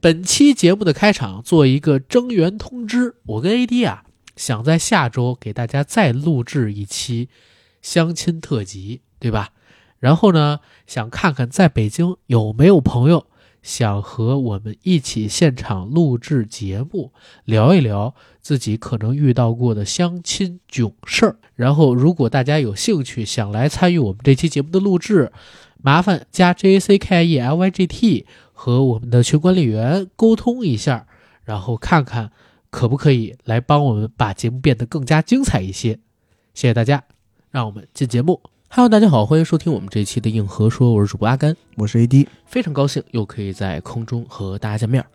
[0.00, 4.04] 本期节目的开场做一个征援通知，我跟 AD 啊
[4.36, 7.28] 想在下周给大家再录制一期
[7.82, 9.48] 相亲特辑，对吧？
[9.98, 13.26] 然后呢，想看看在北京有没有朋友
[13.60, 17.12] 想和我们一起现场录制节目，
[17.44, 21.36] 聊一聊自己可能遇到过的相亲囧事儿。
[21.56, 25.32] 然后，如果大家有兴趣想来参与我们这期节目的录制，
[25.82, 28.26] 麻烦加 J A C K I E L Y G T
[28.60, 31.06] 和我们的群管理员沟通一下，
[31.44, 32.32] 然后看看
[32.70, 36.00] 可不可以来帮我们把节目变得更加精彩一些。
[36.54, 37.04] 谢谢大家，
[37.52, 38.40] 让我们进节目。
[38.68, 45.06] Hello，大家好，欢迎收听我们这一期的硬核说，我是主播阿甘，我是 AD，非常高兴又可以在空中和大家见面。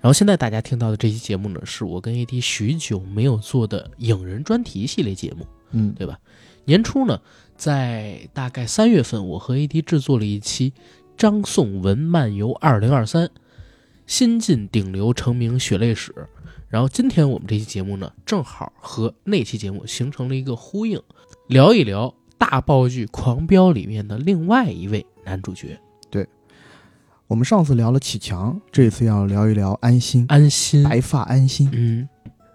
[0.00, 6.18] 然后现在大家听到的这期节目呢，是我跟 AD 许久没有做的影人专题系列节目，嗯，对吧？
[6.64, 7.20] 年初呢。
[7.58, 10.70] 在大概三月份，我和 AD 制作了一期
[11.16, 13.26] 《张颂文漫游二零二三》，
[14.06, 16.14] 新晋顶流成名血泪史。
[16.68, 21.00] 然后今天我们这期节目呢，正好和那期节目形成了一个呼应，
[21.46, 25.78] 聊一聊大爆剧《狂飙》里面的另外一位男主角。
[26.10, 26.26] 对，
[27.28, 30.26] 我们上次聊了启强，这次要聊一聊安心。
[30.28, 31.70] 安心，白发安心。
[31.72, 32.08] 嗯，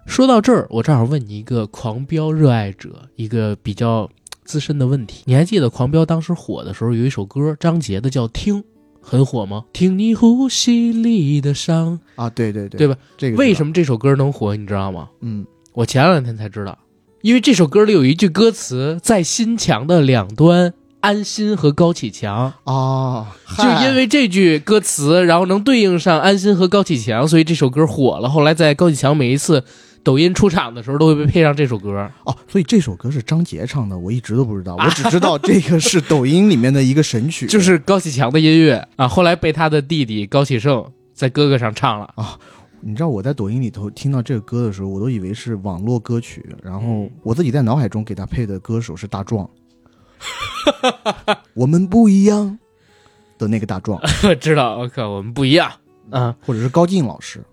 [0.06, 4.10] 说到这儿，我正好问你一个《狂飙》热爱者，一个比较。
[4.52, 8.62] 自身的问题，你还记得《狂飙》当时火的时候有一首歌，张杰的叫《听》，
[9.00, 9.64] 很火吗？
[9.72, 12.98] 听你呼吸里的伤啊，对对对，对吧？
[13.18, 14.54] 这个为什么这首歌能火？
[14.58, 15.08] 你知道吗？
[15.22, 16.78] 嗯，我前两天才知道，
[17.22, 28.28] 因为这首歌里有一句歌词，在心墙的两端，安心和高启强啊， 就因为这句歌词，然后能对应上安心和高启强，所以这首歌火了。
[28.28, 29.64] 后来在高启强每一次。
[30.04, 39.08] 抖音出场的时候都会被配上这首歌哦，所以这首歌是张杰唱的，我一直都不知道，我只知道这个是抖音里面的一个神曲， 就是高启强的音乐啊。
[39.08, 42.38] 后来被他的弟弟高启盛在哥哥上唱了啊。
[42.84, 49.48] 你知道我在抖音里头听到这个歌的时候，我都以为是网络歌曲，然后我自己在脑海中给他配的歌手是大壮，
[51.54, 52.58] 我们不一样
[53.38, 54.02] 的那个大壮，
[54.42, 54.80] 知道？
[54.80, 55.72] 我靠，我们不一样
[56.10, 57.44] 啊，或者是高进老师。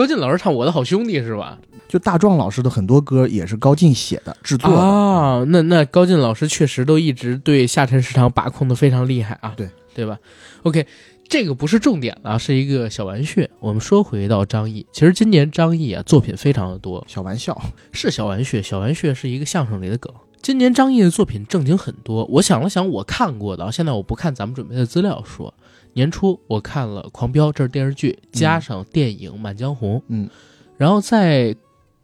[0.00, 1.58] 高进老师唱《我的好兄弟》是吧？
[1.86, 5.44] 就大壮老师的很多歌也是高进写的、制作的啊。
[5.48, 9.52] 那那高进老师确实都一直对下沉市场把控的非常厉害啊。
[9.54, 10.18] 对对吧
[10.62, 10.86] ？OK，
[11.28, 13.42] 这个不是重点啊，是一个小玩笑。
[13.58, 17.04] 我们说回到张译，其实今年张译啊作品非常的多。
[17.06, 17.60] 小玩笑
[17.92, 20.10] 是小玩笑，小玩笑是一个相声里的梗。
[20.40, 22.24] 今年张译的作品正经很多。
[22.24, 25.52] 我想了想，我看过的，现在我不看咱们准备的资料说。
[25.92, 29.98] 年初我看了《狂飙》，这是电视剧，加上电影《满江红》。
[30.08, 30.28] 嗯，
[30.76, 31.54] 然后在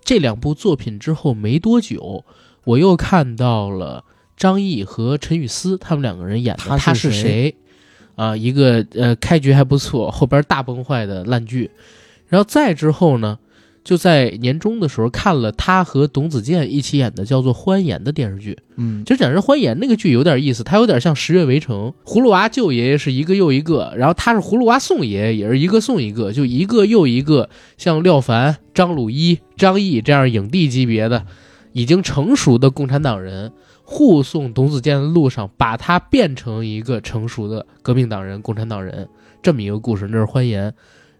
[0.04, 2.24] 这两部作品之后没多久，
[2.64, 4.04] 我又看到了
[4.36, 7.54] 张译和陈雨思他们两个人演的《他是谁》，
[8.22, 11.70] 啊，一个呃开局还不错，后边大崩坏的烂剧。
[12.28, 13.38] 然后再之后呢？
[13.86, 27.48] 就在年终的时候看了他和董子健一起演的叫做《欢颜》的电视剧，嗯，其实讲是《欢颜》那个剧有点意思，它有点像《十月围城》，葫芦娃救爷爷是一个又一个，然后他是葫芦娃送爷爷也是一个送一个，就一个又一个
[27.78, 31.24] 像廖凡、张鲁一、张译这样影帝级别的
[31.72, 33.52] 已经成熟的共产党人
[33.84, 39.08] 护送董子健的路上，把他变成一个成熟的革命党人、共产党人。
[39.40, 40.70] 这么一个故事，那是《欢颜》。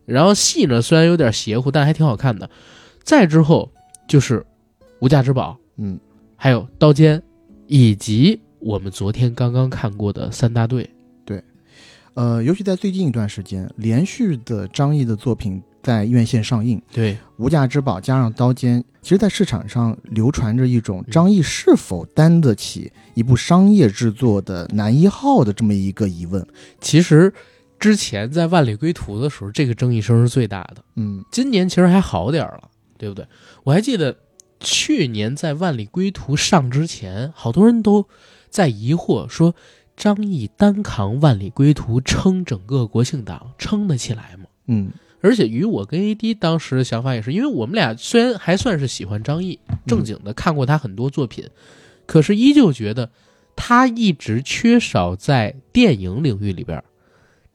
[0.06, 2.48] 然后戏呢，虽然有点邪乎，但还挺好看的。
[3.02, 3.70] 再之后
[4.08, 4.40] 就是
[5.00, 5.98] 《无价之宝》，嗯，
[6.36, 7.18] 还有《刀尖》，
[7.66, 10.84] 以及我们昨天刚刚看过的《三大队》。
[11.24, 11.42] 对，
[12.14, 16.80] 呃，尤其在最近一段时间，连续的张译的作品在院线上映。
[16.92, 26.46] 对，《无价之宝》加上《刀尖》，其实，在市场上流传着一种张译是否担得起一部商业制作的男一号的这么一个疑问。
[26.80, 27.32] 其实。
[27.86, 30.84] 之前在《万里归途》的时候，这个争议声是最大的。
[30.96, 33.24] 嗯，今年其实还好点了，对不对？
[33.62, 34.16] 我还记得
[34.58, 38.04] 去年在《万里归途》上之前，好多人都
[38.50, 39.54] 在疑惑说，
[39.96, 44.46] 张译单扛《万里归途》撑整个国庆档撑得起来吗？
[44.66, 44.90] 嗯，
[45.20, 51.48] 而且与我跟 AD 当时的想法也是，因为我们俩虽然还算是喜欢张译，正经的看过他很多作品，
[52.04, 53.10] 可是依旧觉得
[53.54, 56.82] 他一直缺少在电影领域里边。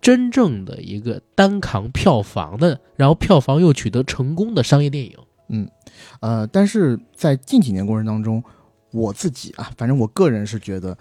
[0.01, 5.15] 真正的一个单扛票房的，然后票房又取得成功的商业电影，
[5.49, 5.69] 嗯，
[6.21, 8.43] 呃，但是在近几年过程当中，
[8.91, 10.97] 我自己啊，反正我个人是觉得，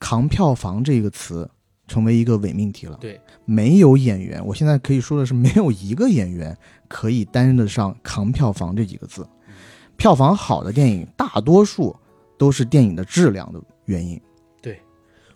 [0.00, 1.48] 扛票房这个词
[1.86, 2.98] 成为一个伪命题了。
[3.00, 6.56] 对，没有演员，我现在可以说的是，没有一个演员
[6.88, 9.26] 可以担任得上扛票房这几个字。
[9.96, 11.94] 票房好的电影，大多数
[12.36, 14.20] 都是电影的质量的原因。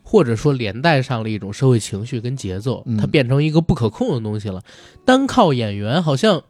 [0.05, 4.63] 或者说连带上了一种社会情绪跟节奏，嗯它变成一个不可控的东西了。
[5.05, 6.45] 单靠演员好像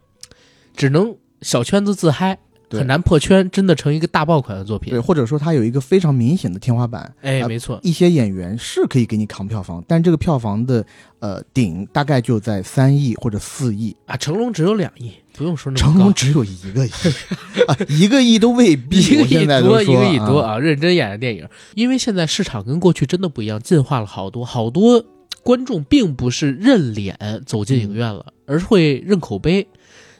[0.75, 4.91] 只能小圈子自嗨，对很难破圈，真的成一个大爆款的作品。
[4.91, 7.13] 对，或者说它有一个非常明显的天花板。
[7.21, 10.85] 哎，啊没错，一些演员是可以给你扛票房，但这个票房的
[11.19, 16.89] 呃顶大概就在三亿或者四亿，啊，成龙只有两亿，不用说那么成龙只有一个亿
[17.67, 18.99] 啊， 一个亿都未必。
[19.05, 20.59] 一个亿多，一个亿多啊，啊！
[20.59, 25.05] 认真演的电影，因为现在市场跟过去真的不一样，进化了好多，好多
[25.43, 29.67] 观众并不是认脸走进影院了，而是会认口碑。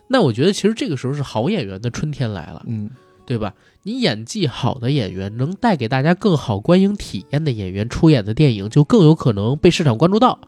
[0.08, 2.90] 那我觉得其实这个时候是好演员的春天来了，嗯，
[3.26, 3.54] 对吧？
[3.84, 10.40] 你演技好的演员，能带给大家更好观影体验的演员出演的电影，就更有可能被市场关注到，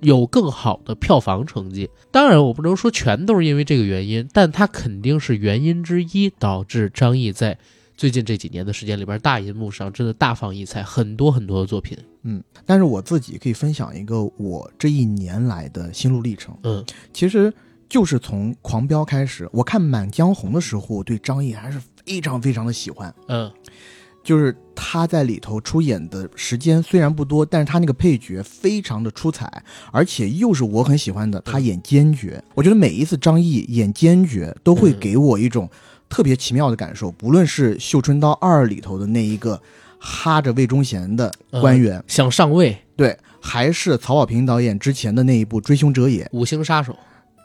[0.00, 1.90] 有更好的票房成绩。
[2.10, 7.58] 当然，我不能说全都是因为这个原因，但它肯定是原因之一，导致张译在
[7.96, 11.96] 最近这几年的时间里边，大银幕上真的大放异彩，很多很多的作品。
[12.22, 16.56] 嗯但是我自己可以分享一个我这一年来的心路历程。
[16.62, 17.52] 嗯其实
[17.88, 23.14] 就是从《狂飙》开始，我看《满江红》的时候，我对张译还是非常非常的喜欢。
[23.28, 23.50] 嗯，
[24.22, 29.50] 就是他在里头出演的时间虽然不多，但是他那个配角非常的出彩，
[29.90, 32.28] 而且又是我很喜欢的，他演奸角。
[32.54, 35.68] 我觉得每一次张译演坚决都会给我一种
[36.10, 39.58] 特别奇妙的感受，不论是《绣春刀二》里头的那一个
[39.98, 46.94] 哈着魏忠贤的官员，想上位，对，还是曹保平导演之前的那一部《追凶者也》，五星杀手。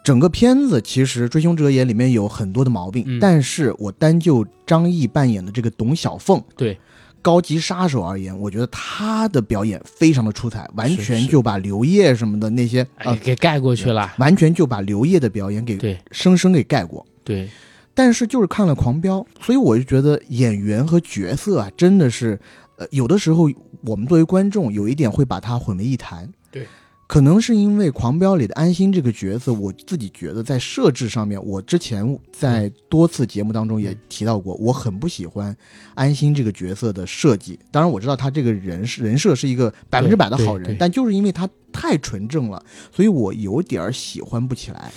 [0.03, 6.77] 整个片子其实《追凶者也》里面有很多的毛病，嗯但是我单就张译扮演的这个董小凤，对，
[7.21, 14.13] 高级杀手而言，我觉得他的表演非常的出彩，完全就把刘烨什么的那些啊，呃，给盖过去了。
[14.17, 17.05] 完全就把刘烨的表演给生生给盖过。
[17.23, 17.49] 对，
[17.93, 22.37] 但是就是看了《狂飙》，所以我就觉得演员和角色啊，真的是，
[22.75, 23.49] 呃，有的时候
[23.85, 26.29] 我们作为观众有一点会把它混为一谈。
[26.51, 26.67] 对，
[27.05, 35.55] 可能是因为《狂飙》里的安心这个角色，我自己觉得在设置上面，我之前在多次节目当中也提到过，我很不喜欢
[35.93, 37.59] 安心这个角色的设计。
[37.69, 44.91] 当然，我知道他这个人是人设是一个百分之百的好人，但就是因为他太纯正了，所以我有点儿喜欢不起来。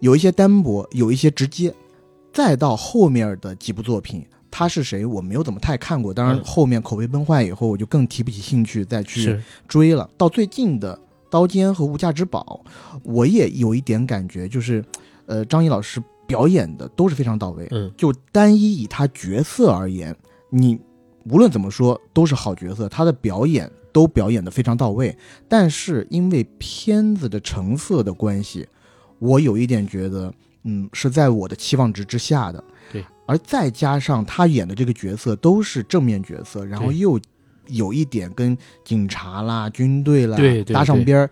[0.00, 1.72] 有一些单薄，有一些直接，
[2.32, 6.12] 再到后面的几部作品，他是谁我没有怎么太看过。
[6.12, 10.10] 当然嗯后面口碑崩坏以后，我就更提不起兴趣再去，追了。
[10.18, 10.94] 到最近的
[11.36, 12.64] 《刀尖》和《无价之宝》，
[13.02, 14.82] 我也有一点感觉，就是，
[15.26, 17.68] 呃，张译老师表演的都是非常到位。
[17.72, 20.16] 嗯，就单一以他角色而言，
[20.48, 20.80] 你
[21.30, 25.14] 无论怎么说都是好角色，他的表演都表演的非常到位。
[25.46, 28.66] 但是因为片子的成色的关系，
[29.18, 30.32] 我有一点觉得，
[30.64, 32.64] 嗯，是在我的期望值之下的。
[32.90, 37.20] 对，而再加上他演的这个角色都是正面角色，然后又
[37.68, 41.30] 有一点跟警察啦、军队啦对对对搭上边儿，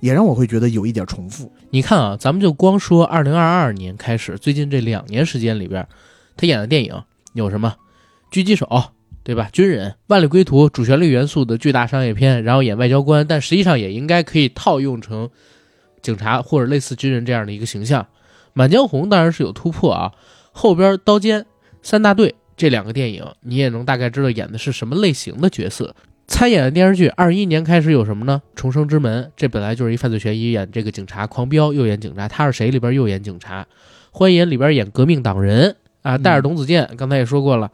[0.00, 1.50] 也让我会觉得有一点重复。
[1.70, 5.86] 你看啊，咱们就光说二零二二年开始，最近这两年时间里边，
[6.36, 7.02] 他演的电影
[7.32, 7.74] 有什么？
[8.30, 8.66] 狙击手，
[9.22, 9.48] 对吧？
[9.52, 15.28] 军人，《万里归途》主旋律元素的巨大商业片，然后演外交官，但实际上也应该可以套用成
[16.02, 18.02] 警察或者类似军人这样的一个形象。
[18.52, 20.12] 《满江红》当然是有突破啊，
[20.52, 21.40] 后边《刀尖》
[21.82, 25.94] 《三大队》这两个电影，你也能大概知道演的是什么类型的角色。
[26.26, 28.42] 参演的电视剧，二一年开始有什么呢？
[28.54, 33.62] 《重生之门》这本来就是一犯罪悬疑，演这个警察；《狂飙》又演警察，他是谁里边又演警察；
[34.10, 37.70] 《欢颜》里边演革命党人啊，带着董子健，刚才也说过了。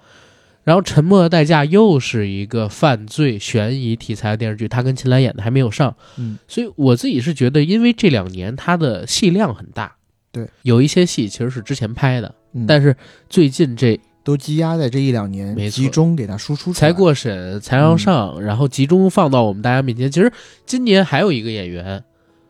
[0.62, 9.97] 然后《沉默的代价》又是一个犯罪悬疑题材的电视剧，他跟秦岚演的还没有上，嗯，所以我自己是觉得，因为这两年他的戏量很大，
[10.33, 12.64] 对，有一些戏其实是之前拍的，嗯。
[12.67, 12.97] 但是
[13.29, 16.75] 最近这都积压在这一两年没，集中给它输出出来。
[16.75, 20.11] 才过审才要上，然后集中放到我们大家面前。
[20.11, 20.33] 其实
[20.64, 22.02] 今年还有一个演员，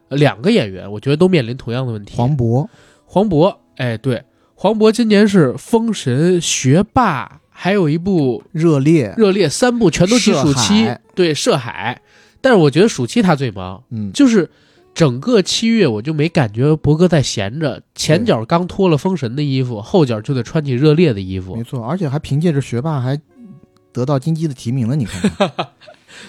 [0.08, 2.14] 呃两个演员，我觉得都面临同样的问题。
[2.16, 2.66] 黄渤，
[3.04, 4.22] 黄渤，哎，对，
[4.54, 12.00] 黄渤今年是《封神》《学霸》，还有一部热烈，热烈三部全都是暑期，对，涉海。
[12.40, 14.48] 但是我觉得暑期他最忙，嗯，就是
[14.94, 21.56] 整个七月我就没感觉博哥在闲着，前脚刚脱了封神的衣服，后脚就得穿起热烈的衣服。
[21.56, 21.64] 没。
[21.64, 23.20] 错，而且还凭借着学霸还
[23.92, 25.30] 得到金鸡的提名了，你看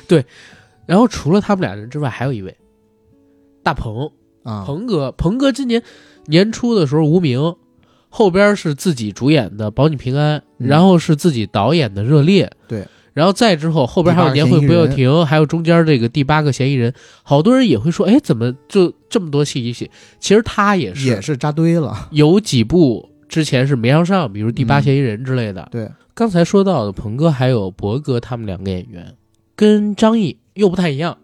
[0.08, 0.26] 看，
[0.88, 2.58] 然后除了他们俩人之外，还有一位
[3.64, 4.12] 大鹏，
[4.44, 5.82] 啊，鹏哥，鹏哥今年
[6.26, 7.56] 年初的时候无名，
[8.10, 10.68] 后边是自己主演的《保你平安》，嗯。
[10.68, 16.94] 然后是自己导演的《热烈》，对，然后再之后后边还有《年会不要停》，还有中间这个第八个嫌疑人，
[17.24, 19.90] 好多人也会说，哎，怎么就这么多戏一起？
[20.20, 25.66] 其实他也是也是扎堆了，有几部之前是没上上，比如《第八嗯嫌疑人》之类的。
[25.72, 29.16] 对，刚才说到的鹏哥还有博哥他们两个演员，
[29.56, 31.18] 跟张译又不太一样。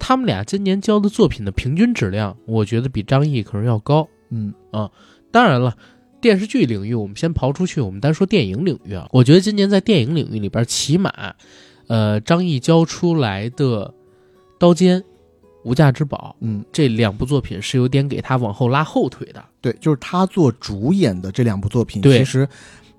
[0.00, 4.08] 他们俩今年交的作品的平均质量，我觉得比张译可能要高。
[4.30, 4.90] 嗯啊
[5.30, 5.76] 当然了，
[6.22, 9.06] 电视剧领域我们先刨出去，我们单说电影领域啊。
[9.12, 11.12] 我觉得今年在电影领域里边，起码，
[11.88, 13.86] 呃，张译交出来的
[14.58, 15.00] 《刀尖》
[15.64, 19.44] 《无价之宝》嗯，这两部作品是有点给他往后拉后腿的。
[19.60, 22.48] 对，就是他做主演的这两部作品，对其实，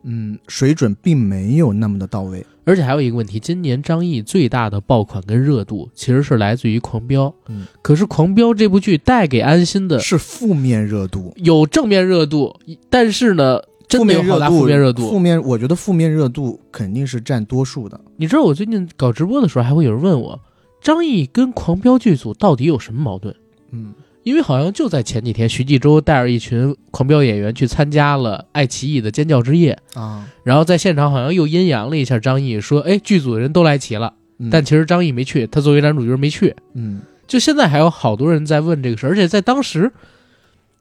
[0.04, 2.46] 嗯，水准并没有那么的到位。
[2.66, 12.56] 而且还有一个问题，今年张译最大的爆款跟热度其实是来自于《狂飙》，嗯，可是《狂飙》这部剧带给安心的是负面热度，有正面热度，
[12.90, 15.10] 但是呢，真负的有好大负面热度。
[15.10, 18.00] 负面，我觉得负面热度肯定是占多数的。
[18.16, 20.40] 你知道我最近搞直播的时候，还会有人问我，
[20.82, 23.36] 张译跟狂飙剧组到底有什么矛盾？
[23.72, 23.94] 嗯
[24.24, 36.56] 因为好像就在前几天，徐纪周带着一群狂飙演员去参加了爱奇艺的尖叫之夜，啊，然后在现场好像又阴阳了一下张译，说：“哎，剧组的人都来齐了。”嗯但其实张译没去，他作为男主角没去。
[36.74, 39.92] 嗯就现在还有好多人在问这个事儿，而且在当时，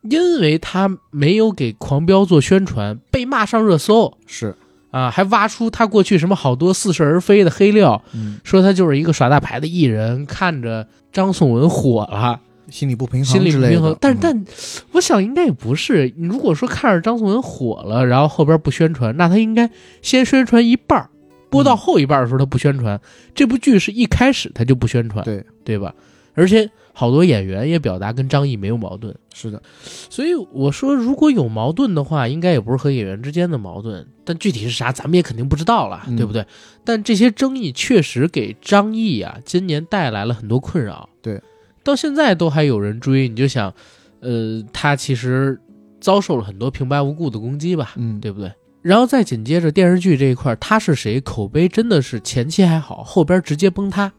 [0.03, 4.57] 因为他没有给狂飙做宣传，被骂上热搜是，
[4.91, 8.03] 啊，还挖出他过去什么好多似是而非的黑料。
[8.15, 12.41] 嗯，说他就是一个耍大牌的艺人，看着张颂文火了，
[12.73, 13.97] 心理不平衡心里之类的不平衡。
[14.01, 14.45] 但但
[14.93, 16.13] 我想应该也不是。
[16.17, 21.11] 你如果说看着张颂文火了，然后后边不宣传，那他应该先宣传一半儿，
[21.51, 23.01] 播到嗯后一半的时候他不宣传。
[23.35, 25.95] 这部剧是一开始他就不宣传，对，对吧？
[26.35, 29.63] 而且好多演员也表达跟张译没有矛盾，是的，
[30.09, 36.47] 所以我说如果有矛盾的话，应该也不是和演员之间的矛盾，但具体是啥咱们也肯定不知道了，嗯对不对？
[36.85, 41.39] 但这些争议确实给张译啊今年带来了很多困扰，对，
[41.85, 43.73] 到现在都还有人追，你就想，
[44.21, 45.61] 呃，他其实
[46.01, 48.53] 遭受了很多平白无故的攻击吧，嗯，对不对？
[48.83, 54.13] 然后再紧接着电视剧这一块，他是谁口碑真的是前期还好，后边直接崩塌，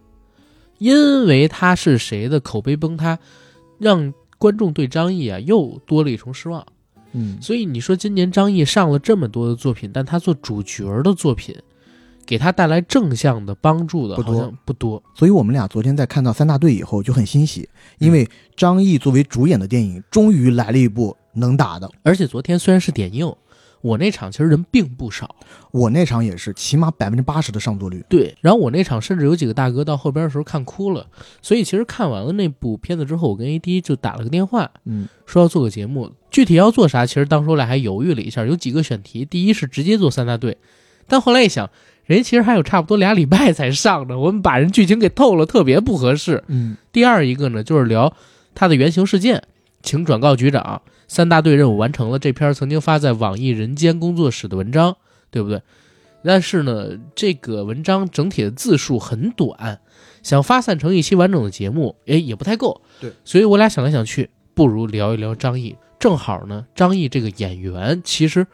[0.77, 3.19] 因为他是谁的口碑崩塌，
[3.77, 6.65] 让观众对张译啊又多了一重失望。
[7.11, 11.55] 嗯，所以你说今年张译上了这么多的作品，但他做主角的作品，
[12.25, 15.01] 给他带来正向的帮助的不多不多。
[15.15, 21.89] 所以我们俩昨天在看到三大队以后就很欣喜，因嗯为张译作为主演的电影终于来了一部能打的。
[22.03, 23.33] 而且昨天虽然是点映，
[23.81, 25.35] 我那场其实人并不少。
[25.71, 28.03] 我那场也是，起码百分之八十的上座率。
[28.07, 31.05] 对，然后我那场甚至有几个大哥到后边的时候看哭了。
[31.41, 39.25] 所以其实看完了那部片子之后，我跟 AD 就打了个电话，嗯说要做个节目，具体要做啥，其实当时我俩还犹豫了一下，有几个选题。
[39.25, 40.57] 第一是直接做三大队，
[41.07, 41.69] 但后来一想，
[42.05, 46.43] 人家其实还有差不多俩礼拜才上呢，我们把人剧情给透了，特别不合适。
[46.47, 48.13] 嗯第二一个呢，就是聊
[48.53, 49.43] 他的原型事件，
[49.81, 52.19] 请转告局长，三大队任务完成了。
[52.19, 54.97] 这篇曾经发在网易人间工作室的文章，
[55.31, 55.61] 对不对？
[56.25, 59.79] 但是呢，这个文章整体的字数很短，
[60.21, 62.81] 想发散成一期完整的节目，哎，也不太够。
[63.01, 65.75] 对，所以我俩想来想去，不如聊一聊张译。
[65.99, 68.45] 正好呢，张译这个演员，其实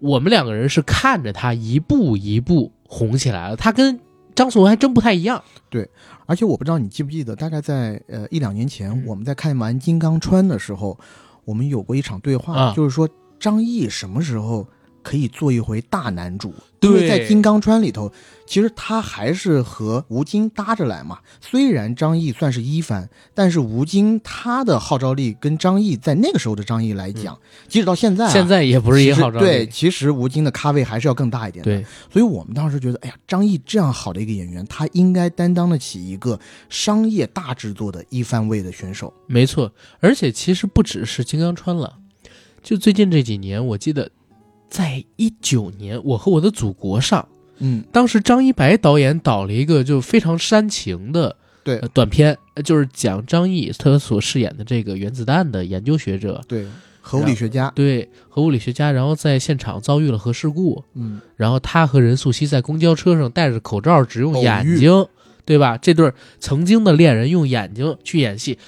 [0.00, 3.56] 我们两个人是看着他一步一步红起来了。
[3.56, 3.98] 他跟
[4.34, 5.42] 张颂文还真不太一样。
[5.70, 5.88] 对
[6.26, 10.98] 而且我不知道你记不记得，大概在呃一两年前，嗯我们在看完《金刚川》的时候，
[11.44, 14.66] 我们有过一场对话，啊就是说张译什么时候
[15.02, 16.52] 可以做一回大男主？
[16.86, 18.12] 对因为在《金刚川》里头，
[18.46, 21.18] 其实他还是和吴京搭着来嘛。
[21.40, 27.38] 虽然张译算是一番，但是吴京他的号召力跟张译在那个时候的张译来讲，
[27.68, 31.70] 即使到现在、现在也不是一号召力对，其实吴京的咖位还是要更大一点的。
[31.70, 36.38] 对，所以我们当时觉得，哎呀，张译这样好的一个演员，他应该担当得起一个
[36.68, 39.12] 商业大制作的一番位的选手。
[39.26, 41.98] 没错，而且其实不只是金刚川了，
[42.62, 44.10] 就最近这几年，我记得
[44.68, 47.26] 在一九年，《我和我的祖国》上，
[47.58, 51.78] 嗯，当时张一白导演导了一个就非常煽情的对。
[51.78, 56.66] 呃短片，呃就是讲张译他所饰演的这个原子弹的研究学者，对，
[57.00, 65.06] 核物理学家，对核物理学家，然后在现场遭遇了核事故，嗯，然后他和任素汐在公交车上戴着口罩，只用眼睛，
[65.44, 65.78] 对吧？
[65.78, 68.58] 这对曾经的恋人用眼睛去演戏，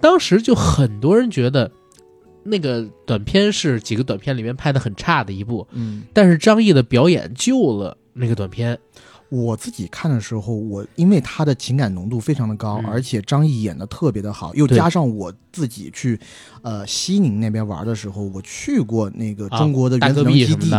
[0.00, 1.72] 当时就很多人觉得
[2.46, 8.78] 那个短片是几个短片里面拍的很差的一部，嗯，但是张译的表演救了那个短片。
[9.28, 12.86] 我自己看的时候，我因为他的情感浓度非常的高，嗯。
[12.86, 16.16] 而且张译演的特别的好，又加上我自己去，
[16.62, 20.70] 呃，西宁那边玩的时候，我去过那个啊中国的原子能基地，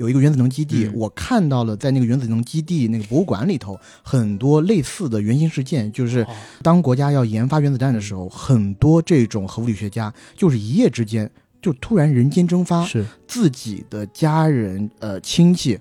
[0.00, 6.28] 有一个原子能基地，嗯我看到了在那个原子能基地那个博物馆里头很多类似的原型事件，就是哦
[6.62, 11.30] 当国家要研发原子弹的时候，很多这种核物理学家就是一夜之间
[11.60, 15.78] 就突然人间蒸发，是自己的家人呃亲戚，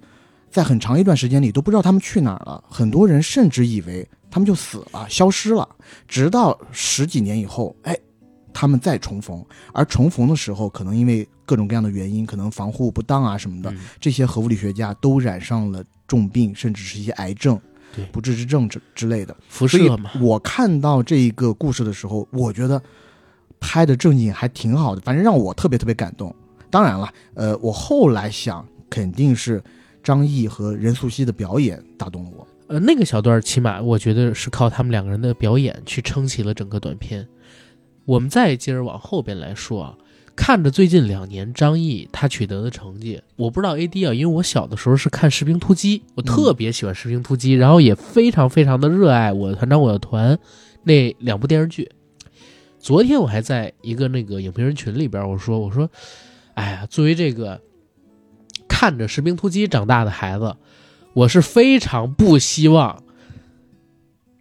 [0.52, 5.66] 在很长一段时间里都不知道他们去哪儿了，很多人甚至以为他们就死了，消失了。
[6.10, 7.98] 直到十几年以后，哎，
[8.60, 17.58] 他们再重逢，而重逢的时候，可能因为各种各样的原因，可能防护不当啊什么的，嗯这些核物理学家都染上了重病，甚至是一些癌症
[17.96, 19.34] 对、不治之症之之类的。
[19.48, 22.82] 辐射嘛，我看到这一个故事的时候，我觉得
[23.62, 26.36] 拍的正经还挺好的，反正让我特别特别感动。
[26.70, 29.64] 当然了，呃，我后来想，肯定是
[30.04, 32.46] 张译和任素汐的表演打动了我。
[32.68, 37.26] 呃，那个小段儿起码我觉得是靠他们两个人的表演去撑起了整个短片。
[38.10, 39.96] 我们再接着往后边来说啊，
[40.36, 50.40] 看着最近两年张译他取得的成绩，我不知道 A D 啊，因为我小的时候是看《士兵突击》，我特别喜欢《士兵突击》，然后也非常非常的热爱我的团长我的团
[50.82, 51.88] 那两部电视剧。
[52.80, 55.88] 昨天我还在一个那个影评人群里边，我说我说，
[56.56, 57.62] 哎呀，作为这个
[58.68, 60.56] 看着《士兵突击》长大的孩子，
[61.14, 63.04] 我是非常不希望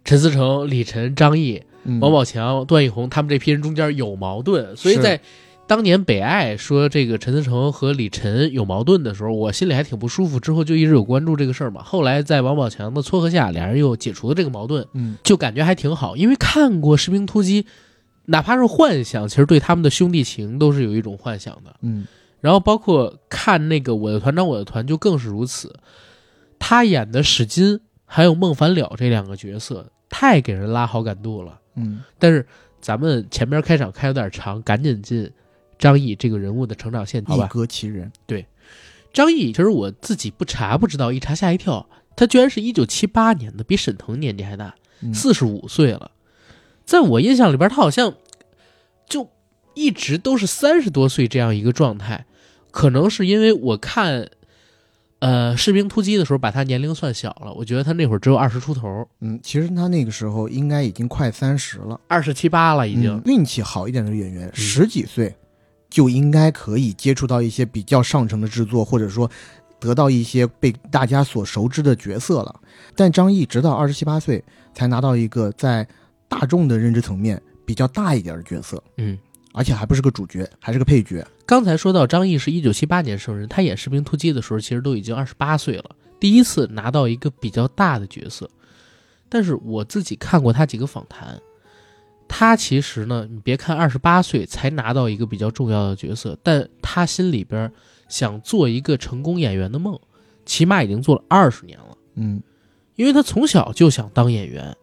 [0.03, 1.68] 陈思诚、李晨、张译、嗯，
[1.99, 5.19] 王宝强、段奕宏他们这批人中间有矛盾，所以在
[5.65, 11.83] 当年北爱说这个陈思诚和李晨有矛盾的时候，我心里还挺不舒服，之后就一直有关注这个事儿嘛。
[11.83, 16.17] 后来在王宝强的撮合下，俩人又解除了这个矛盾，嗯就感觉还挺好。
[16.17, 17.63] 因为看过《士兵突击》，
[18.25, 21.75] 哪怕是幻想，其实对他们的兄弟情都是有一种幻想的。
[21.81, 22.05] 嗯
[22.41, 25.75] 然后包括看那个《我的团长我的团》就更是如此，
[26.57, 31.59] 他演的史金还有孟凡了这两个角色太给人拉好感度了。
[31.75, 32.45] 嗯但是
[32.81, 35.31] 咱们前面开场开有点长，赶紧进
[35.77, 37.47] 张译这个人物的成长线，好一吧？
[37.47, 38.11] 歌其人。
[38.25, 38.45] 对
[39.13, 46.11] 张译其实我自己不查不知道，一查吓一跳，他居然是一九七八年的，比沈腾年纪还大，嗯四十五岁了。
[46.85, 48.15] 在我印象里边，他好像
[49.07, 49.29] 就
[49.73, 52.25] 一直都是三十多岁这样一个状态，
[52.71, 54.29] 可能是因为我看。
[55.19, 63.15] 呃，士兵突击的时候把他年龄算小了，我觉得他那会儿只有二十出头，嗯，其实他那个时候应该已经快三十了，二十七八了已经。
[63.17, 65.35] 嗯运气好一点的演员，十几岁
[65.89, 69.29] 就应该可以接触到一些比较上乘的制作，或者说
[69.79, 72.55] 得到一些被大家所熟知的角色了。
[72.95, 75.85] 但张译直到二十七八岁才拿到一个在
[76.27, 79.17] 大众的认知层面比较大一点的角色，嗯，
[79.59, 81.21] 而且还不是个主角，还是个配角。
[81.45, 88.49] 刚才说到张译是一九七八年生人，他演《士兵突击》的时候，其实都已经二十八岁了，第一次拿到一个比较大的角色。
[89.27, 91.37] 但是我自己看过他几个访谈，
[92.25, 97.69] 他其实呢，你别看二十八岁才拿到一个比较重要的角色，但他心里边
[98.07, 99.99] 想做一个成功演员的梦，
[100.45, 101.97] 起码已经做了二十年了。
[102.15, 102.41] 嗯
[102.95, 104.73] 因为他从小就想当演员，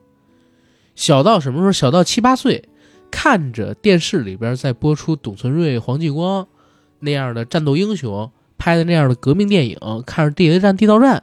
[0.95, 1.73] 小到什么时候？
[1.73, 2.69] 小到七八岁，
[3.11, 6.47] 看着电视里边在播出董存瑞、黄继光
[7.01, 11.23] 那样的战斗英雄拍的那样的革命电影，看着地雷战、地道战，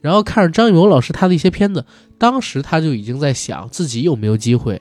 [0.00, 1.84] 然后看着张艺谋老师他的一些片子，
[2.18, 4.80] 当时他就已经在想自己有没有机会。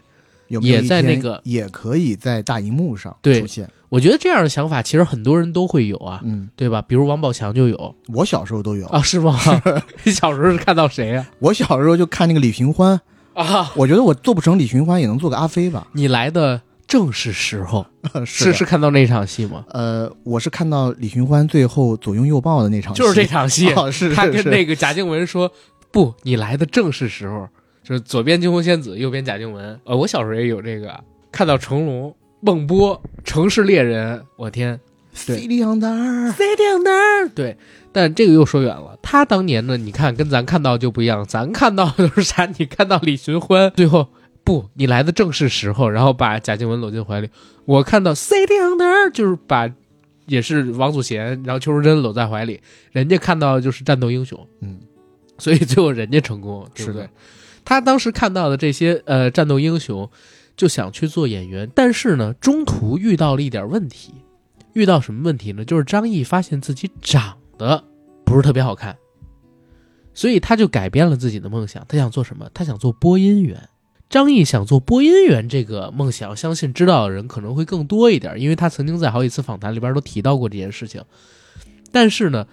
[0.61, 3.69] 也在那个也可以在大荧幕上出现？
[3.87, 6.81] 我觉得这样的想法其实很多人都会有啊，嗯，对吧？
[6.81, 8.85] 比如王宝强就有我小时候都有。
[8.87, 9.39] 啊，是吗？
[10.03, 12.99] 你小时候是看到谁呀、我小时候就看那个李寻欢，
[13.33, 13.71] 啊？
[13.75, 15.87] 我觉得我做不成李寻欢，也能做个阿飞吧。
[15.93, 17.85] 你来的正是时候，
[18.25, 19.65] 是是看到那场戏吗？
[19.69, 25.51] 呃，我是看到李寻欢最后左拥右抱的那场戏，就是这场戏， 哦是他跟那个贾静雯说
[25.91, 27.47] ：“不，你来的正是时候。”
[27.83, 29.79] 就是左边惊鸿仙子，右边贾静雯。
[29.85, 34.79] 呃，我小时候也有这个，看到成龙、孟波、城市猎人，我天
[35.25, 37.57] 对 City on the Earth，City on there，对。
[37.93, 42.45] 但这个又说远了，他当年呢，你看跟咱看到就不一样，咱看到的是啥？
[42.57, 44.07] 你看到李寻欢最后
[44.45, 47.29] 不，你来的正是时候，然后把贾静雯搂进怀里。
[47.65, 49.69] 我看到 City on there 就是把
[50.25, 52.61] 也是王祖贤，然后邱淑贞搂在怀里，
[52.93, 54.47] 人家看到的就是战斗英雄。
[54.61, 54.79] 嗯，
[55.37, 57.09] 所以最后人家成功，对不对是的？
[57.65, 60.09] 他当时看到的这些呃战斗英雄，
[60.55, 64.13] 就想去做演员，但是呢，中途遇到了一点问题。
[64.73, 65.65] 遇到什么问题呢？
[65.65, 67.83] 就是张译发现自己长得
[68.25, 68.97] 不是特别好看，
[70.13, 71.85] 所以他就改变了自己的梦想。
[71.87, 72.49] 他想做什么？
[72.53, 73.69] 他想做播音员。
[74.09, 81.01] 张译想做播音员这个梦想，相信知道的人可能会更多一点，因为他曾经在好几次访谈里边都提到过这件事情。
[81.93, 82.45] 但是呢，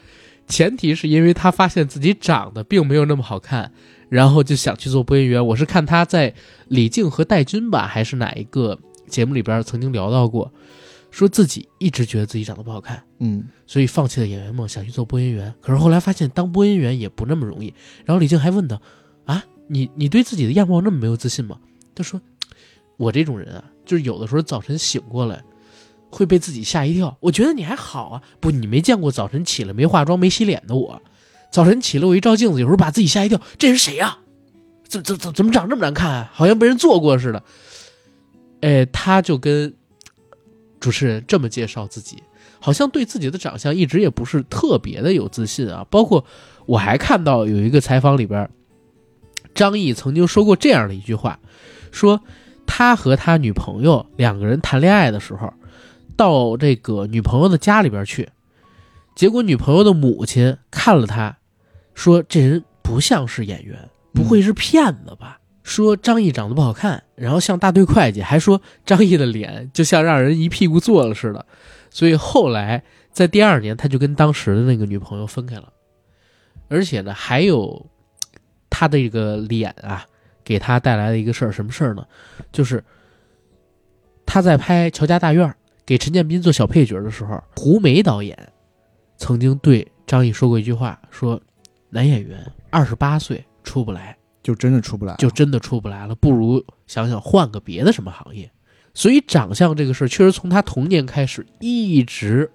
[0.46, 3.72] 前提是因为他发现自己长得并没有那么好看，
[4.08, 5.44] 然后就想去做播音员。
[5.44, 6.32] 我是看他在
[6.68, 8.78] 李静和戴军吧，还是哪一个
[9.08, 10.52] 节目里边曾经聊到过，
[11.10, 15.52] 说自己一直觉得自己长得不好看，嗯所以放弃了演员梦，想去做播音员。
[15.60, 17.72] 可是后来发现当播音员也不那么容易。
[18.04, 18.80] 然后李静还问他
[19.26, 21.58] ：“啊，你你对自己的样貌那么没有自信吗？”
[21.94, 22.20] 他说
[22.96, 25.42] ：“我这种人啊，就是有的时候早晨醒过来。”
[26.10, 27.14] 会被自己吓一跳。
[27.20, 31.02] 我觉得你还好啊，不，你没见过早晨起来没化妆没洗脸的我。
[31.52, 34.16] 早晨起来我一照镜子，有时候把自己吓一跳，这人谁呀、
[34.84, 36.30] 怎怎怎怎么长这么难看、啊？
[36.32, 37.42] 好像被人做过似的。
[38.62, 39.74] 哎，他就跟
[40.80, 42.22] 主持人这么介绍自己，
[42.60, 45.86] 好像对自己的长相一直也不是特别的有自信啊。
[45.90, 46.24] 包括
[46.66, 48.48] 我还看到有一个采访里边，
[49.54, 51.38] 张译曾经说过这样的一句话，
[51.90, 52.20] 说
[52.66, 55.52] 他和他女朋友两个人谈恋爱的时候，
[56.16, 58.28] 到这个女朋友的家里边去，
[59.14, 61.38] 结果女朋友的母亲看了他，
[61.94, 65.37] 说这人不像是演员，不会是骗子吧？
[65.68, 71.44] 说张译长得不好看，然后像大队会计，还说张译的脸就像让人一屁股坐了似的。
[71.90, 75.70] 所以后来在第二年，他就跟当时的那个女朋友分开了，
[76.68, 77.86] 而且呢，还有
[78.70, 80.06] 他的一个脸啊，
[80.42, 82.06] 给他带来了一个事儿，什么事儿呢？
[82.50, 82.82] 就是
[84.24, 85.46] 他在拍《乔家大院》
[85.84, 88.36] 给陈建斌做小配角的时候，胡梅导演
[89.18, 91.38] 曾经对张译说过一句话，说
[91.90, 94.17] 男演员二十八岁出不来。
[94.42, 96.14] 就真的出不来，就真的出不来了。
[96.14, 98.50] 不如想想换个别的什么行业。
[98.94, 102.50] 所以长相这个事儿，确实从他童年开始，一直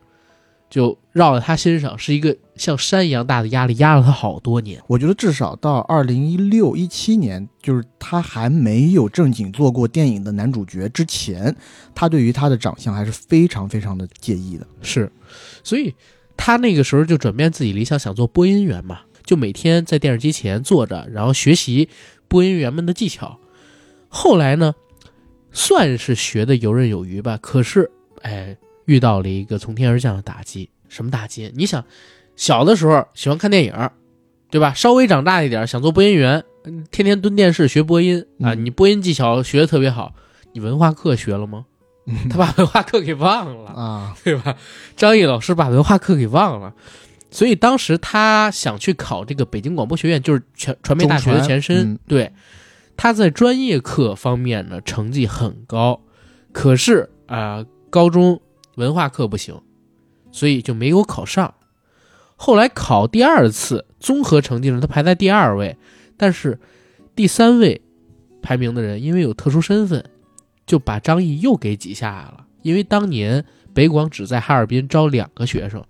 [0.70, 4.82] 就绕在他身上，是一个像山一样大的压力，压了他好多年。
[4.88, 11.56] 我觉得至少到二零一六一七年，就是他还没有正经做过电影的男主角之前，
[11.96, 14.68] 他对于他的长相还是非常非常的介意的。
[14.82, 15.10] 是，
[15.64, 15.94] 所以
[16.36, 19.00] 他那个时候就转变自己理想，想做播音员嘛。
[19.26, 21.90] 就每天在电视机前坐着，然后学习
[22.28, 23.40] 播音员们的技巧。
[24.08, 24.76] 后来呢，
[25.52, 27.38] 算是学的游刃有余吧。
[27.42, 27.90] 可是，
[28.22, 28.56] 哎，
[28.86, 30.70] 遇到了一个从天而降的打击。
[30.88, 31.52] 什么打击？
[31.56, 31.84] 你想，
[32.36, 33.74] 小的时候喜欢看电影，
[34.52, 34.74] 对吧？
[34.74, 36.44] 稍微长大一点，想做播音员，
[36.92, 38.54] 天天蹲电视学播音啊。
[38.54, 40.14] 你播音技巧学的特别好，
[40.52, 41.66] 你文化课学了吗？
[42.30, 44.56] 他把文化课给忘了啊，对吧？
[44.96, 46.74] 张毅老师把文化课给忘了。
[47.34, 51.98] 所以当时他想去考这个北京广播学院，就是全传媒大学的前身。
[52.08, 52.32] 对，
[52.96, 56.00] 他在专业课方面呢成绩很高，
[56.52, 58.40] 可是啊，高中
[58.76, 59.60] 文化课不行，
[60.32, 61.56] 所以就没有考上。
[62.36, 65.76] 后来考第二次综合成绩呢，他排在第二位，
[66.16, 66.60] 但是
[67.16, 67.82] 第三位
[68.44, 70.06] 排名的人因为有特殊身份，
[70.68, 72.46] 就把张译又给挤下来了。
[72.62, 73.44] 因为当年
[73.74, 75.84] 北广只在哈尔滨招两个学生。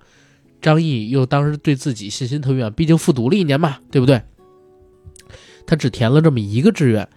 [0.63, 4.21] 张毅又当时对自己信心特别毕竟复读了一年嘛，对不对？
[5.67, 7.07] 他只填了这么一个志愿，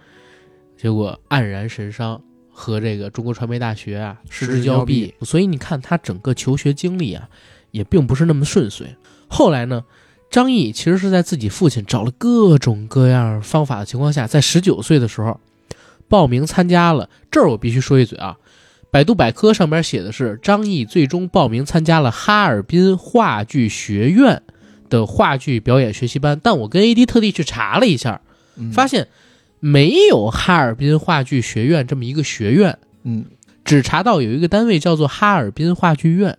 [0.77, 5.15] 结果黯然神伤，和这个中国传媒大学啊失之交臂。
[5.21, 7.29] 所以你看他整个求学经历啊，
[7.71, 8.95] 也并不是那么顺遂。
[9.29, 9.85] 后来呢，
[10.29, 15.39] 张毅其实是在自己父亲找了各种各样方法的情况下，在十九岁的时候
[16.09, 17.09] 报名参加了。
[17.31, 18.37] 这儿我必须说一嘴啊。
[18.97, 24.41] 百度百科上边写的是张译最终报名参加了哈尔滨话剧学院
[24.89, 28.21] 的话剧表演学习班，但我跟 AD 特地去查了一下，
[28.73, 29.07] 发现
[29.59, 33.25] 没有哈尔滨话剧学院这么一个学院，嗯，
[33.63, 36.35] 只查到有一个单位叫做哈尔滨话剧院，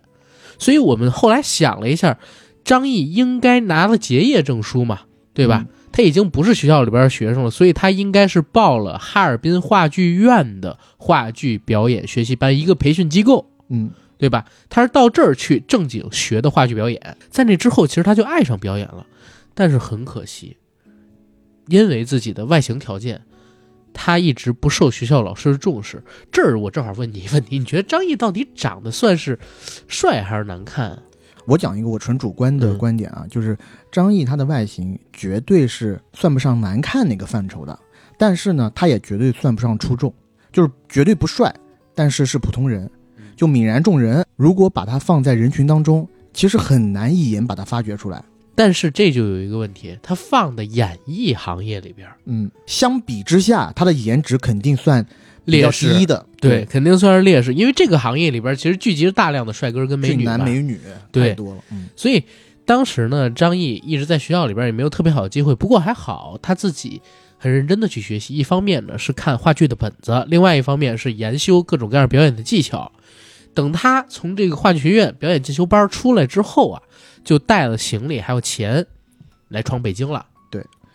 [0.57, 2.19] 所以我们后来想了一下，
[2.65, 5.65] 张译应该拿了结业证书嘛，对吧？
[5.91, 14.45] 他已经不是学校里边的学生了，所以他应该是报了哈尔滨话剧院的话剧表演学习班，一个培训机构，嗯，对吧？
[14.69, 19.05] 他是到这儿去正经学的话剧表演，在那之后，其实他就爱上表演了，
[19.53, 20.57] 但是很可惜，
[21.67, 23.21] 因为自己的外形条件，
[23.93, 26.03] 他一直不受学校老师的重视。
[26.31, 29.39] 这儿我正好问你一个问题：你觉得张译到底长得算是
[29.87, 31.01] 帅还是难看？
[31.49, 33.57] 我讲一个我纯主观的观点啊，就是
[33.91, 37.77] 张译他的外形绝对是算不上难看那个范畴的，
[38.19, 40.13] 但是呢，他也绝对算不上出众，
[40.53, 41.51] 就是绝对不帅，
[41.95, 42.87] 但是是普通人，
[43.35, 44.23] 就泯然众人。
[44.35, 48.23] 如果把他放在人群当中，其实很难一眼把他发掘出来。
[48.53, 55.03] 但是这就有一个问题，他放的演艺行业里边，嗯，相比之下，他的颜值肯定算。
[55.49, 60.79] 劣势的，对，肯定算是劣势，因为这个行业里边其实聚集着大量的帅哥跟美女，男美女
[61.11, 62.23] 太多了，嗯，所以
[62.65, 67.01] 当时呢，张译一直在学校里边也没有特别好的机会，不过还好，他自己
[67.37, 72.91] 很认真的去学习，一方面呢是看话剧的本子，另外一方面是研修各种各样表演的技巧。
[73.55, 76.81] 等他从这个话剧学院表演进修班出来之后啊，
[77.23, 78.85] 就带了行李还有钱
[79.47, 80.25] 来闯北京了。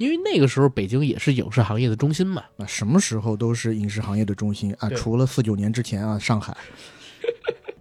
[0.04, 6.54] 因为那个时候北京也是影视行业的中心嘛，啊，什么时候都是影视行业的中心啊，除了四九年之前啊，上海。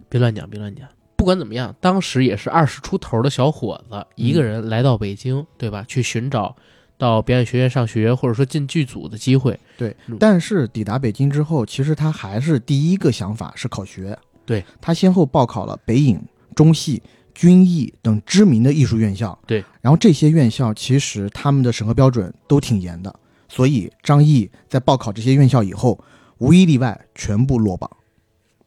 [0.08, 0.88] 别乱讲，别乱讲。
[1.18, 5.84] 不管怎么样，当时也是二十出头的小伙子，一个人来到北京，对吧？
[5.86, 6.56] 去寻找
[6.98, 9.60] 到表演学院上学，或者说进剧组的机会。
[9.78, 14.18] 对，但是抵达北京之后，其实他还是第一个想法是考学。
[14.46, 16.22] 对他先后报考了北影、
[16.56, 17.02] 中戏。
[17.34, 23.14] 军艺等知名的艺术院校，对，然后这些院校其实他们的审核标准都挺严的，
[23.50, 26.04] 所以张译在报考这些院校以后，
[26.38, 27.90] 无一例外全部落榜。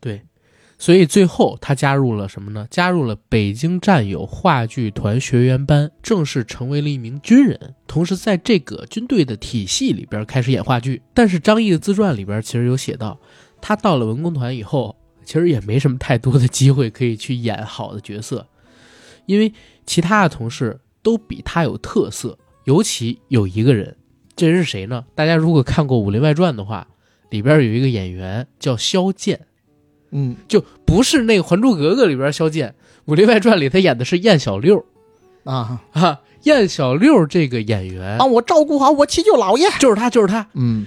[0.00, 0.22] 对，
[0.78, 2.66] 所以最后他加入了什么呢？
[2.70, 7.74] 加入了北京战友话剧团学员班，正式成为了一名军人。
[7.86, 11.02] 同时，在这个军队的体系里边开始演话剧。
[11.14, 13.18] 但是张译的自传里边其实有写到，
[13.60, 18.46] 他到了文工团以后，其实也没什么太多的机会可以去演好的角色，
[19.26, 19.52] 因为
[19.84, 22.38] 其他的同事都比他有特色。
[22.64, 23.96] 尤其有一个人，
[24.34, 25.04] 这人是谁呢？
[25.14, 26.88] 大家如果看过《武林外传》的话，
[27.30, 29.46] 里边有一个演员叫萧剑。
[30.10, 32.70] 嗯，就不是那个《还珠格格》里边萧剑，
[33.04, 34.84] 《武林外传》里他演的是燕小六
[35.44, 40.48] 啊啊，燕小六这个演员，帮我照顾好我七舅姥爷，就是他，就是他。
[40.54, 40.86] 嗯，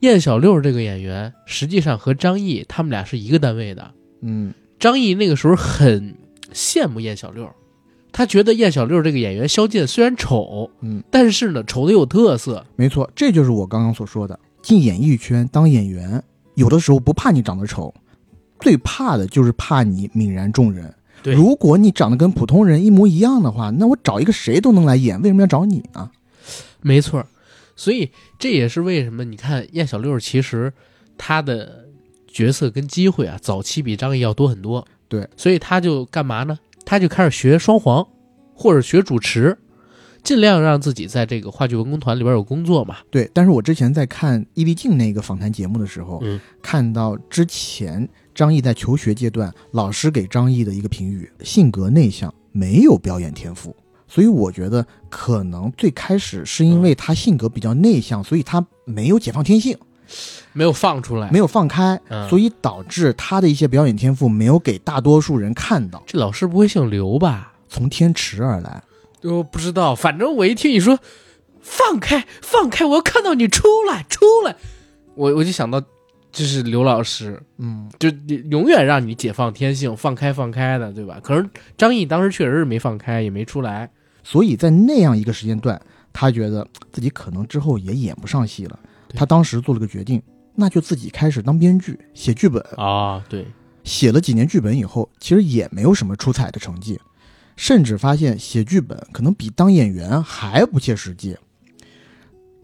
[0.00, 3.92] 燕小六这个演员实际上和张译他们俩是一个单位的。
[4.22, 6.16] 嗯，张译那个时候很
[6.52, 7.48] 羡慕燕小六，
[8.12, 12.64] 他觉得燕小六这个演员萧剑虽然丑，嗯，但是呢丑的有特色。
[12.76, 16.22] 没错，这就是我刚刚所说的，进演艺圈当演员，
[16.54, 17.94] 有的时候不怕你长得丑。
[18.60, 20.94] 最怕的就是怕你泯然众人。
[21.22, 26.10] 对，如果你长得跟普通人一模一样的话，那我找一个谁都能来演，为什么要找你呢？
[26.82, 27.24] 没错，
[27.74, 30.72] 所以这也是为什么你看燕小六其实
[31.16, 31.86] 他的
[32.26, 34.86] 角色跟机会啊，早期比张译要多很多。
[35.08, 36.58] 对，所以他就干嘛呢？
[36.90, 38.04] 他就开始学双簧，
[38.52, 39.56] 或者学主持，
[40.24, 42.96] 尽量让自己在这个话剧文工团里边有工作嘛。
[43.12, 48.08] 对，但是我之前在看易立竞那个访谈节目的时候，嗯，看到之前。
[48.32, 53.76] 张译在求学阶段，老师给张译的一个评语：性格内向，没有表演天赋。
[54.08, 59.76] 所以我觉得可能最开始是因为他性格比较内向，所以他没有解放天性，
[60.52, 66.02] 没有放出来，没有放开，所以导致他的一些表演天赋没有给大多数人看到。
[66.06, 67.52] 这老师不会姓刘吧？
[67.68, 68.82] 从天池而来，
[69.22, 69.94] 我不知道。
[69.94, 70.98] 反正我一听你说
[71.60, 74.56] 放开，放开，我要看到你出来，出来，
[75.14, 75.82] 我我就想到。
[76.32, 78.08] 就是刘老师，嗯，就
[78.52, 81.18] 永远让你解放天性，放开放开的，对吧？
[81.20, 81.44] 可是
[81.76, 83.90] 张译当时确实是没放开，也没出来，
[84.22, 88.78] 所以在那样一个时间段，他觉得自己可能之后也演不上戏了。
[89.14, 90.22] 他当时做了个决定，
[90.54, 93.24] 那就自己开始当编剧，写剧本啊。
[93.28, 93.46] 对，
[93.84, 97.00] 写了几年剧本以后，其实也没有什么出彩的成绩，
[97.56, 101.36] 甚至发现写剧本可能比当演员还不切实际。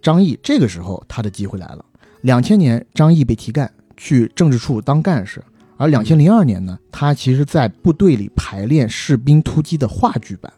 [0.00, 1.84] 张译这个时候他的机会来了。
[2.22, 5.42] 两千年，张译被提干去政治处当干事，
[5.76, 10.52] 而两千零二年呢，他其实在部队里排练《士兵突击》的话剧版，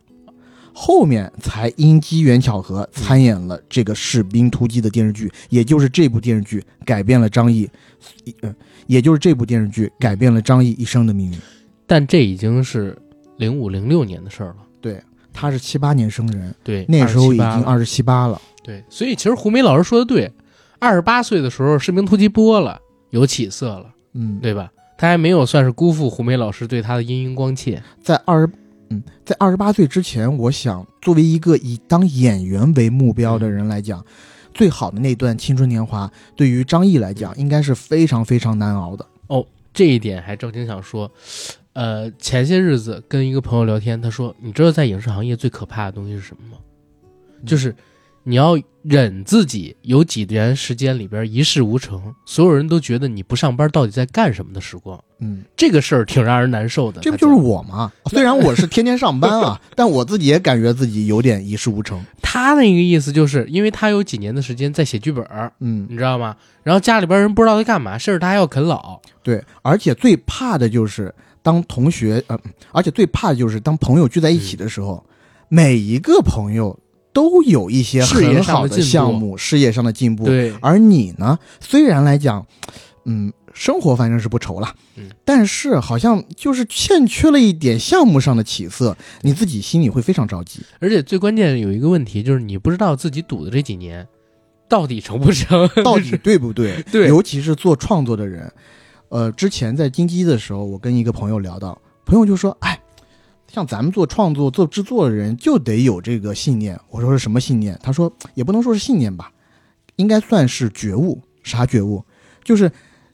[0.81, 7.69] 后面才因机缘巧合参演了这个《士兵突击》的电视剧，也就是这部电视剧改变了张译，
[8.43, 8.55] 呃，
[8.87, 11.38] 也就是这部电视剧改变了张译一生的命运。
[11.85, 12.97] 但这已经是
[13.38, 14.59] 零五零六年的事儿了。
[14.81, 18.41] 对，他是七八年生人，对，那时候已经二十七八了。
[18.62, 20.31] 对，所以其实胡梅老师说的对。
[20.79, 24.71] 二十八岁的时候，《士兵突击》播了，有起色了，嗯，对吧？
[24.97, 27.83] 他还没有算是辜负胡梅老师对他的殷殷关切。
[28.01, 28.53] 在二十，
[28.90, 34.05] 嗯，在二十八岁之前，我想作为一个以当演员为目标的人来讲，
[34.55, 39.07] 最好的那段青春年华，对于张译来讲，应该是非常非常难熬的。
[39.27, 41.11] 哦，这一点还正经想说，
[41.72, 46.59] 呃，前些日子跟一个朋友聊天，他说：“你知道在影视行业最可怕的东西是什么吗？
[47.46, 47.74] 就是。”
[48.29, 57.01] 你要忍自己有几年时间里边一事无成，所有人都觉得你不上班到底在干什么的时光，嗯，这个事儿挺让人难受的。
[57.01, 57.91] 这不就是我吗？
[58.11, 62.05] 虽然我是天天上班啊， 但我自己也感觉自己有点一事无成。
[62.21, 65.27] 他那个意思就是，因为他有几年的时间在写剧本，
[65.61, 66.37] 嗯，你知道吗？
[66.62, 69.01] 然后家里边人不知道在干嘛，甚至他还要啃老。
[69.23, 72.38] 对，而且最怕的就是当同学，呃，
[72.73, 75.03] 而且最怕的就是当朋友聚在一起的时候，
[75.49, 76.79] 每一个朋友。
[77.12, 80.25] 都有一些很好的项目，事业上的进步。
[80.25, 81.38] 对，而你呢？
[81.61, 82.47] 虽然来讲，
[83.05, 90.61] 嗯，生活反正是不愁了，嗯，但是好像就是欠缺了一点项目上的起色，你自己心里会非常着急。
[90.79, 94.07] 而且最关键有一个问题，就是你不知道自己赌的这几年
[94.68, 96.83] 到底成不成，到底对不对？
[96.92, 98.53] 对，尤其是做创作的人，
[99.09, 102.78] 呃，之前在金鸡的时候，我跟一个朋友聊到，朋友就说：“哎。”
[103.53, 106.79] 像咱们做创作、做制作的人，就得有这个信念。
[106.91, 107.79] 我说是什么信念？
[107.83, 109.33] 他说也不能说是信念吧，
[109.97, 111.21] 应该算是觉悟。
[111.43, 112.05] 啥觉悟？
[112.45, 112.71] 就是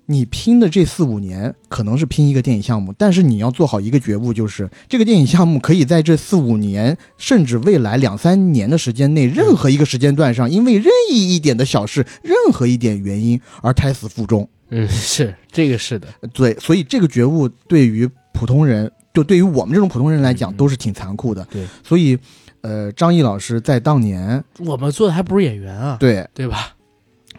[0.07, 14.49] 你拼的这四五年，可能是拼一个电影项目，但是你要做好一个觉悟，就是这个电影项目可以在这四五年，甚至未来两三年的时间内，任何一个时间段上，因为任意一点的小事，任何一点原因而胎死腹中。
[14.71, 18.91] 嗯，是这个是的，对，所以这个觉悟对于普通人。
[19.15, 21.43] 就对于我们这种普通人来讲，都是挺残酷的。
[21.51, 22.19] 对，所以，
[22.61, 26.75] 呃，张译老师在当年，我们做的还不是演员啊，对对吧？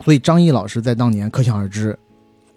[0.03, 1.97] 所以张译老师在当年可想而知，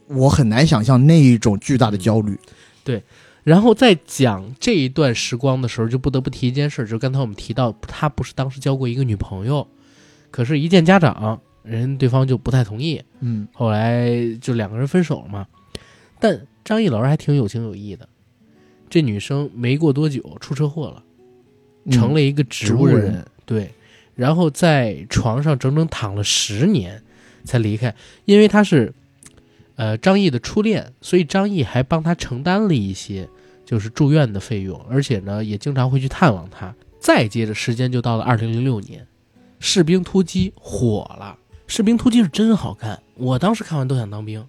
[0.07, 2.39] 我很难想象那一种巨大的焦虑。
[2.85, 3.03] 对
[3.45, 9.67] 然后在讲这一段时光的时候，就不得不提一件事，就是刚才我们提到，他不是当时交过一个女朋友，
[10.31, 15.47] 可是，一见家长，人对方就不太同意，嗯后来就两个人分手了嘛。
[16.21, 18.09] 但张译老师还挺有情有义的，
[18.89, 21.03] 这女生没过多久出车祸了，
[21.93, 23.71] 成了一个植物人，对，
[24.15, 27.03] 然后在床上整整躺了十年
[27.45, 28.93] 才离开，因为她是
[29.77, 33.29] 呃张译的初恋，所以张译还帮她承担了一些
[33.65, 36.75] 就是住院的费用，而且呢也经常会去探望她。
[37.01, 39.03] 再接着时间就到了二零零六年，
[39.61, 44.45] 《士兵突击》火了，《士兵突击》是真好看，我当时看完都想当兵，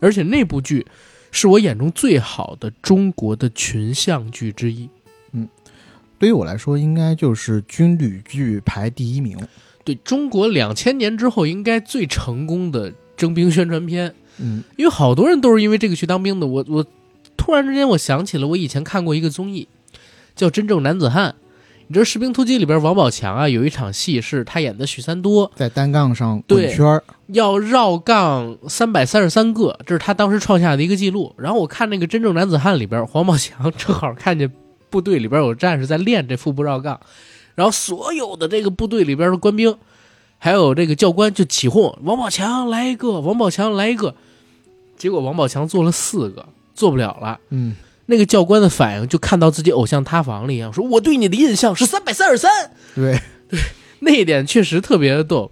[0.00, 0.86] 而且那部剧
[1.32, 4.88] 是我眼中最好的中国的群像剧之一。
[5.32, 5.48] 嗯
[6.18, 9.36] 对于我来说，应该就是军旅剧排第一名。
[9.82, 16.46] 对中国两千年之后应该最成功的征兵宣传片，嗯因为好多人都是因为这个去当兵的。
[16.46, 16.86] 我我
[17.36, 19.66] 突然之间我想起了我以前看过一个综艺，
[20.36, 21.30] 叫《真正男子汉》。
[21.92, 31.34] 你知道《士兵突击》里边王宝强啊有一场戏是他演的许三多，在单杠上对滚圈儿，要绕杠三百三十三个，这是他当时创下的一个记录。
[31.36, 34.50] 然后我看那个《真正男子汉》里边，王宝强 正好看见
[34.88, 36.98] 部队里边有战士在练这腹部绕杠，
[37.54, 39.76] 然后所有的这个部队里边的官兵，
[40.38, 44.14] 还有这个教官就起哄：“王宝强来一个，王宝强来一个。”
[44.96, 47.38] 结果王宝强做了四个，做不了了。
[47.50, 47.76] 嗯，
[48.12, 52.50] 那个教官的反应就看到自己偶像塌房了一样，说：“我对你的印象是三百三十三。”
[52.94, 53.18] 对。
[53.48, 53.58] 对，
[54.00, 55.50] 那一点确实特别的逗，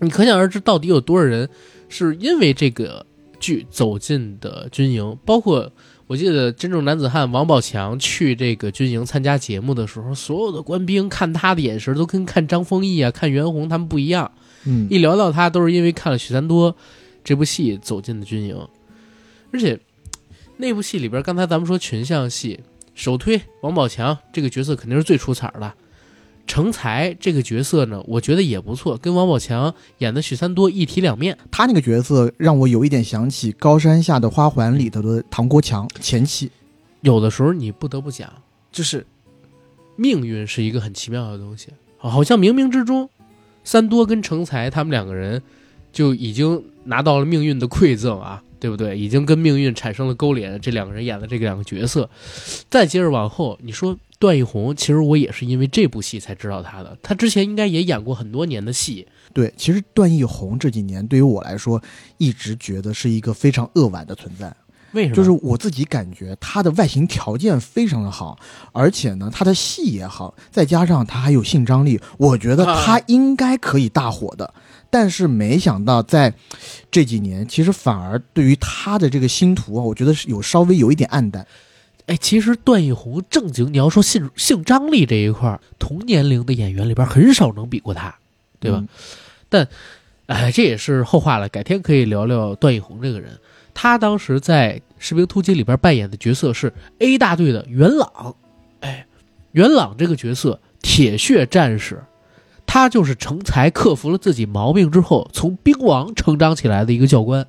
[0.00, 1.48] 你可想而知到底有多少人
[1.88, 3.06] 是因为这个
[3.38, 5.70] 剧走进的军营，包括
[6.08, 14.30] 我记得真正男子汉王宝强去这个军营参加节目的时候，所有的官兵看他的眼神都跟看张丰毅啊、看袁弘他们不一样，
[14.64, 14.88] 嗯。
[14.90, 16.74] 一聊到他都是因为看了许三多
[17.24, 18.56] 这部戏走进的军营，
[19.52, 19.78] 而且
[20.60, 22.60] 那部戏里边，刚才咱们说群像戏，
[22.94, 25.72] 首推王宝强这个角色肯定是最出彩的。
[26.48, 31.36] 成才这个角色呢，我觉得也不错，跟王宝强演的许三多一体两面。
[31.50, 36.50] 他那个角色让我有一点想起《高山下的花环》里头的唐国强前妻。
[37.02, 38.32] 有的时候你不得不讲，
[38.72, 39.06] 就是
[39.94, 41.68] 命运是一个很奇妙的东西，
[41.98, 43.08] 好像冥冥之中，
[43.62, 45.42] 三多跟成才他们两个人
[45.92, 48.98] 就已经拿到了命运的馈赠啊，对不对？
[48.98, 50.60] 已经跟命运产生了勾连。
[50.60, 52.08] 这两个人演的这两个角色，
[52.68, 59.06] 再接着往后，你说段奕宏，其实我也是因为这部戏才知道他的，他之前应该也演过很多年的戏。
[59.32, 61.80] 对，其实段奕宏这几年对于我来说，
[62.16, 64.52] 一直觉得是一个非常扼腕的存在。
[64.92, 65.14] 为什么？
[65.14, 68.38] 就是我自己感觉他的外形条件非常的好，
[68.72, 74.54] 而且呢，他的戏也好，再加上他还有性张力，我觉得他应该可以大火的。
[74.90, 76.32] 但是没想到在
[76.90, 81.46] 这几年，其实反而对于他的这个星途啊，我觉得是有稍微有一点暗淡。
[82.06, 88.14] 哎，其实段奕宏正经，你要说性性张力这一块儿，同年龄的演员里边很少能比过他，
[88.58, 88.82] 对吧？
[89.50, 89.66] 嗯
[90.26, 93.38] 哎，这也是后话了，改天可以聊聊段奕宏这个人。
[93.72, 98.34] 他当时在《士兵突击》里边扮演的角色是 A 大队的元朗，
[98.80, 99.06] 哎，
[99.52, 102.02] 元朗这个角色铁血战士，
[102.68, 107.44] 他就是成才克服了自己毛病之后，从兵王成长起来的一个教官。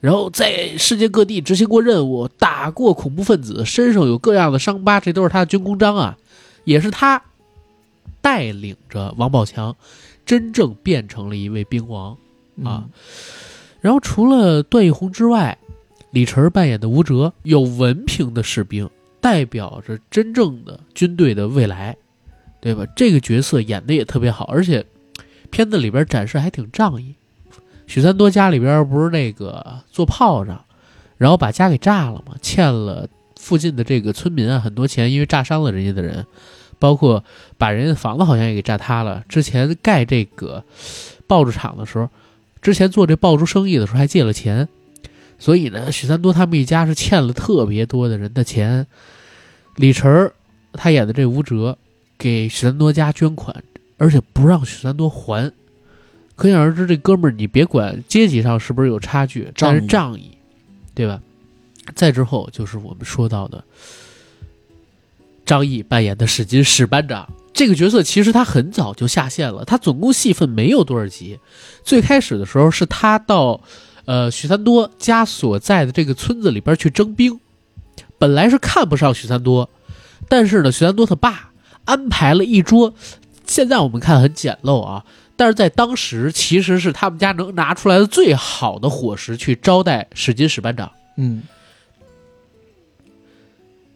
[0.00, 6.16] 然后在世界各地执行过任务，打过恐怖分子，身上有各样的伤疤，这都是他的军功章啊，
[6.64, 7.22] 也是他
[8.20, 9.76] 带领着王宝强
[10.24, 12.12] 真正变成了一位兵王
[12.64, 12.82] 啊。
[12.86, 12.90] 嗯
[13.80, 15.56] 然后除了段奕宏之外，
[16.10, 21.96] 李晨扮演的吴哲有文凭的士兵，代表着真正的军队的未来，
[22.60, 22.86] 对吧？
[22.96, 24.84] 这个角色演的也特别好，而且
[25.50, 27.14] 片子里边展示还挺仗义。
[27.86, 30.64] 许三多家里边不是那个做炮仗，
[31.16, 36.26] 然后把家给炸了嘛，欠了附近的这个村民啊很多钱，因为炸伤了人家的人，
[36.78, 37.24] 包括
[37.56, 39.24] 把人家房子好像也给炸塌了。
[39.28, 40.62] 之前盖这个
[41.26, 42.10] 爆竹厂的时候，
[42.60, 44.68] 之前做这爆竹生意的时候还借了钱，
[45.38, 48.86] 所以呢，许三多他们一家是欠了特别多的人的钱。
[49.76, 50.30] 李晨
[50.72, 51.78] 他演的这吴哲
[52.18, 53.62] 给许三多家捐款，
[53.96, 55.52] 而且不让许三多还。
[56.34, 60.36] 可想而知，这哥们儿你别管阶级上是不是有差距，但是仗义
[60.94, 61.20] 对吧？
[61.94, 63.64] 再之后就是我们说到的
[65.46, 71.38] 张译扮演的史金史班长这个角色，其实他很早就下线了，他总共戏份没有多少集。
[71.82, 73.60] 最开始的时候是他到
[74.04, 77.40] 呃许三多家所在的这个村子里边去征兵，
[78.18, 79.68] 本来是看不上许三多，
[80.28, 81.50] 但是呢，许三多他爸
[81.88, 82.92] 安排了一桌，
[83.46, 91.42] 现在我们看很简陋啊，但是在当时其实是他们家能拿出来的最好的伙食去招待史金史班长，嗯。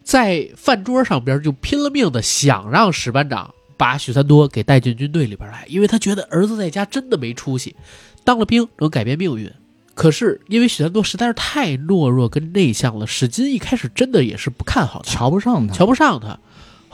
[0.03, 7.75] 在饭桌上边就拼了命的想让史班长把许三多给带进军队里边来，因为他觉得儿子在家真的没出息，
[8.23, 9.49] 当了兵能改变命运。
[9.95, 16.39] 可是因为许三多实在是太懦弱跟内向了，史金一开始真的也是不看好他，瞧不上他，瞧不上他。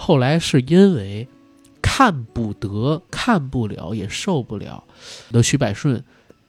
[0.01, 1.27] 后来是因为
[1.81, 4.85] 看不得、看不了，也受不了。
[5.29, 6.01] 的徐百顺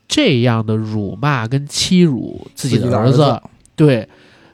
[0.07, 3.43] 这样的辱骂跟欺辱自己的的儿子，儿子。
[3.75, 4.09] 对，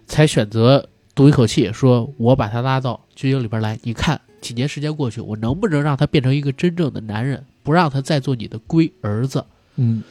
[0.07, 9.45] 才选择赌一口气，说我把他拉到军营里边来，你看几年时间过去，我能不能让他变成一个真正的男人，不让他再做你的龟儿子。
[9.77, 10.03] 嗯。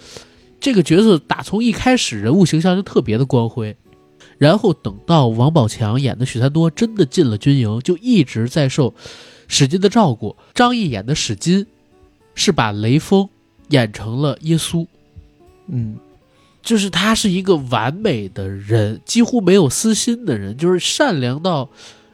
[0.62, 3.76] 这个角色打从一开始人物形象就特别的光辉，
[4.38, 8.94] 然后等到王宝强演的许三多真的进了军营，就一直在受
[9.48, 10.36] 史金的照顾。
[10.54, 11.66] 张译演的史金
[12.34, 13.30] 是把雷锋
[13.70, 14.86] 演成了耶稣，
[15.68, 15.96] 嗯
[16.62, 21.70] 就是他是一个完美的人，几乎没有私心的人，就是善良到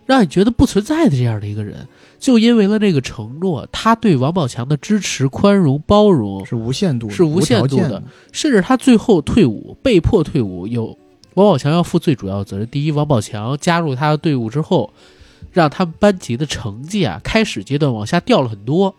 [0.05, 1.87] 让你觉得不存在的这样的一个人。
[2.19, 10.95] 就因为了这个承诺，他对王宝强的支持、宽容、包容，是无限度的，是无限度的甚至他最后退伍，被迫退伍，有
[11.33, 12.67] 王宝强要负最主要责任。
[12.67, 14.91] 第一，王宝强加入他的队伍之后，
[15.51, 18.95] 让他们班级的成绩啊，开始阶段往下掉了很多。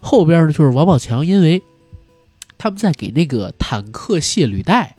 [0.00, 1.62] 后边呢，就是王宝强因为
[2.58, 4.96] 他们在给那个坦克卸履带，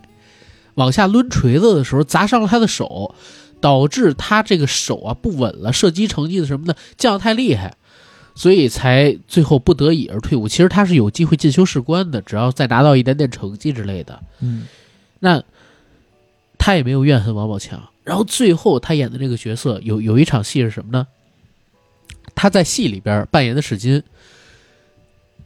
[0.74, 3.16] 往下抡锤子的时候砸伤了他的手，
[3.62, 7.76] 导致他这个手啊不稳了，射击成绩的什么的降得太厉害。
[8.38, 10.46] 所以才最后不得已而退伍。
[10.46, 14.22] 其实他是有机会进修士官的，只要再拿到一点点成绩之类的。
[14.42, 14.68] 嗯
[15.20, 15.42] 那
[16.66, 17.80] 他也没有怨恨王宝强。
[18.04, 21.06] 然后最后他演的这个角色有有一场戏是什么呢？
[22.34, 24.02] 他在戏里边扮演的史金，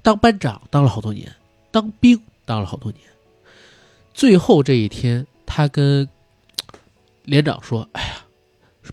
[0.01, 1.29] 当班长当了好多年，
[1.71, 3.03] 当兵当了好多年。
[4.13, 6.07] 最后这一天，他跟
[7.25, 8.23] 连长说：“哎呀，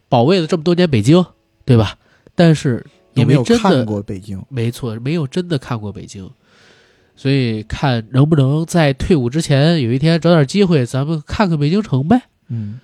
[0.09, 1.25] 保卫了这么多年北京，
[1.65, 1.97] 对吧？
[2.35, 4.45] 但是也没有真的看过北京？
[4.49, 6.29] 没错，没有真的看过北京，
[7.17, 12.21] 所以看能不能在退伍之前有一天找点机会，咱们看看北京城呗。
[12.49, 12.79] 嗯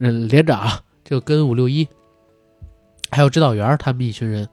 [0.00, 1.86] 嗯，连长就跟五六一，
[3.10, 4.48] 还有指导员他们一群人，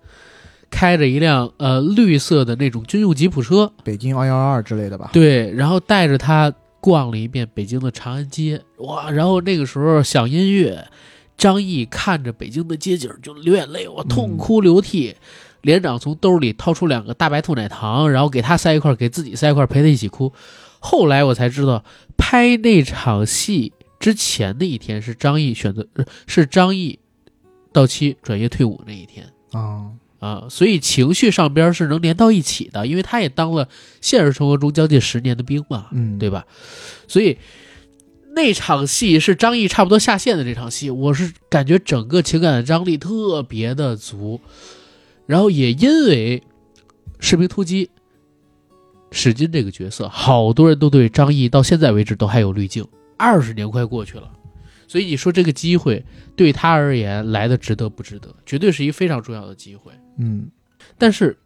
[0.69, 5.09] 开着一辆呃绿色的那种军用吉普车，北京二幺二之类的吧？
[5.13, 9.09] 对，然后带着他逛了一遍北京的长安街，哇！
[9.09, 10.87] 然后那个时候响音乐，
[11.37, 15.15] 张译看着北京的街景就流眼泪，我痛哭流涕。
[15.67, 20.31] 连长从兜里掏出两个大白兔奶糖，然后给他塞一块，给自己塞一块，陪他一起哭。
[20.79, 21.83] 后来我才知道，
[22.15, 26.99] 拍那场戏之前的一天是张译选择，呃是张译
[27.73, 29.27] 到期转业退伍那一天。
[29.51, 33.67] 啊，啊，所以情绪上边是能连到一起的，因为他也当了
[33.99, 36.45] 现实生活中将近十年的兵嘛，嗯，对吧？
[37.09, 37.37] 所以
[38.33, 44.39] 那场戏是张译差不多下线的这场戏，我是感觉整个情感的张力特别的足，
[45.27, 46.41] 然后也因为
[47.19, 47.91] 士兵突击
[49.11, 54.31] 史金这个角色，好多人都对张译到现在为止都还有滤镜，二十年快过去了。
[54.87, 56.05] 所以你说这个机会
[56.35, 58.33] 对他而言来的值得不值得？
[58.45, 59.91] 绝对是一非常重要的机会。
[60.17, 60.49] 嗯
[60.97, 61.37] 但是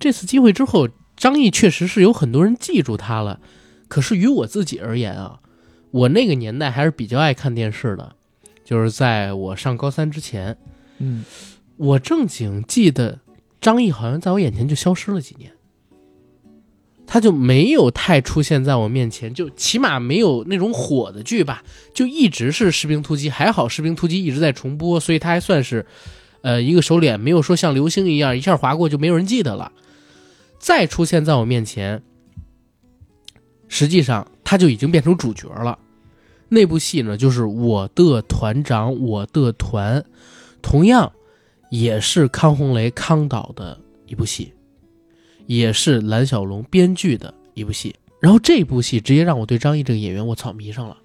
[0.00, 3.40] 这次机会之后，张译确实是有很多人记住他了。
[3.86, 5.38] 可是于我自己而言啊，
[5.92, 8.16] 我那个年代还是比较爱看电视的，
[8.64, 10.58] 就是在我上高三之前，
[10.98, 11.24] 嗯
[11.76, 13.20] 我正经记得
[13.60, 15.52] 张译好像在我眼前就消失了几年，
[17.06, 25.86] 他就没有太出现在我面前，就起码没有那种火的剧吧，就一直是《士兵突击》，还好《士兵突击》一直在重播，所以他还算是，
[26.42, 29.72] 呃，一个熟脸，没有说像流星一样一下划过就没有人记得了。
[30.58, 32.02] 再出现在我面前，
[33.68, 35.78] 实际上他就已经变成主角了。
[36.48, 40.00] 那部戏呢，就是《我的团长我的团》，
[40.62, 41.12] 同样
[41.70, 44.52] 也是康洪雷康导的一部戏，
[45.46, 47.94] 也是蓝小龙编剧的一部戏。
[48.20, 50.96] 然后这部戏直接让我对张译这个演员我操迷上了。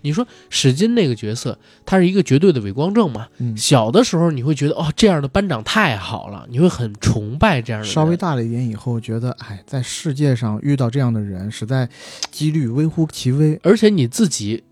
[0.00, 3.26] 你说史金那个角色，他是一个绝对的伪光正嘛？
[3.38, 7.94] 嗯，小的时候你会觉得哦，这样的班长太好了，你会很崇拜这样的人。
[7.94, 11.88] 稍微大了一点以后，觉得哎，在世界上遇到这样的人，实在
[12.30, 13.58] 几率微乎其微。
[13.62, 14.62] 而且你自己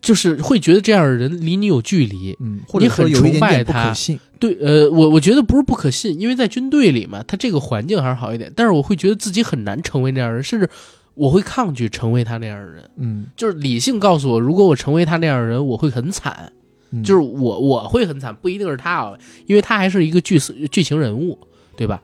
[0.00, 2.36] 就是会觉得这样的人离你有距离。
[2.40, 3.94] 嗯，或者崇拜他。
[4.38, 8.52] 对，呃，我我觉得不是不可信，因为在军队里嘛，他这个环境还是好一点。
[8.54, 10.68] 但是我会觉得自己很难成为那样的人，甚至
[11.14, 12.90] 我会抗拒成为他那样的人。
[12.96, 16.52] 嗯，就是理性告诉我，如果我成为他那样的人，我会很惨。
[16.90, 19.12] 嗯就是我我会很惨，不一定是他啊，
[19.46, 20.38] 因为他还是一个剧
[20.70, 21.38] 剧情人物，
[21.76, 22.00] 对吧？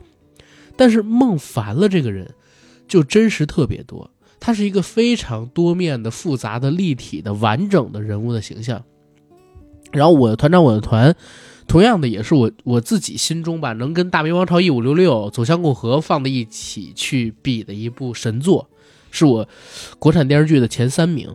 [0.76, 2.28] 但是孟凡了这个人，
[2.86, 4.10] 就真实特别多。
[4.44, 8.84] 他是一个非常多面的、复杂的、立体的、完整的人物的形象。
[9.90, 11.16] 然后我的团长，我的团，
[11.66, 18.68] 同样的也是我我自己心中吧，能跟《大明王朝一五六六》《走向共和》放在一起去比的一部神作，
[19.10, 19.48] 是我
[19.98, 21.34] 国产电视剧的前三名。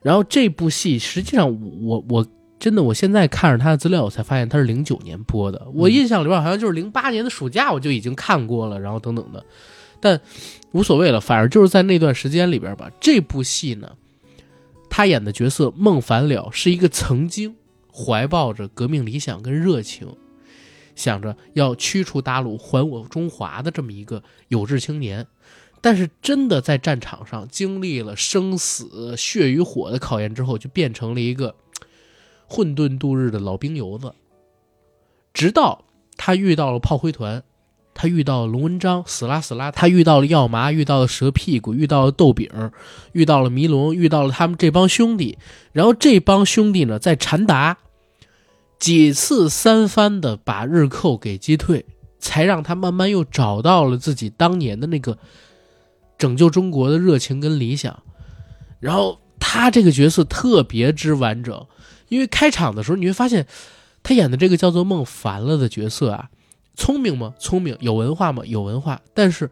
[0.00, 2.26] 然后这部戏实际上我我
[2.58, 5.68] 真的我现在看着他的资料，我才发现他是零九年播的。
[5.72, 9.44] 我印象里边好像就是零八年的暑假我就已经看过了，然后等等的。
[10.02, 10.20] 但
[10.72, 12.90] 无所谓了，反而就是在那段时间里边吧。
[13.00, 13.96] 这部戏呢，
[14.90, 17.54] 他演的角色孟凡了是一个曾经
[17.94, 20.16] 怀抱着革命理想跟热情，
[20.96, 25.28] 想着要驱除鞑虏还我中华的这么一个有志青年。
[25.80, 31.54] 但是真的在战场上经历了生死血与火的考验之后，就变成了一个
[32.48, 34.12] 混沌度日的老兵油子。
[35.32, 35.84] 直到
[36.16, 37.44] 他遇到了炮灰团。
[37.94, 39.70] 他遇到了龙文章，死啦死啦！
[39.70, 42.48] 他遇到了药麻，遇到了蛇屁股，遇到了豆饼，
[43.12, 45.36] 遇到了迷龙，遇到了他们这帮兄弟。
[45.72, 47.76] 然后这帮兄弟呢，在禅达
[48.78, 51.84] 几次三番的把日寇给击退，
[52.18, 55.18] 才让他慢慢又找到了自己当年的那个
[56.16, 58.02] 拯救中国的热情跟理想。
[58.80, 61.66] 然后他这个角色特别之完整，
[62.08, 63.46] 因为开场的时候你会发现，
[64.02, 66.30] 他演的这个叫做孟凡了的角色啊。
[66.74, 67.34] 聪明吗？
[67.38, 67.76] 聪明。
[67.80, 68.42] 有文化吗？
[68.46, 69.00] 有文化。
[69.14, 69.50] 但是，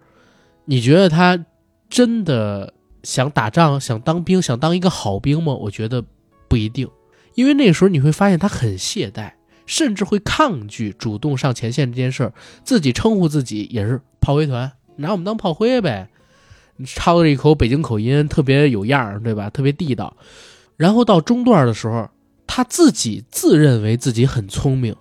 [0.64, 1.45] 你觉得他
[1.89, 5.53] 真的想打仗、想当兵、想当一个好兵吗？
[5.55, 6.05] 我觉得
[6.49, 6.89] 不一定。
[7.35, 9.33] 因为那时候你会发现他很懈怠，
[9.64, 12.33] 甚至会抗拒主动上前线这件事儿。
[12.64, 16.09] 自己称呼自己也是炮灰团，拿我们当炮灰呗。
[16.77, 19.51] 你操着一口北京口音，特别有样儿，对吧？
[19.51, 20.16] 特别地道。
[20.77, 22.09] 然后到中段的时候，
[22.47, 24.97] 他自己自认为自己很聪明。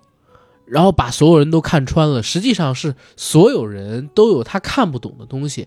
[0.70, 5.66] 然后把所有人都看穿了，实际上是所有人都有他看不懂的东西。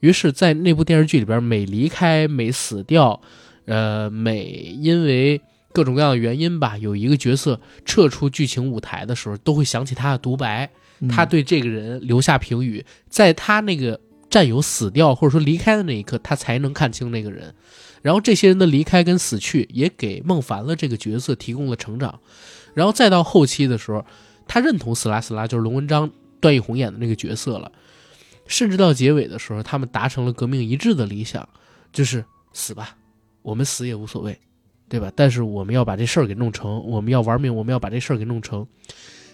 [0.00, 3.20] 于是，在那部电视剧里边，每离开、每死掉，
[3.66, 4.44] 呃，每
[4.80, 5.38] 因为
[5.74, 10.70] 各种各样的原因吧，有一个角色撤出剧情舞台的时候，都会想起他的独白，
[11.10, 12.82] 他对这个人留下评语。
[13.10, 17.54] 在他那个战友死掉或者说离开的那一刻，他才能看清那个人。
[18.00, 22.18] 然后这些人的离开跟死去，也给孟凡了这个角色提供了成长。
[22.72, 24.02] 然后再到后期的时候。
[24.52, 27.70] 他认同死拉死拉就是龙文章、段奕宏演的那个角色了，
[28.48, 31.48] 甚至到结尾的时候，他们达成了革命一致的理想，
[31.92, 32.96] 就是死吧，
[33.42, 34.36] 我们死也无所谓，
[34.88, 35.12] 对吧？
[35.14, 38.66] 但是我们要把这事儿给弄成，我们要玩命，我们要把这事儿给弄成。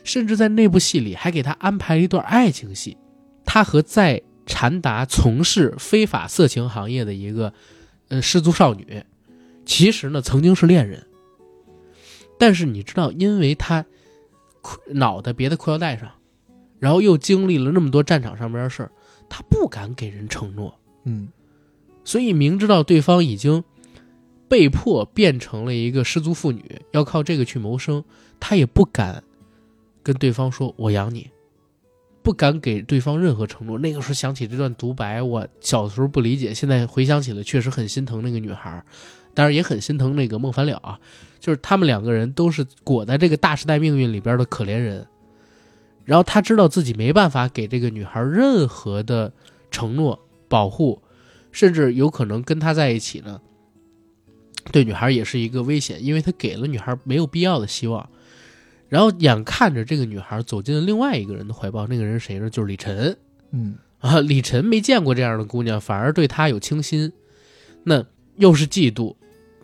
[0.04, 2.98] 甚至在那部戏里还给他安排了一段爱情戏，
[3.46, 7.54] 他和在禅达从事非法色情行业的一个
[8.08, 9.02] 呃失足少女，
[9.64, 11.06] 其实呢曾经是恋人，
[12.38, 13.86] 但是你知道，因为他。
[14.88, 16.10] 脑袋别在裤腰带上，
[16.78, 18.90] 然后又经历了那么多战场上边的事儿，
[19.28, 21.28] 他不敢给人承诺，嗯，
[22.04, 23.64] 所以明知道对方已经
[24.48, 28.04] 被迫变成了一个失足妇女，要靠这个去谋生，
[28.38, 29.24] 他也不敢
[30.02, 31.30] 跟对方说“我养你”，
[32.22, 33.78] 不敢给对方任何承诺。
[33.78, 38.84] 那个时候想起这段独白，我小的时候不理解，现在回想起来确实很心疼那个女孩，
[39.34, 41.00] 当然也很心疼那个孟凡了啊。
[41.46, 45.06] 就是他们两个人都是裹在这个大时代命运里边的可怜人，
[46.04, 49.32] 然后他知道自己没办法给这个女孩任何的
[49.70, 51.00] 承诺、保护，
[51.52, 53.40] 甚至有可能跟她在一起呢，
[54.72, 58.08] 对女孩也是一个危险，因为他给了女孩没有必要的希望。
[58.88, 62.50] 然后眼看着这个女孩走进了另外一个人的怀抱，那个人谁呢？
[62.50, 63.16] 就是李晨。
[63.52, 67.12] 嗯啊，李晨没见过这样的姑娘，反而对她有倾心，
[67.84, 69.14] 那又是嫉妒。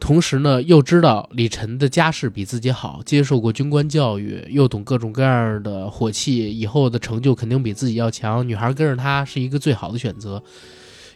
[0.03, 8.47] 同时呢，又知道李晨的家世比自己好，接受过军官教育，又懂各种各样的火器，以后的成就肯定比自己要强。
[8.49, 10.43] 女孩跟着他是一个最好的选择，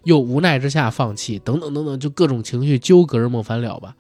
[0.05, 3.97] 又无奈之下放弃，等等等等，就各种情绪纠葛着孟凡了吧。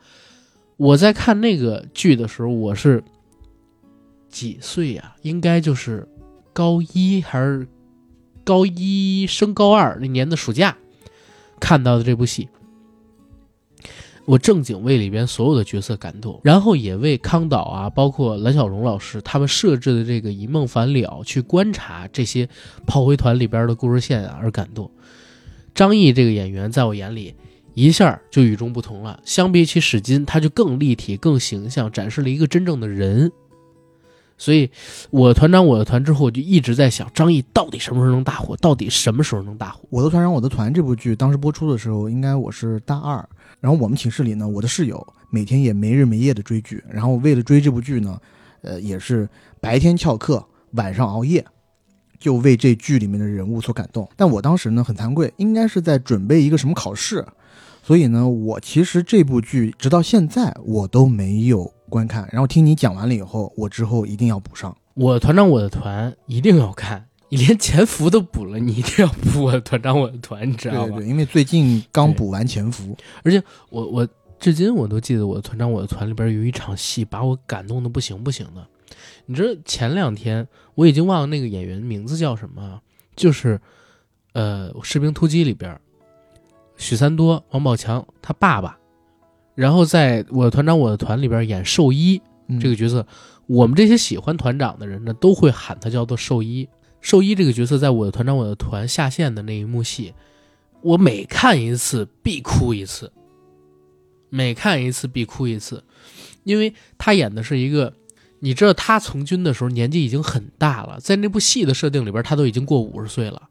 [0.77, 3.03] 我在看那个剧的时候，我是
[4.31, 5.17] 几岁呀？
[5.23, 6.09] 应该就是
[6.53, 7.67] 高一还是
[8.45, 10.77] 高一升高二那年的暑假
[11.59, 12.49] 看到的这部戏。
[14.27, 22.49] 我正经为里边所有的角色感动，然后也为康导啊，包括蓝小龙老师他们设置的这个一梦凡了去观察这些
[22.87, 24.91] 炮灰团里边的故事线啊而感动。
[25.75, 27.35] 张译这个演员在我眼里
[27.75, 33.31] 一下就与众不同了，相比起史金，他就更立体、更形象，展示了一个真正的人。
[34.39, 34.71] 所以，
[35.11, 38.57] 我团长我的团之后，我就一直在想，张译到底什么时候能大火？
[38.57, 39.81] 到底什么时候能大火？
[39.89, 43.27] 我的团长我的团这部剧当时播出的时候，应该我是大二。
[43.67, 48.17] 然后我们寝室里呢，我的室友每天也没日没夜的追剧，然后为了追这部剧呢，
[48.63, 49.29] 呃，也是
[49.61, 51.45] 白天翘课，晚上熬夜。
[52.21, 54.09] 就为这剧里面的人物所感动。
[54.15, 57.27] 但我当时呢很惭愧，应该是在准备一个什么考试，
[57.83, 62.29] 所以呢，我其实这部剧直到现在我都没有观看。
[62.31, 64.75] 然后听你讲完了以后，我之后一定要补上。
[64.95, 70.97] 我团长我的团一定要看，你连潜伏都补了，你一定要补我的团长我的团，你知道吗？
[70.97, 74.09] 对对，因为最近刚补完潜伏，而且我我
[74.39, 78.65] 至今我都记得我的团长我的团里边有一场戏把我感动的不行不行的。
[79.27, 80.47] 你知道前两天
[80.77, 82.81] 我已经忘了那个演员名字叫什么，
[83.17, 83.61] 就是
[84.33, 85.77] 呃《士兵突击》里边
[86.77, 88.79] 许三多王宝强他爸爸，
[89.57, 93.05] 然后在我的团长我的团里边演兽医嗯这个角色，
[93.47, 96.69] 我们这些喜欢团长的人呢都会喊他叫做兽医。
[97.07, 100.13] 兽医这个角色在我的团长我的团下线的那一幕戏，
[100.83, 103.13] 我每看一次必哭一次，
[104.29, 105.85] 每看一次必哭一次，
[106.43, 107.95] 因为他演的是一个。
[108.41, 113.49] 你知道他从军的时候年纪已经很大了，在那部戏的设定里边，他都已经过五十岁了。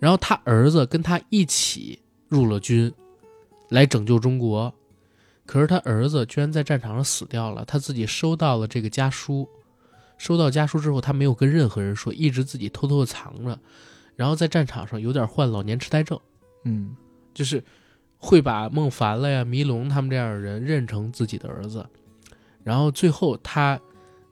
[0.00, 2.92] 然后他儿子跟他一起入了军，
[3.68, 4.74] 来拯救中国。
[5.46, 9.48] 可是他儿子居然在战场上死掉了，他自己收到了这个家书。
[10.24, 13.58] 收到家书之后，他没有跟任何人说，一直自己偷偷的藏着。
[14.16, 16.18] 然后在战场上有点患老年痴呆症，
[16.64, 16.96] 嗯
[17.34, 17.62] 就是
[18.16, 21.84] 会把孟凡了呀、迷龙他们这样的人认成自己的儿子。
[22.62, 23.78] 然后最后他。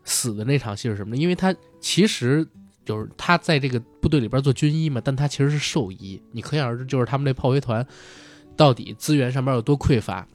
[0.05, 1.23] 死的那场戏是什么呢？
[1.23, 2.45] 因为他其实
[2.85, 6.21] 就是他在这个部队里边做军医嘛，但他其实是兽医。
[6.33, 7.87] 你可想而知，就是他们这炮灰团
[8.57, 10.27] 到底资源上边有多匮乏。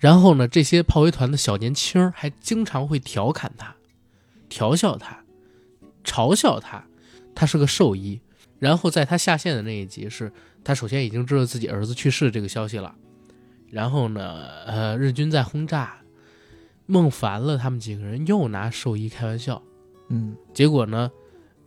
[0.00, 3.75] 然后呢，这些炮灰团的小年轻还经常会调侃他、
[4.48, 5.24] 调笑他、
[6.04, 6.84] 嘲笑他，
[7.34, 8.20] 他是个兽医。
[8.58, 10.32] 然后在他下线的那一集，是
[10.64, 12.94] 他首先已经知道自己儿子去世这个消息了。
[13.70, 15.98] 然后呢，呃，日军在轰炸。
[16.88, 19.60] 孟凡了，他们几个人又拿兽医开玩笑，
[20.08, 21.10] 嗯，结果呢，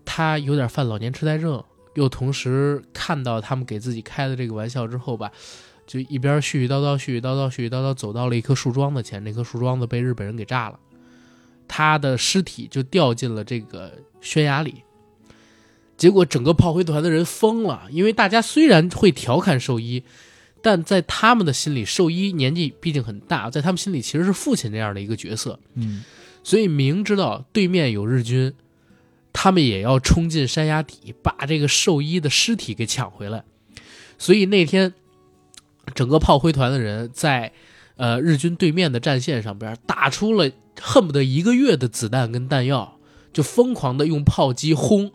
[0.06, 1.62] 他有点犯老年痴呆症，
[1.96, 5.30] 又同时看到他们给自己开的这个玩笑之后吧，
[5.86, 10.80] 就一边絮絮叨叨、絮絮叨叨、絮絮叨叨，走到了一棵树桩子前，那棵树桩子被日本人给炸了，
[11.70, 14.84] 他的尸体就掉进了这个悬崖里。
[15.96, 20.04] 结果整个炮灰团的人疯了，因为大家虽然会调侃兽医。
[20.62, 25.58] 但在他们的心里，兽医年纪毕竟很大，在他们心里其实是父亲这样的一个角色。
[25.76, 26.04] 嗯，
[26.44, 28.54] 所以明知道对面有日军，
[29.32, 33.46] 他们也要冲进山崖底，把这个兽医的尸体给抢回来。
[34.18, 34.94] 所以那天，
[35.96, 37.54] 整个炮灰团的人在
[37.96, 40.52] 呃日军对面的战线上边打出了
[40.82, 42.98] 恨不得一个月的子弹跟弹药，
[43.32, 45.12] 就疯狂的用炮击轰，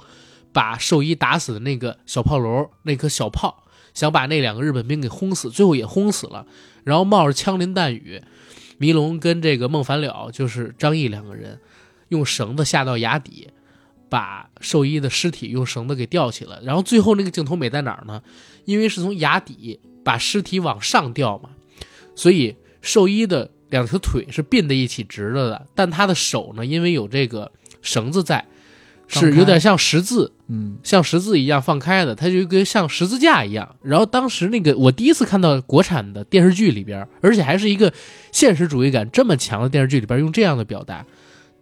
[0.52, 3.62] 把兽医打死的那个小炮楼那颗小炮。
[3.94, 6.44] 想把那两个日本兵给轰死，最后也轰死了。
[6.82, 8.20] 然后冒着枪林弹雨，
[8.76, 11.60] 迷龙跟这个孟凡了，就是张毅两个人，
[12.08, 13.50] 用绳子下到崖底，
[14.08, 16.58] 把兽医的尸体用绳子给吊起来。
[16.64, 18.20] 然后最后那个镜头美在哪儿呢？
[18.64, 21.50] 因为是从崖底把尸体往上吊嘛，
[22.16, 27.50] 所以兽医的两条腿是并在一起直着的，但他的手呢，因为有这个
[27.82, 28.44] 绳子在。
[29.06, 33.76] 是有点像十字，嗯，像十字一样放开的，他就跟像十字架一样。
[33.82, 37.92] 然后当时那个我第一次看到国产的电视剧里边，而且还是一个
[38.32, 41.04] 现实主义感这么强的电视剧里边用这样的表达。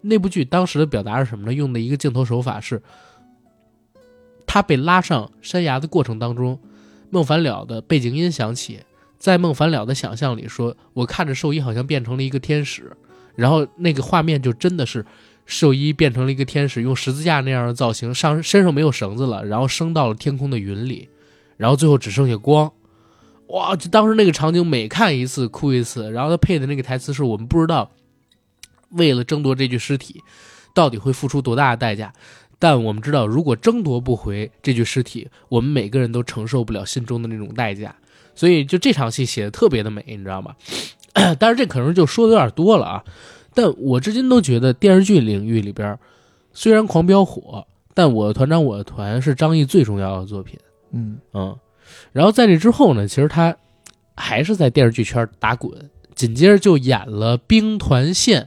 [0.03, 1.53] 那部剧当时的表达是什么呢？
[1.53, 2.81] 用的一个镜头手法是，
[4.47, 6.61] 他被拉上山崖的过程当中，
[7.11, 8.79] 孟凡了的背景音响起，
[9.23, 12.91] 在孟凡了的想象里说，我看着兽医好像变成了一个天使，
[13.37, 15.07] 然后那个画面就真的是。
[15.47, 21.09] 兽医变成了一个天使，用十字架那样的造型，上身上没有绳子了，然后升到了天空的云里，
[21.57, 22.73] 然后最后只剩下光。
[23.49, 23.77] 哇！
[23.77, 26.11] 就当时那个场景，每看一次哭一次。
[26.11, 27.93] 然后他配的那个台词是我们不知道，
[28.91, 30.21] 为了争夺这具尸体，
[30.75, 32.13] 到底会付出多大的代价。
[32.59, 37.95] 但我们知道，如果争夺不回这具尸体，我们每个人都承受不了心中的那种代价。
[38.35, 40.55] 所以，就这场戏写的特别的美，你知道吗？
[41.39, 43.05] 但是这可能就说的有点多了啊。
[43.55, 45.99] 但我至今都觉得电视剧领域里边，
[46.53, 50.59] 虽然《狂飙》火，但我的团长我的团是张译最重要的作品。
[50.93, 51.55] 嗯嗯，
[52.13, 53.55] 然后在这之后呢，其实他
[54.17, 58.43] 还是在电视剧圈打滚，紧接着就演了《兵团线》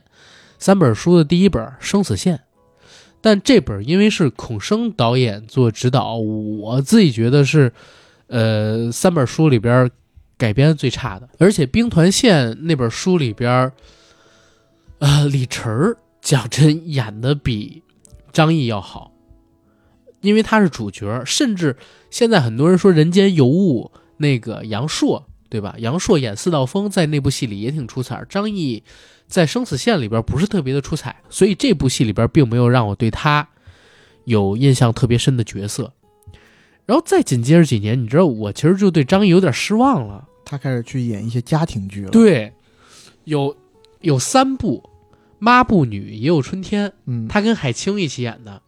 [0.58, 2.38] 三本书的第一本《生死线》，
[3.22, 7.72] 但这本因为是孔生导演做指导，我自己觉得是
[8.28, 9.90] 呃三本书里边
[10.38, 13.72] 改编最差的，而且《兵团线》那本书里边。
[15.00, 17.84] 呃，李晨讲真演的比
[18.32, 19.12] 张译要好，
[20.22, 21.22] 因为他是主角。
[21.26, 21.76] 甚至
[22.10, 25.76] 现在很多人说《人间尤物》那个杨烁，对吧？
[25.80, 28.24] 杨烁演四道风，在那部戏里也挺出彩。
[28.30, 28.84] 张译
[29.28, 33.46] 在《生死线》里边不是特别的出彩，所以这部戏里边并没有让我对他
[34.24, 35.92] 有印象特别深的角色。
[36.86, 40.24] 然后再紧接着几年，你知道我其实就对张译有点失望了。
[40.46, 42.54] 他开始去演一些家庭剧了。，对，
[43.24, 43.56] 有
[44.02, 44.84] 有三部
[45.40, 48.62] 《抹布女》也有春天，嗯，他跟海清一起演的，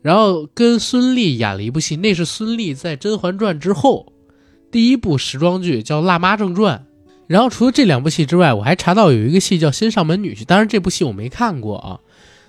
[0.00, 4.12] 然后跟孙俪演了一部戏，那是孙俪在《甄嬛传》之后
[4.70, 6.78] 第一部时装剧，叫《辣妈正传》。
[7.26, 12.00] 然后除了这两部戏之外，我还查到有一个戏叫《新上门女婿》，当然这部戏我没看过啊。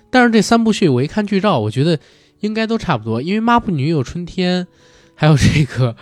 [0.08, 2.00] 但是这三部戏我一看剧照，我觉得
[2.40, 4.66] 应该都差不多，因为《抹布女》有春天，
[5.14, 5.96] 还有这个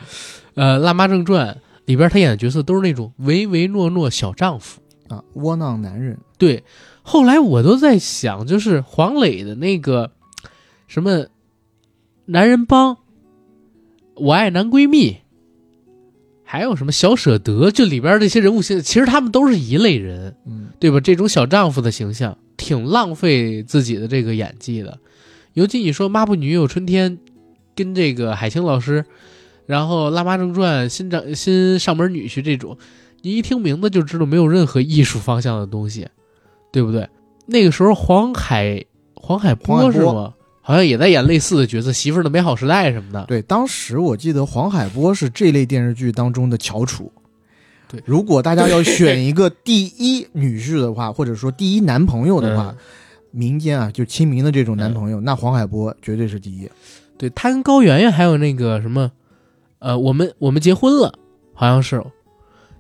[0.55, 4.81] 呃《辣妈正传》里边她演的角色都是那种唯唯诺诺小丈夫。
[5.09, 6.19] 啊，窝囊男人。
[6.37, 6.63] 对，
[7.03, 10.13] 后来我都在想，就是黄磊的那个
[10.87, 11.29] 什么
[12.27, 12.99] 男人帮，
[14.15, 15.17] 我爱男闺蜜，
[16.45, 21.01] 还有什么小舍得，就里边这些人物形象，其实他们都是一类人，嗯，对吧？
[21.01, 24.99] 这种小丈夫的形象，挺浪费自己的这个演技的。
[25.59, 27.19] 尤其你说《抹布女友春天》
[27.75, 29.05] 跟这个海清老师，
[29.67, 32.79] 然后《辣妈正传》新长新上门女婿这种，
[33.23, 36.07] 你一听名字就知道没有任何艺术方向的东西，
[36.73, 37.09] 对不对？
[37.47, 38.85] 那个时候黄海
[39.15, 40.35] 黄海波波是吗？
[40.61, 43.25] 好像也在演类似的角色，《媳妇儿的美好时代》什么的。
[43.27, 47.11] 对，当时我记得黄海波是这类电视剧当中的翘楚。
[47.91, 52.77] 对如果大家要 选一个第一女婿的话，或者说第一男朋友的话，嗯
[53.31, 56.69] 民间啊就亲民的这种男朋友，那黄海波绝对是第一。
[57.17, 59.11] 对他跟高圆圆还有那个什么，
[59.81, 61.13] 呃，我们我们结婚了，
[61.53, 62.03] 好像是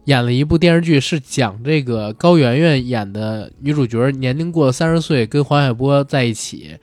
[0.04, 6.76] 演了一部电视剧，是讲这个高圆圆演的女主角年龄过了三十岁，跟黄海波在一起，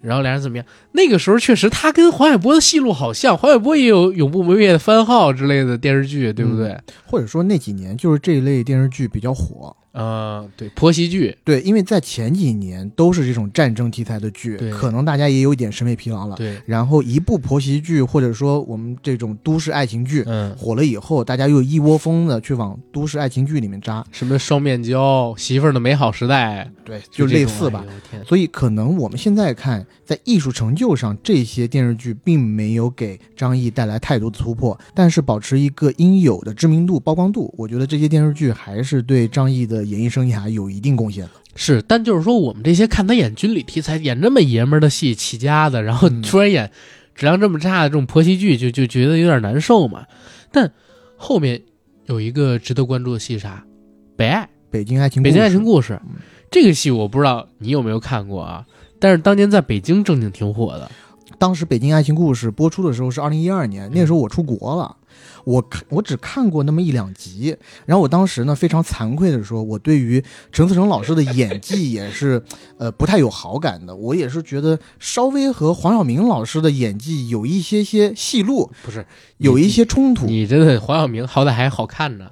[0.00, 0.64] 然后俩人怎么样？
[0.92, 6.78] 那个时候确实他跟黄海波的戏路好像，黄海波也有永不磨灭的番号之类的电视剧，对不对？
[7.04, 9.76] 或者说那几年就是这一类电视剧比较火。
[9.94, 16.36] 嗯、对，婆媳剧，对，因为在前几年都是这种战争题材的剧对，可能大家也有一点审美疲劳了。
[16.36, 24.04] 对，然后一部婆媳剧，或者说我们这种都市爱情剧嗯，火了以后，大家又一窝蜂的去往都市爱情剧里面扎。
[24.10, 27.84] 什么双面胶，媳妇儿的美好时代，对，就类似吧。。
[28.26, 41.30] 所以可能我们现在看，在艺术成就上，这些电视剧并没有给张译带来太多的突破，但是保持一个应有的知名度、曝光度，我觉得这些电视剧还是对张译的演艺生涯有一定贡献的。
[41.56, 46.70] 是，但就是说，我们这些看他演军旅题材、演这么爷们儿的戏起家的，然后嗯突然演
[47.14, 50.04] 质量这么差的这种婆媳剧，就就觉得有点难受嘛。
[50.50, 50.72] 但
[51.16, 51.62] 后面
[52.06, 53.64] 有一个值得关注的戏是啥？
[54.16, 56.16] 北爱，北京爱情故北，京爱情故事嗯，
[56.50, 58.64] 这个戏我不知道你有没有看过啊？
[58.98, 60.90] 但是当年在北京正经挺火的。
[61.38, 64.96] 当时《北京爱情故事》播出的时候是二零一二年，那时候我出国了，
[65.44, 72.42] 我看我只看过那么一两集，然后我当时呢非常惭愧的说，我对于陈思诚老师的演技也是
[72.78, 79.06] 呃不太有好感的，我也是觉得稍微和黄晓明老师的演技有一些些戏路，不是
[79.38, 80.26] 有一些冲突。
[80.26, 82.30] 你真的黄晓明好歹还好看呢，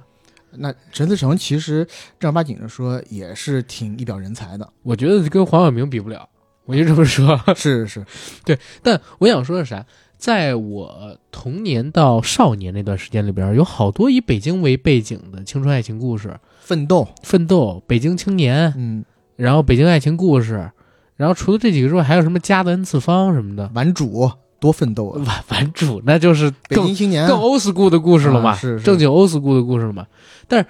[0.57, 1.87] 那陈思诚其实
[2.19, 6.27] 正儿八经的说也是挺一表人才的，我觉得跟黄晓明比不了，
[6.65, 7.39] 我就这么说。
[7.55, 8.05] 是是，
[8.45, 9.85] 对但我想说的是啥？
[10.23, 19.03] 在我童年到少年那段时间里边，有好多以北京为背景的青春爱情故事，奋斗，奋斗、北京青年，嗯，
[19.35, 20.71] 然后北京爱情故事，
[21.17, 23.69] 然后除了这几个之外，还有什么家的 N 次方什么的。
[23.75, 30.07] 顽主多奋斗啊，玩玩主那就是北更京青年更 old school 的故事了嘛，啊是是正经 old school 的故事了嘛。
[30.47, 30.65] 但是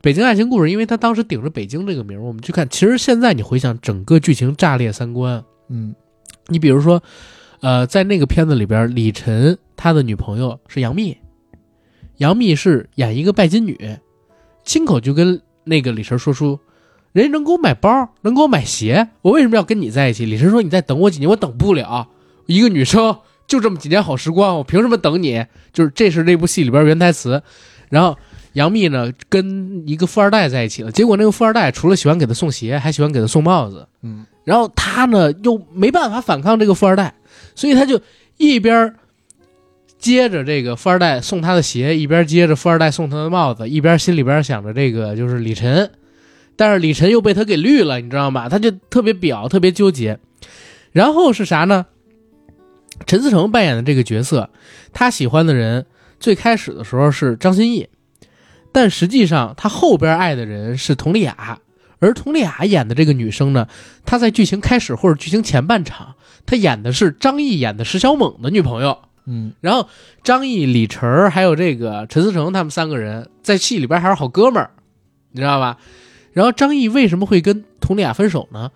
[0.00, 5.44] 北京爱情故事，因为他当时顶着北京这个名儿，我们去看，其实现在你回想整个剧情炸裂三观。
[5.68, 5.94] 嗯
[6.48, 7.00] 你比如说，
[7.60, 11.16] 呃，在那个片子里边，李晨他的女朋友是杨幂，
[12.18, 13.98] 杨幂是演一个拜金女，
[14.64, 16.58] 亲口就跟那个李晨说出，
[17.12, 20.26] 人家能给我买包，能给我买鞋，我为什么要跟你在一起？
[20.26, 22.08] 李晨说你再等我几年，我等不了，
[22.46, 25.44] 一个女生就这么几年好时光，我凭什么等你？
[25.72, 27.42] 就是这是这部戏里边原台词，
[27.88, 28.16] 然后。
[28.56, 33.86] 杨幂呢，跟一个富二代在一起了，结果那个富二代除了喜欢给她送鞋，还喜欢给她送帽子。
[34.00, 37.12] 嗯然后他呢又没办法反抗这个富二代，
[37.56, 38.00] 所以他就
[38.36, 38.94] 一边
[39.98, 45.90] 接着这个富二代送他的鞋，一边接着富二代送他的帽子，一边心里边想着这个就是李晨，
[46.54, 48.48] 但是李晨又被他给绿了，你知道吗？
[48.48, 50.20] 他就特别表，特别纠结。
[50.92, 51.86] 然后是啥呢？
[53.06, 54.50] 陈思诚扮演的这个角色，
[54.92, 55.86] 他喜欢的人
[56.20, 57.88] 最开始的时候是张歆艺，
[58.72, 61.58] 但实际上他后边爱的人是佟丽娅。
[61.98, 63.66] 而佟丽娅演的这个女生呢，
[64.04, 66.14] 她在剧情开始或者剧情前半场，
[66.46, 68.98] 她演的是张译演的石小猛的女朋友。
[69.28, 69.88] 嗯然后
[70.22, 74.70] 张译、李晨儿还有这个陈思成他们三个人在戏里边还是好哥们儿，
[75.32, 75.78] 你知道吧？
[76.32, 78.70] 然后张译为什么会跟佟丽娅分手呢？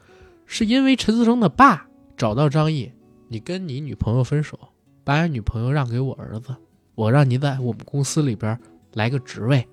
[0.46, 2.90] 是因为陈思成的爸找到张译，
[3.28, 4.58] 你跟你女朋友分手，
[5.04, 6.56] 把你女朋友让给我儿子，
[6.96, 8.58] 我让你在我们公司里边
[8.94, 9.64] 来个职位。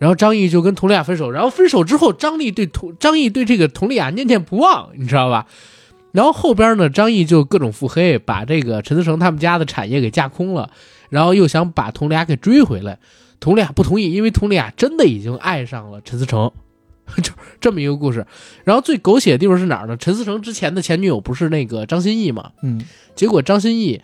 [0.00, 5.46] 然后张译就跟佟丽娅分手，然后分手之后，张丽对佟张译对这个佟丽娅念念不忘，你知道吧？
[6.12, 10.70] 然后后边呢，张译就各种腹黑，把这个陈思诚他们家的产业给架空了，
[11.10, 12.98] 然后又想把佟丽娅给追回来，
[13.40, 16.50] 佟丽娅不同意，因为佟丽娅真的已经爱上了陈思诚，
[17.22, 18.26] 就 这么一个故事。
[18.64, 19.96] 然后最狗血的地方是哪儿呢？
[19.96, 22.52] 陈思诚之前的前女友不是那个张歆艺嘛？
[22.62, 22.80] 嗯，
[23.14, 24.00] 结果张歆艺，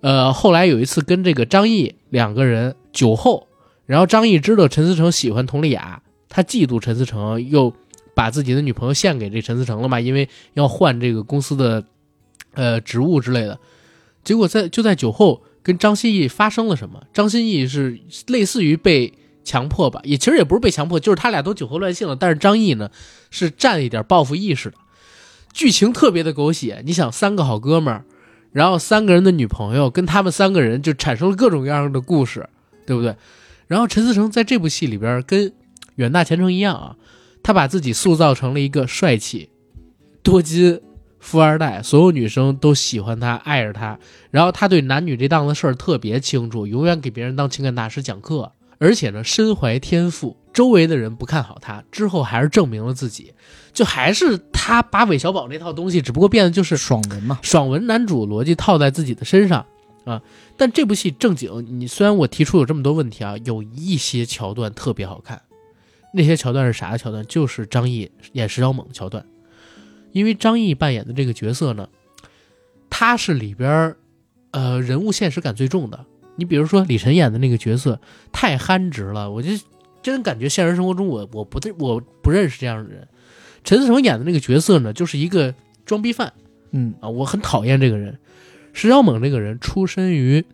[0.00, 3.48] 呃，后来有一次跟这个张译两个人酒后。
[3.84, 7.74] 然后张译知道陈思诚喜欢佟丽娅，他嫉妒陈思诚，又
[8.14, 10.00] 把自己的女朋友献给这陈思成了嘛？
[10.00, 11.84] 因为要换这个公司的，
[12.54, 13.58] 呃，职务之类的。
[14.24, 17.02] 结果在就在酒后跟张歆艺发生了什么？
[17.12, 22.14] 张歆艺是类似于被强迫吧，也其实也不是被强迫，就是他俩都酒后乱性了。
[22.14, 22.90] 但是张译呢
[23.30, 24.76] 是占一点报复意识的，
[25.52, 26.82] 剧情特别的狗血。
[26.84, 28.04] 你想，三个好哥们儿，
[28.52, 32.48] 然后三个人的女朋友跟他们三个人就产生了各种各样的故事，
[32.86, 33.16] 对不对？
[33.66, 35.52] 然后陈思诚在这部戏里边跟
[35.96, 36.96] 远大前程一样啊，
[37.42, 39.50] 他把自己塑造成了一个帅气、
[40.22, 40.80] 多金
[41.18, 43.98] 富二代，所有女生都喜欢他、爱着他。
[44.30, 50.36] 然后他对男女这档子事儿特别清楚，永远给别人当情感大师讲课，而且呢身怀天赋。
[50.52, 53.32] 周围的人不看好他，之后还是证明了自己，
[53.72, 59.64] 就还是他把韦小宝那套东西，只不过变得就是爽文嘛，爽文男主逻辑套在自己的身上。
[60.04, 60.20] 啊，
[60.56, 65.40] 但这部戏正经，你虽然我提出有这么多问题啊，有一些桥段特别好看。
[66.12, 67.24] 那些桥段是啥桥段？
[67.26, 69.24] 就是张译演石小猛的桥段。
[70.12, 71.88] 因为张译扮演的这个角色呢，
[72.90, 73.96] 他是里边
[74.50, 76.04] 呃，人物现实感最重的。
[76.36, 77.98] 你比如说李晨演的那个角色，
[78.30, 79.50] 太憨直了，我就
[80.02, 83.08] 真感觉现实生活中我我不我不认识这样的人。
[83.64, 85.54] 陈思诚演的那个角色呢，就是一个
[85.86, 86.32] 装逼犯，
[86.72, 88.18] 嗯啊，我很讨厌这个人。
[88.74, 90.44] 石小猛这个人出身于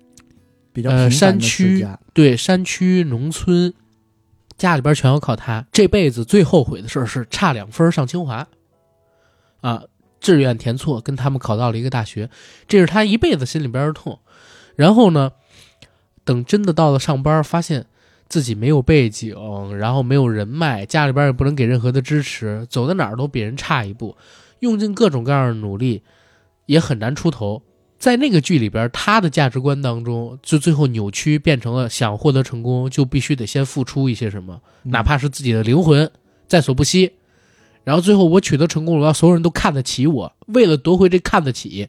[0.72, 3.72] 比较呃山区，对山区农村，
[4.58, 5.64] 家里边全要靠他。
[5.72, 8.46] 这辈子最后悔的事是差两分上清华，
[9.62, 9.84] 啊，
[10.20, 12.28] 志愿填错，跟他们考到了一个大学，
[12.66, 14.18] 这是他一辈子心里边的痛。
[14.74, 15.32] 然后呢，
[16.24, 17.86] 等真的到了上班，发现
[18.28, 19.34] 自己没有背景，
[19.78, 24.16] 然后没有人脉，家里边也不能给任何的支持，走到哪儿都比人差一步，
[24.58, 26.02] 用尽各种各样的努力，
[26.66, 27.62] 也很难出头。
[27.98, 36.10] 在那个剧里边，他的价值观当中，就最后扭曲变成了想获得成功，就必须得先付出一些什么，哪怕是自己的灵魂
[36.46, 37.12] 在所不惜。
[37.84, 40.32] 然后最后我取得成功了，我要所有人都看得起我。
[40.46, 41.88] 为了夺回这看得起。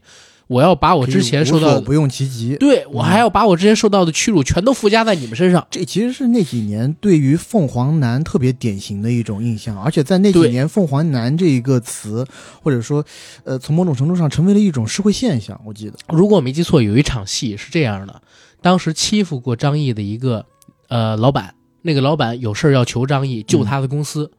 [0.50, 5.64] 我要把我之前受到的不用其极，对我还要把我之前受到的屈辱全都附加在你们身上。
[5.70, 12.26] 这其实是那几年对于凤凰男特别典型的一种印象，而且在那几年，凤凰男这一个词，
[12.60, 13.04] 或者说，
[13.44, 15.60] 呃，从某种程度上成为了一种社会现象。
[15.64, 18.20] 我记得，如果我没记错，有一场戏是这样的：
[18.60, 20.44] 当时欺负过张译的一个
[20.88, 24.32] 呃老板，那个老板有事要求张译救他的公司，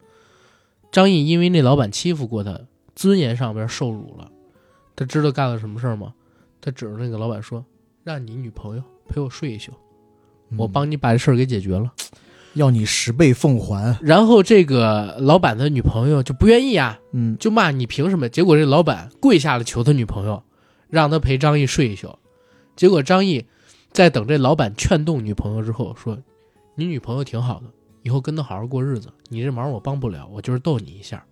[0.90, 2.60] 张译因为那老板欺负过他，
[2.94, 4.28] 尊严上边受辱了。
[5.02, 6.14] 他知道干了什么事儿吗？
[6.60, 7.64] 他指着那个老板说
[8.04, 9.72] ：“让你女朋友陪我睡一宿，
[10.56, 11.92] 我帮你把这事儿给解决了，
[12.54, 18.28] 要你十倍奉还。”然后这个老板的女朋友就不愿意啊，嗯，就骂你凭什么？
[18.28, 20.40] 结果这老板跪下了求他女朋友，
[20.88, 22.16] 让他陪张毅睡一宿。
[22.76, 23.44] 结果张毅
[23.90, 26.16] 在等这老板劝动女朋友之后说
[26.76, 27.66] ：“你女朋友挺好的，
[28.02, 29.08] 以后跟她好好过日子。
[29.30, 31.24] 你这忙我帮不了，我就是逗你一下。”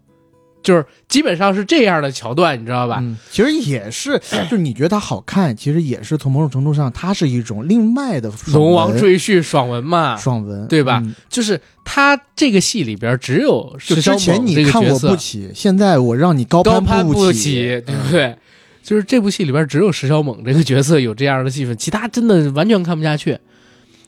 [0.63, 2.99] 就是基本上是这样的桥段，你知道吧？
[3.01, 4.19] 嗯，其实也是，
[4.51, 11.03] 就是你觉得它好看，其实也是从某种程度上，它是一种另外的龙王赘婿爽文嘛，爽文对吧？
[11.29, 18.37] 就是他这个戏里边只有之前你看我不起，现在我让你高攀不起，对不对？
[18.83, 23.39] 就是这部戏里边只有石小猛这个角色有这样的戏份，其他真的完全看不下去。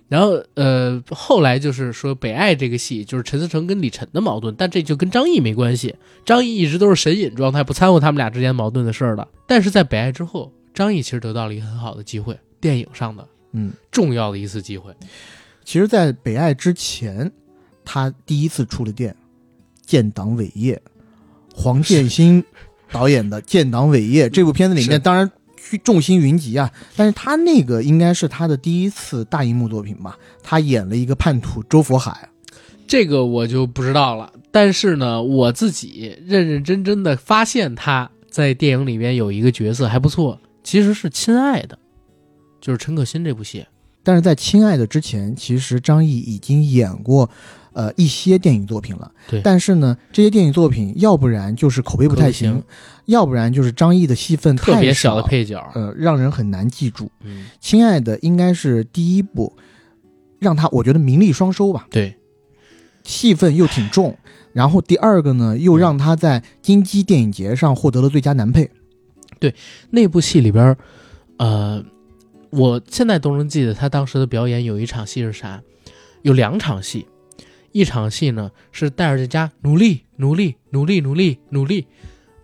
[0.09, 5.97] 然后，呃，后来就是说《北爱》这个戏，就是陈思诚跟李晨的矛盾，但这就跟张译没关系。
[6.25, 9.27] 张译一直都是神隐状态，不掺和他们俩之间矛盾的事儿了。
[9.47, 14.93] 但是在《北爱》之后，张译其实得到了一个很好的机会，电影上的，嗯，重要的一次机会。
[15.65, 17.33] 其实，在《北爱》之前，
[17.83, 19.13] 他第一次出了电
[19.87, 20.75] 《建党伟业》，
[21.55, 22.45] 黄建新
[22.91, 25.31] 导演的《建党伟业》 这部片子里面，当然。
[25.79, 26.71] 众星云集啊！
[26.97, 30.19] 但是他那个应该是他的第一次大荧幕作品吧？
[30.43, 32.29] 他演了一个叛徒周佛海，
[32.87, 34.33] 这个我就不知道了。
[34.51, 41.77] 但是呢，我自己认认真真的发现他在电影里面有一个角色还不错，其实是《亲爱的》，
[42.61, 43.65] 就是陈可辛这部戏。
[44.03, 47.31] 但是在《亲爱的》之前，其实张译已经演过，
[47.73, 49.13] 呃一些电影作品了。
[49.31, 52.63] 对但是呢，这些电影作品要不然就是口碑不太行，
[53.07, 57.11] 要不然就是张译的戏份特别小的配角，呃，让人很难记住。
[57.21, 59.57] 嗯，《亲爱的》应该是第一部，
[60.39, 62.17] 让他我觉得名利双收吧，对，
[63.03, 64.17] 戏份又挺重。
[64.53, 68.71] 然后第二个呢，又让他在金鸡电影节上获得了最佳男配。
[69.41, 69.55] 对
[69.91, 70.77] 那部戏里边，
[71.39, 71.83] 呃，
[72.51, 74.63] 我现在都能记得他当时的表演。
[74.63, 75.63] 有一场戏是啥？
[76.21, 77.07] 有两场戏，
[77.73, 81.87] 一场戏呢是戴尔在家努力、努力、努力、努力、努力。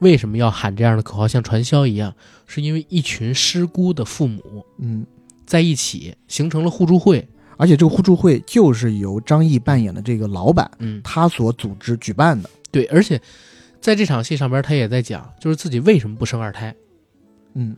[0.01, 2.15] 为什么要喊这样的口号，像传销一样？
[2.47, 5.05] 是因为一群失孤的父母嗯，
[5.45, 7.27] 在一起形成了互助会。
[7.57, 12.49] 而且这个互助会就是由张译扮演的这个老板嗯，他所组织举办的。
[12.71, 13.21] 对，而且
[13.81, 16.73] 在这场戏上边，他也在讲，就是自己为什么不生二胎，
[17.55, 17.77] 嗯，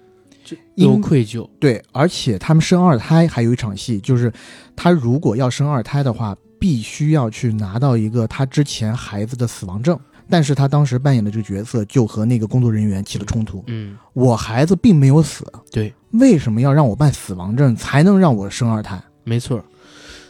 [0.74, 1.48] 因愧疚。
[1.58, 4.30] 对，而且他们生二胎还有一场戏，就是
[4.76, 9.98] 他如果要生二胎的话，必须要去拿到一个他之前孩子的死亡证。
[10.30, 13.64] 但是他当时扮演的这个角色就和那个工作人员起了冲突。
[13.66, 19.02] 嗯，我孩子并没有死，对，为什么要让我办死亡证才能让我生二胎？
[19.24, 19.62] 没错。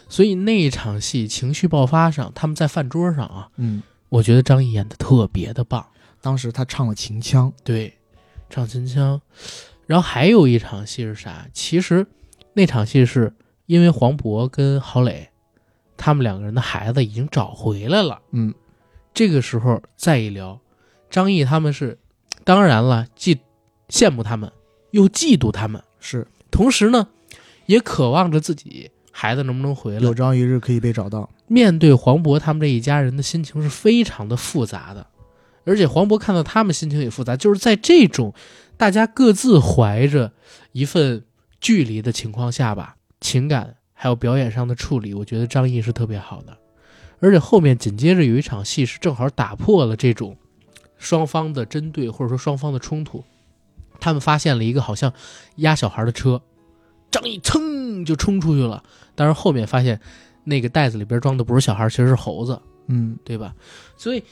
[0.09, 5.85] 所以那一场戏情绪爆发上，他们在饭桌上啊，嗯，我觉得张译演的特别的棒。
[6.19, 7.93] 当时他唱了秦腔，对，
[8.49, 9.21] 唱秦腔。
[9.87, 11.47] 然后还有一场戏是啥？
[11.53, 12.05] 其实
[12.53, 13.33] 那场戏是
[13.65, 15.29] 因为黄渤跟郝蕾
[15.95, 18.19] 他们两个人的孩子已经找回来了。
[18.31, 18.53] 嗯，
[19.13, 20.59] 这个时候再一聊，
[21.09, 21.97] 张译他们是，
[22.43, 23.39] 当然了，既
[23.89, 24.51] 羡慕他们，
[24.91, 27.09] 又嫉妒他们，是同时呢，
[27.65, 30.13] 也渴望着自己孩子能不能回来有。
[30.13, 31.29] 朝一日可以被找到。
[31.47, 35.05] 面对黄渤他们这一家人的心情是非常的复杂的，
[35.65, 38.33] 而且黄渤看到他们心情也复杂，就是在这种
[38.77, 40.31] 大家各自怀着
[40.71, 41.25] 一份
[41.59, 46.57] 距离的情况下吧，情感还有表演上的处理，我觉得张译是特别好的。
[47.21, 50.35] 而且后面紧接着有一场戏是正好打破了这种
[50.97, 53.23] 双方的针对或者说双方的冲突，
[53.99, 55.13] 他们发现了一个好像
[55.57, 56.41] 压小孩的车，
[57.09, 58.83] 张译噌就冲出去了，
[59.15, 59.99] 但是后面发现
[60.43, 63.53] 那个袋子里边装的不是小孩，其实是猴子，嗯，对吧？
[63.95, 64.23] 所以，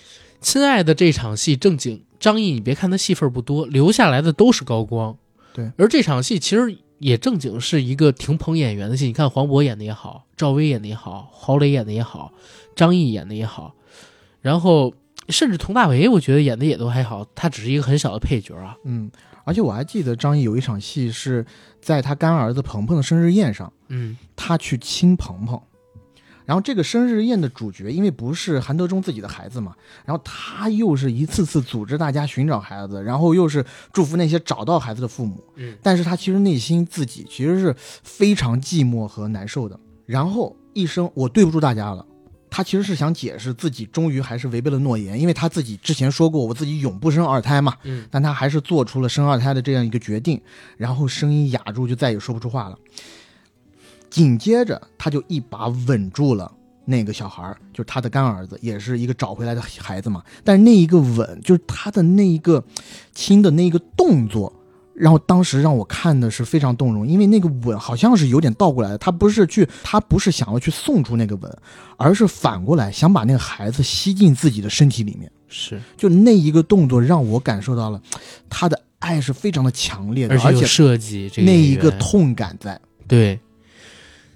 [0.41, 5.15] 亲爱的这场戏正经张译，你别看他戏份不多，留下来的都是高光。
[5.53, 9.05] 对，而这场戏其实也正经是一个挺捧演员的戏。
[9.05, 12.31] 你看黄渤演的也好，赵薇演的也好，郝蕾演的也好，
[12.79, 13.75] 张译演的也好，
[14.39, 14.93] 然后
[15.27, 18.73] 甚至佟大为，我觉得演的也都还好，他只是一个很小的配角啊。
[18.85, 19.11] 嗯，
[19.43, 21.45] 而且我还记得张译有一场戏是
[21.81, 25.61] 在他干儿子鹏鹏的生日宴上，嗯，他去亲鹏鹏，
[26.45, 29.75] 然后这个生日宴的主角因为不是韩德忠自己的孩子嘛，
[30.05, 39.77] 然后他又是一次次组织大家寻找孩子，然后又是祝福那些找到孩子的父母，嗯，但是他其实内心自己其实是非常寂寞和难受的。
[40.05, 42.05] 然后一声我对不住大家了。
[42.49, 50.41] 他其实是想解释自己终于还是违背了诺言，因为他自己之前说过我自己永不生二胎嘛，嗯，但他还是做出了生二胎的这样一个决定，
[50.77, 52.77] 然后声音哑住，就再也说不出话了。
[54.09, 56.51] 紧接着，他就一把吻住了
[56.85, 60.23] 那个小孩儿，就是他的干儿子，也是一个找回来的孩子嘛。
[60.43, 62.63] 但是那一个吻，就是他的那一个
[63.13, 64.51] 亲的那一个动作，
[64.99, 71.57] 然后当时让我看的是非常动容，因为那个吻好像是有点倒过来的，他不是去，他不是想要去送出那个吻，
[71.95, 75.31] 而是反过来想把那个孩子吸进自己的身体里面。
[75.47, 78.01] 是，就那一个动作让我感受到了
[78.49, 82.79] 他的爱是非常的强烈的，而且设计这个那一个痛感在。
[83.07, 83.39] 对，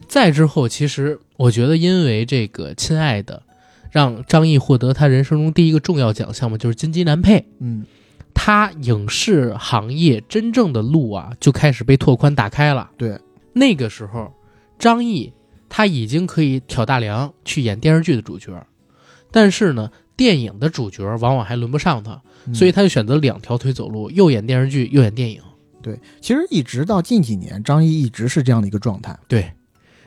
[0.07, 3.43] 再之后，其实我觉得，因为这个《亲爱的》，
[3.91, 7.45] 让张译获得他人生中第一个重要奖项嘛，就是金鸡男配。
[7.59, 7.85] 嗯，
[8.33, 12.89] 他影视行业真正的路啊，就开始被拓宽打开了。
[12.97, 13.19] 对，
[13.53, 14.33] 那个时候，
[14.77, 15.31] 张译
[15.69, 18.51] 他已经可以挑大梁去演电视剧的主角，
[19.31, 25.41] 但是呢，电影的主角往往还轮不上他，嗯所以他就选择两条腿走路，又演电视剧，又演电影。
[25.81, 29.17] 对，其实一直到近几年，张译一直是这样的一个状态。
[29.27, 29.51] 对，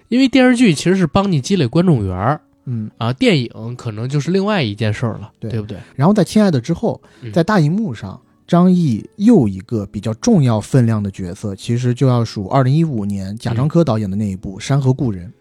[0.08, 5.78] 因为电视剧其实是帮你积累观众缘儿嗯，啊，电影可能就是另外一件事儿了，对不对？
[5.94, 15.26] 然后在《亲爱的》之后，嗯在大荧幕上，张译又一个比较重要分量的角色，其实就要数二零一五年贾樟柯导演的那一部《山河故人》。《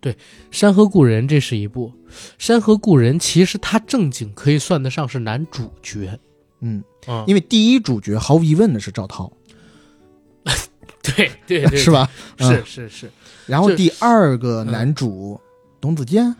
[0.00, 0.14] 对
[0.50, 1.90] 山河故人》这是一部，
[2.38, 6.18] 《山河故人》其实他正经可以算得上是男主角
[6.60, 9.32] 嗯，啊，因为第一主角毫无疑问的是赵涛，
[11.02, 11.90] 对对 对，是？
[11.90, 12.10] 吧？
[12.38, 13.10] 是嗯是是，
[13.46, 15.40] 然后第二个男主
[15.80, 16.34] 董子健，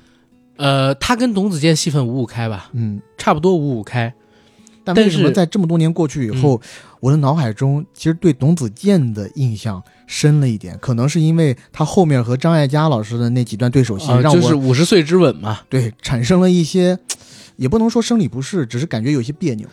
[0.57, 4.13] 呃，他跟董子健戏份五五开吧，嗯，差不多五五开。
[4.87, 6.61] 但为什么在这么多年过去以后，
[7.01, 15.61] 我的脑海中其实对董子健的印象深了一点，可能是因为他后面和张艾嘉老师的那几段对手戏，啊，让我、就是五十岁之吻嘛。
[15.71, 16.99] 对产生了一些，
[17.57, 19.67] 也不能说生理不适，只是感觉有些别扭。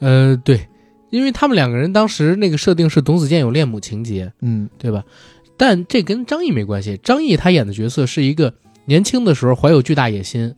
[0.00, 0.68] 呃，对，
[1.08, 5.02] 因为他们两个人当时那个设定是董子健有恋母情节，嗯对吧？
[5.56, 7.00] 但这跟张译没关系。
[7.02, 8.52] 张译他演的角色是一个
[8.90, 10.52] 年轻的时候怀有巨大野心，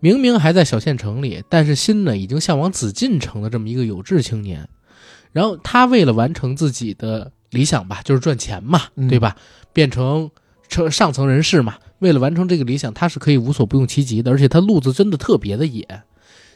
[0.00, 4.66] 明明还在小县城里，但是心呢已经向往紫禁城的这么一个有志青年。
[5.32, 9.36] 然后他为了完成自己的理想吧，就是赚钱嘛，嗯对吧？
[9.74, 10.30] 变成
[10.70, 11.74] 成上层人士嘛。
[11.98, 15.86] 为了完成这个理想，他是可以无所不用其极的，而且他路子真的特别的野。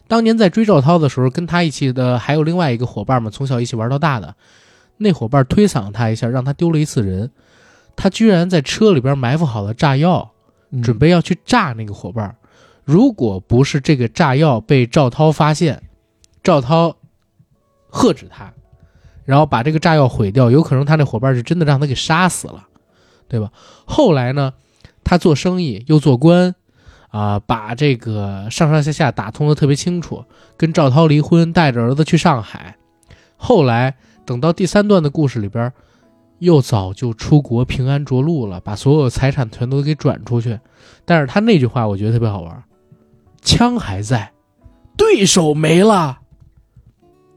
[0.08, 4.34] 当年在追赵涛的时候，跟他一起的还有另外一个伙伴嘛，从小一起玩到大的，
[4.96, 7.30] 那伙伴推搡他一下，让他丢了一次人。
[7.94, 10.33] 他居然在车里边埋伏好了炸药，嗯
[10.82, 12.36] 准备要去炸那个伙伴。
[12.84, 15.82] 如果不是这个炸药被赵涛发现，
[16.42, 16.96] 赵涛
[17.88, 18.52] 喝止他，
[19.24, 22.68] 然后把这个炸药毁掉，有可能他那伙伴是真的让他给杀死了，
[23.26, 23.50] 对吧？
[23.86, 24.52] 后来呢，
[25.02, 26.54] 他做生意又做官，
[27.08, 30.24] 啊、把这个上上下下打通的特别清楚，
[30.56, 32.76] 跟赵涛离婚，带着儿子去上海。
[33.36, 33.94] 后来
[34.26, 35.72] 等到第三段的故事里边，
[36.38, 40.58] 又早就出国平安着陆了，把所有财产全都给转出去。
[41.04, 42.64] 但是他那句话我觉得特别好玩，
[43.42, 44.32] 枪还在，
[44.96, 46.18] 对手没了，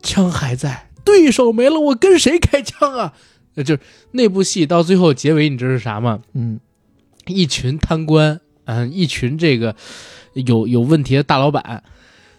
[0.02, 3.14] 枪还在，对手没了，我跟谁开枪啊？
[3.56, 3.82] 呃，就是
[4.12, 6.20] 那部戏到最后结尾，你知道是啥吗？
[6.34, 6.60] 嗯
[7.26, 9.76] 一群贪官，嗯、一群这个
[10.34, 11.84] 有有问题的大老板，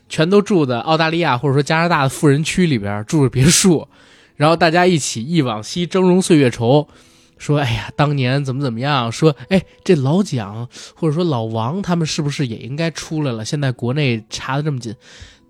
[0.09, 3.87] 全都住在澳大利亚或者说加拿大的富人区里边，住着别墅，
[4.39, 6.87] 然后大家一起忆往昔峥嵘岁月稠，
[7.39, 13.45] 说哎呀，当年怎么怎么样，说哎这老蒋或者说老王他们是不是也应该出来了？
[13.45, 14.95] 现在国内查的这么紧，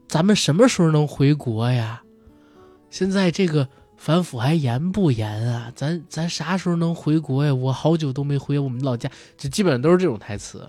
[0.08, 2.02] 咱们什么时候能回国呀？
[2.90, 3.68] 现在这个
[3.98, 5.70] 反腐还严不严啊？
[5.76, 7.54] 咱咱啥时候能回国呀？
[7.54, 10.66] 我好久都没回我们老家，就基本上都是这种台词。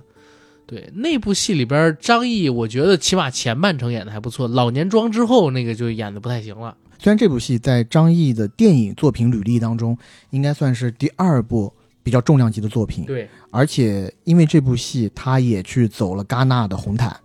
[0.70, 6.78] 对那部戏里边，张译我觉得起码前半程演的还不错，老年装之后那个就演的不太行了。
[7.00, 9.98] 虽然这部戏在张译的电影作品履历当中，
[10.30, 17.20] 应该算是第二部比较重量级的作品，对，而且因为这部戏，他也去走了戛纳的红毯。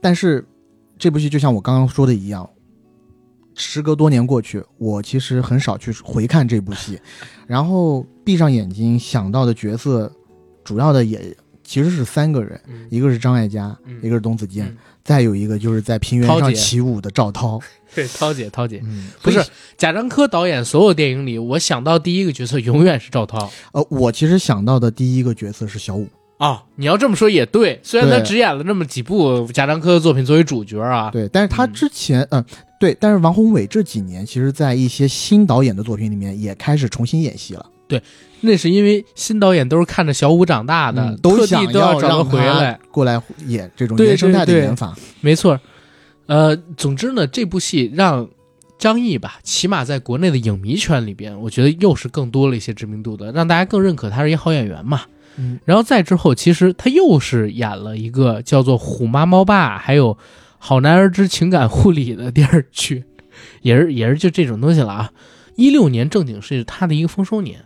[0.00, 0.46] 但是
[0.96, 2.48] 这部戏就像我刚刚说的一样，
[3.56, 6.98] 时隔多年过去，我其实很少去回看这部戏，
[7.46, 10.10] 然后闭上眼睛想到的角色，
[10.62, 11.36] 主要的也
[11.68, 13.98] 其实是三个人，嗯，一个是张艾嘉，嗯。
[14.02, 14.76] 一个是董子健，嗯。
[15.04, 17.60] 再有一个就是在平原上起舞的赵涛。
[17.94, 19.44] 对，涛姐，涛姐，嗯，不是
[19.76, 23.50] 贾樟柯导演所有电影里，我想到第一个角色永远是赵涛。
[23.72, 26.08] 呃，我其实想到的第一个角色是小五。
[26.38, 32.42] 哦，你要这么说也对，虽然他只演了那么几部贾樟柯的作品作为主角啊，对，但是他嗯之前，嗯、
[32.80, 37.66] 对，但是王宏伟这几年，其实，在一些新导演的作品里面，也开始重新演戏了。
[38.40, 42.78] 那是因为新导演都是看着小五长大的，嗯，都特想地都要找让他回来。
[42.90, 44.94] 过来演这种对原生态的对对演法。
[45.20, 45.58] 没错，
[46.26, 48.28] 呃，总之呢，这部戏让
[48.78, 55.02] 张译吧，起码在国内的影迷圈里边，我觉得又是更多了一些知名度的，让大家更认可他是一好演员嘛。
[55.36, 60.14] 嗯，然后再之后，其实他又是演了一个叫做《虎妈猫爸》，还有
[60.58, 63.04] 《好男儿之情感护理》的电视剧，
[63.62, 65.10] 也是也是就这种东西了啊。
[65.56, 67.64] 一六年正经是他的一个丰收年，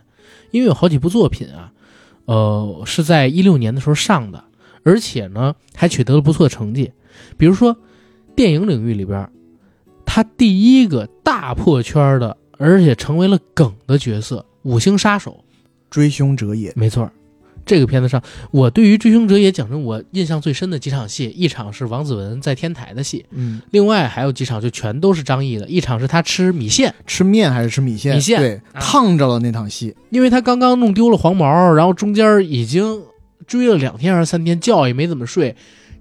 [0.53, 1.73] 因为有好几部作品啊，
[2.25, 4.43] 呃，是在一六年的时候上的，
[4.83, 6.93] 而且呢还取得了不错的成绩。
[7.37, 7.75] 比如说
[8.35, 9.27] 电影领域里边，
[10.05, 15.31] 他第一个大破圈的，而且成为了梗的角色《五星杀手》。
[15.89, 16.71] 追凶者也。
[16.75, 17.11] 没错，
[17.65, 18.21] 这个片子上，
[18.51, 28.15] 我对于《追凶者也》讲真，我印象最深的几场戏，一场是王子文在天台的戏，嗯，另外还有几场就全都是张译的，一场是他吃米线，吃面还是吃米线？
[28.15, 29.95] 米线对，啊烫着了那场戏。
[30.09, 33.01] 因为他刚刚弄丢了黄毛，然后中间已经
[33.47, 35.55] 追了两天还是三天，觉也没怎么睡，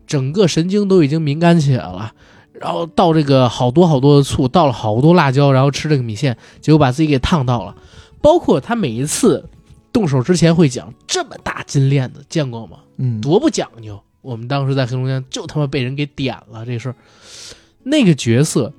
[0.07, 2.13] 整个神经都已经敏感起来了。
[2.61, 7.75] 然后倒这个好多好多的醋，倒了好多辣椒，然后吃这个米线，结果把自己给烫到了。
[8.21, 9.49] 包括他每一次
[9.93, 12.79] 动手之前会讲这么大金链子，见过吗？
[12.97, 14.03] 嗯，多不讲究。
[14.21, 16.95] 我们当时在黑龙江就他妈被人给点了这事儿。
[17.83, 18.73] 那个角色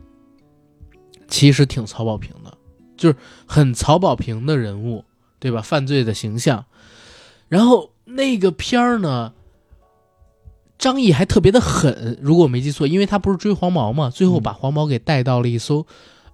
[1.28, 2.58] 其实挺曹保平的，
[2.96, 3.16] 就是
[3.46, 5.04] 很曹保平的人物，
[5.40, 5.62] 对吧？
[5.62, 6.66] 犯罪的形象。
[7.50, 9.34] 然后那个片儿呢，
[10.78, 15.86] 张译还特别的狠，如果我没记错，因为他不是追黄毛嘛，最后把黄毛给带到了一艘，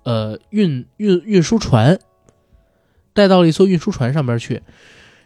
[0.04, 2.00] 呃，运运运输船，
[3.14, 4.61] 带到了一艘运输船上边去，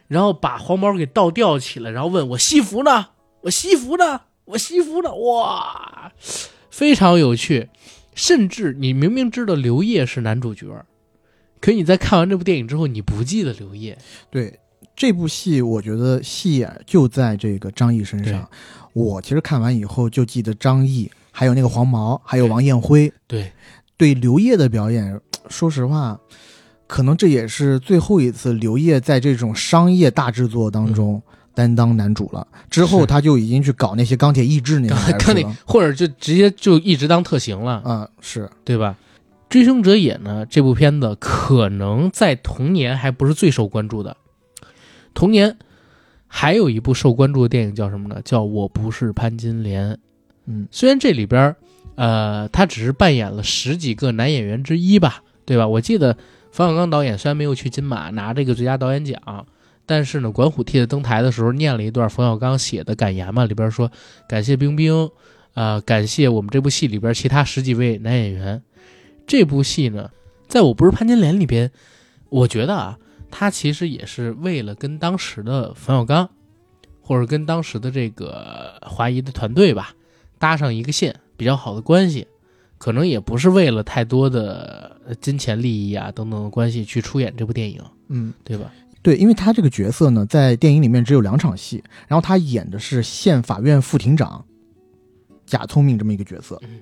[0.08, 3.08] 然后把黄毛给倒吊起来，然后问我西服呢？
[3.42, 4.22] 我西服呢？
[4.46, 5.14] 我西服呢？
[5.14, 6.12] 哇，
[6.70, 7.68] 非常有趣。
[8.14, 10.66] 甚至你明明知道刘烨是男主角，
[11.60, 13.98] 可你在看完这部电影之后，你不记得刘烨。
[14.30, 14.60] 对
[14.94, 18.48] 这部戏，我觉得戏眼就在这个张译身上。
[18.92, 23.12] 我其实看完以后就记得张译，还有那个黄毛，还有王艳辉。
[23.26, 23.50] 对，
[23.96, 26.16] 对刘烨的表演，说实话，
[26.86, 31.22] 可能这也是最后一次刘烨在这种商业大制作当中
[31.54, 32.46] 担当男主了。
[32.70, 37.82] 之后他就已经去搞那些钢铁意志那个 钢铁，或者就直接就一直当特型了。
[37.84, 38.96] 嗯，是对吧？
[39.48, 44.16] 追凶者也呢，这部片子可能在同年还不是最受关注的，
[45.14, 45.56] 同年。
[46.36, 48.20] 还有一部受关注的电影叫什么呢？
[48.24, 49.96] 叫我不是潘金莲。
[50.46, 51.54] 嗯，虽然这里边，
[51.94, 55.68] 呃，他只是扮演了十几个男演员之一吧，对吧？
[55.68, 56.16] 我记得
[56.54, 59.44] 冯小刚导演虽然没有去金马拿这个最佳导演奖，
[59.86, 63.90] 但是呢，管虎替他登台的时候念了一段冯小刚写的感言嘛，里边说
[64.28, 65.10] 感谢冰冰，
[65.54, 68.62] 啊，感谢我们这部戏里边其他十几位男演员。
[69.26, 70.08] 这部戏呢，
[70.46, 71.72] 在我不是潘金莲里边，
[72.28, 72.98] 我觉得啊。
[73.32, 76.30] 他其实也是为了跟当时的冯小刚，
[77.00, 79.92] 或者跟当时的这个华谊的团队吧，
[80.38, 82.28] 搭上一个线，比较好的关系，
[82.78, 88.72] 可能也不是为了太多的金钱利益啊等等的关系去出演这部电影，嗯，对吧？
[89.02, 94.44] 对，因为他这个角色呢，在电影里面只有两场戏，然后他演的是县法院副庭长
[95.44, 96.58] 贾聪明这么一个角色。
[96.62, 96.80] 嗯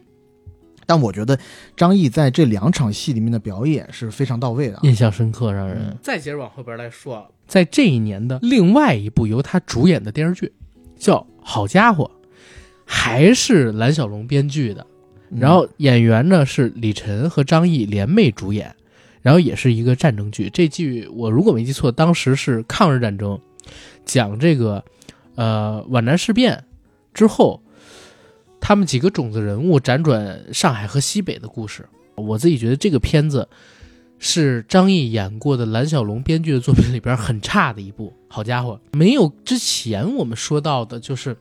[0.85, 1.39] 但我觉得
[1.77, 5.97] 张译在这两场戏里面的表演是非常到位的，印象深刻，让人。
[6.03, 10.53] 再接着往后边来说，在这一年的另外一部由他主演的电视剧，
[10.99, 12.11] 叫《好家伙》，
[12.85, 14.85] 还是蓝小龙编剧的，
[15.36, 18.74] 然后演员呢是李晨和张译联袂主演，
[19.22, 20.50] 然后也是一个战争剧。
[20.50, 23.40] 这剧我如果没记错，当时是抗日战争，
[24.04, 24.84] 讲这个
[25.34, 26.64] 呃皖南事变
[27.14, 27.60] 之后。
[28.64, 31.84] 他们几个种子人物辗转上海和西北的故事，
[32.14, 33.48] 我自己觉得这个片子
[34.20, 38.14] 是张译演过的蓝小龙编剧的作品里边很差的一部。
[38.28, 41.36] 好家伙，没有之前我们说到的，就是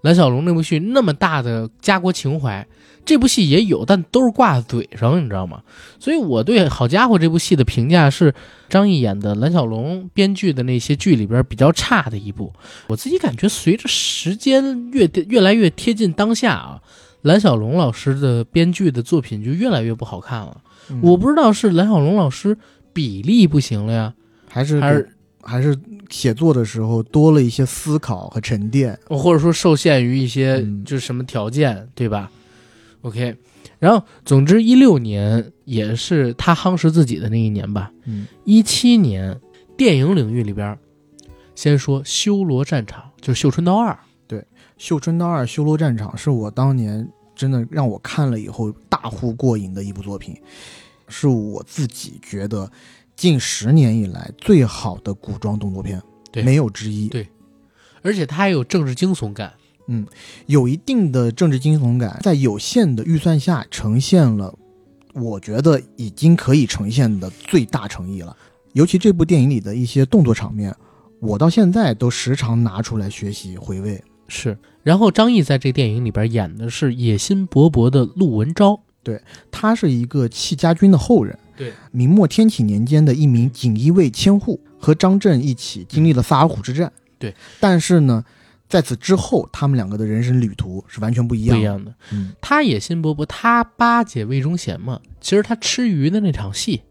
[0.00, 2.66] 蓝小龙那部戏那么大的家国情怀。
[3.06, 5.62] 这部戏也有，但都是挂在嘴上，你知道吗？
[5.98, 8.34] 所以我对《好家伙》这部戏的评价是，
[8.68, 12.52] 张译演的蓝小龙编剧的那些剧里边比较差的一部。
[12.88, 16.82] 我自己感觉，随着时间越越来越贴近当下啊，
[17.22, 20.60] 蓝小龙老师的编剧的作品就越来越不好看了。
[21.00, 22.58] 我不知道是蓝小龙老师
[22.92, 24.14] 比例不行了呀，
[24.48, 25.08] 还是还是
[25.42, 25.76] 还是
[26.08, 32.30] 写作的时候多了一些思考和沉淀，或者说受限于一些就是什么条件，对吧
[33.06, 33.36] ？OK，
[33.78, 37.92] 然后总之一六年也是他夯实自己的那一年吧。
[38.04, 39.40] 嗯，一七年
[39.76, 40.76] 电影领域里边，
[41.54, 43.92] 先说《修罗战场》，就是《绣春刀二》。
[44.26, 44.40] 对，
[44.76, 50.36] 《绣春刀二》《修罗战场》是我当年真的让我看了以后大呼过瘾的一部作品，
[51.06, 52.68] 是我自己觉得
[53.14, 56.02] 近十年以来最好的古装动作片，
[56.44, 57.06] 没有之一。
[57.06, 57.28] 对，
[58.02, 59.52] 而且它还有政治惊悚感。
[59.88, 60.04] 嗯，
[60.46, 64.52] 有一定的政治惊悚感，在有限的预算下呈现了，
[65.14, 68.36] 我觉得已经可以呈现的最大诚意了。
[68.72, 70.74] 尤其这部电影里的一些动作场面，
[71.20, 74.02] 我到现在都时常拿出来学习回味。
[74.26, 79.22] 是，然后张译在这电影里边演的是野心勃勃的陆文昭，对
[79.52, 88.24] 他是一个戚家军的后人，对，明末天启年间的一名锦衣卫千户，和张震一起经历了萨尔浒之战，对，但是呢。
[88.68, 91.56] 在此之后，他们两个的人生旅途是完全不一样。
[91.56, 91.94] 不一样的。
[92.12, 95.00] 嗯，他野心勃勃，他巴结魏忠贤嘛。
[95.20, 96.82] 其实他吃鱼的那场戏，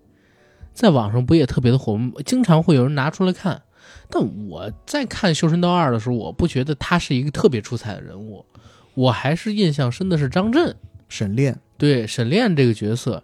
[0.73, 2.13] 在网上不也特别的火吗？
[2.25, 3.61] 经常会有人拿出来看。
[4.09, 8.45] 但我在看《绣春刀二》的时候，我不觉得他是一个特别出彩的人物。
[8.93, 10.73] 我还是印象深的是张震、
[11.09, 11.59] 沈炼。
[11.77, 13.21] 对沈炼这个角色。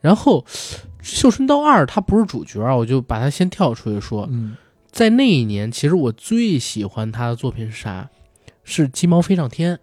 [0.00, 0.44] 然后，
[1.00, 4.26] 《绣春刀二》他不是主角，我就把他先跳出去说。
[4.28, 4.56] 嗯。
[4.90, 8.10] 在那一年，其实我最喜欢他的作品是啥？
[8.64, 9.74] 是《鸡毛飞上天》。《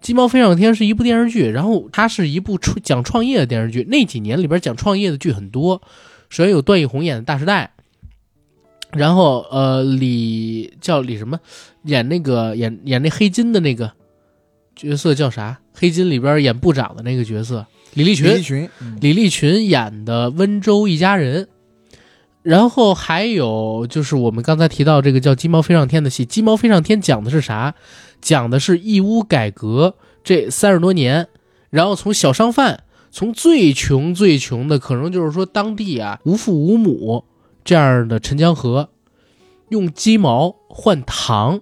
[0.00, 3.82] 鸡毛飞上天》是一部电视剧，然后它是一部创讲创业的电视剧。
[3.84, 5.82] 那几年里边讲创业的剧很多，
[6.28, 7.72] 首先有段奕宏演的《大时代》，
[8.96, 11.40] 然后呃，李叫李什么，
[11.82, 13.92] 演那个演演那黑金的那个
[14.76, 15.58] 角色叫啥？
[15.74, 18.26] 黑金里边演部长的那个角色李立群。
[18.28, 21.48] 李立群，李立群演的温州一家人。
[22.48, 27.74] 然后还有就是我们刚才提到这个叫《鸡毛飞上天》的戏，《鸡毛飞上天》讲的是啥？
[28.22, 31.28] 讲的是义乌改革这三十多年，
[31.68, 37.24] 然后从小商贩，从最穷最穷的，可能就是说当地啊无父无母
[37.66, 38.88] 这样的陈江河，
[39.68, 41.60] 用鸡毛换糖，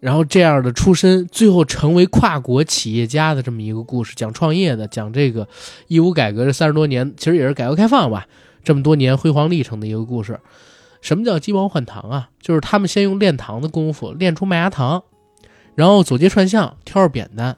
[0.00, 5.46] 然后这样的出身，最后成为跨国企业家的这么一个故事，讲创业的，讲这个
[5.88, 8.26] 义乌改革这三十多年，其实也是改革开放吧，
[8.62, 10.40] 这么多年辉煌历程的一个故事。
[11.00, 12.30] 什么叫鸡毛换糖啊？
[12.40, 15.02] 就是他们先用炼糖的功夫炼出麦芽糖，
[15.74, 17.56] 然后走街串巷挑着扁担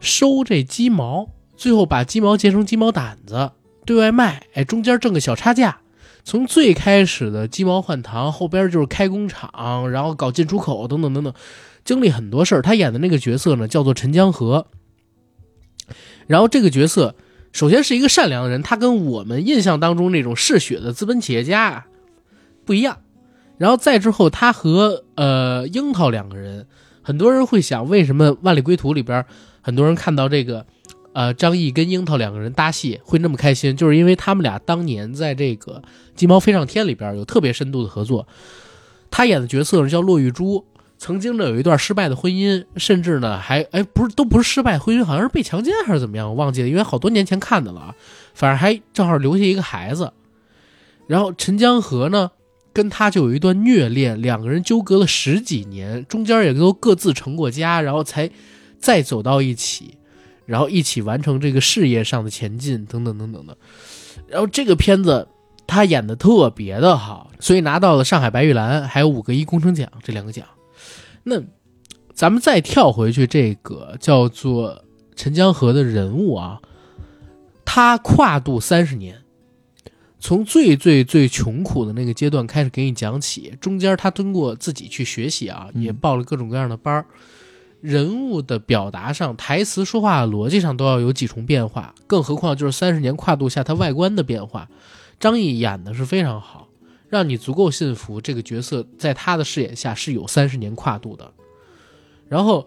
[0.00, 3.52] 收这鸡毛，最后把鸡毛结成鸡毛掸子
[3.86, 5.78] 对外卖，哎，中间挣个小差价。
[6.24, 11.32] 从最开始的鸡毛换糖，后边就是开工厂，然后搞进出口等等等等，
[11.84, 12.60] 经历很多事儿。
[12.60, 14.66] 他演的那个角色呢，叫做陈江河。
[16.26, 17.14] 然后这个角色
[17.52, 21.86] 首先是一个善良的人，他跟我们印象当中那种嗜血的资本企业家
[22.64, 22.98] 不一样。
[23.56, 26.66] 然后再之后，他和呃樱桃两个人，
[27.02, 29.24] 很多人会想，为什么《万里归途》里边
[29.60, 30.66] 很多人看到这个？
[31.14, 35.82] 呃，张译跟樱桃两个人搭戏会那么开心，就是因为他们俩当年在这个
[36.14, 38.28] 《鸡毛飞上天》里边有特别深度的合作。
[39.10, 40.64] 他演的角色是叫骆玉珠，
[40.98, 47.94] 曾经呢有一段失败的婚姻，甚至呢还哎不是都不是失败婚姻，好像是被强奸还是怎么样，我忘记了，因为好多年前看的了。
[48.34, 50.12] 反正还正好留下一个孩子。
[51.06, 52.30] 然后陈江河呢
[52.72, 58.30] 跟他就有一段虐恋，两个人纠葛了十几年，中间也都各自成过家，然后才
[58.78, 59.96] 再走到一起。
[60.46, 63.56] 然后一起完成这个事业上的前进，等等等等的。
[64.28, 65.28] 然后这个片子
[65.66, 70.46] 他演的特别的好，所以拿到了上海白玉兰还有五个一工程奖这两个奖。
[71.28, 71.42] 那
[72.14, 74.84] 咱们再跳回去，这个叫做
[75.14, 76.60] 陈江河的人物啊，
[77.64, 79.22] 他跨度三十年，
[80.18, 87.06] 从最最最穷苦的那个阶段开始给你讲起，中间他通过自己去学习啊，也报了各种各样的班儿。
[87.80, 94.68] 人物的表达上，台词说话逻辑上都要有几重变化，更何况就是三十年跨度下他外观的变化。
[95.20, 96.67] 张译演的是非常好，
[97.08, 101.32] 让你足够信服这个角色在他的饰演下是有三十年跨度的。
[102.28, 102.66] 然后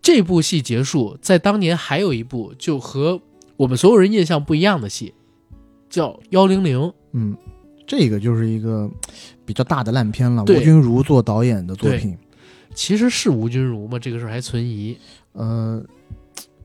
[0.00, 3.20] 这部戏结束，在当年还有一部就和
[3.56, 5.14] 我们所有人印象不一样的戏，
[5.90, 6.78] 叫《幺零零》。
[7.12, 7.36] 嗯，
[7.86, 8.90] 这个就是一个
[9.44, 12.16] 比较大的烂片了，吴君如做导演的作品。
[12.74, 13.98] 其实是吴君如吗？
[13.98, 14.96] 这个事儿还存疑。
[15.32, 15.82] 呃，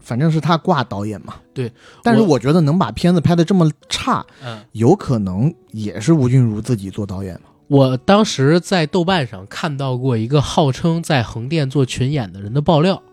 [0.07, 1.33] 反正是他挂导演嘛。
[1.53, 1.69] 对，
[2.01, 7.49] 但是我觉得能把片子拍的这么差，嗯，有可能也是吴君如自己做导演嘛。
[7.67, 13.03] 我当时在豆瓣上看到过一个号称在横店做群演的人的爆料，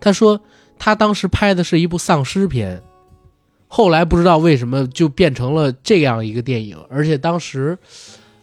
[0.00, 0.40] 他说
[0.76, 2.82] 他当时拍的是一部丧尸片，
[3.68, 7.78] 后来不知道为什么就变成了这样一个电影，而且当时，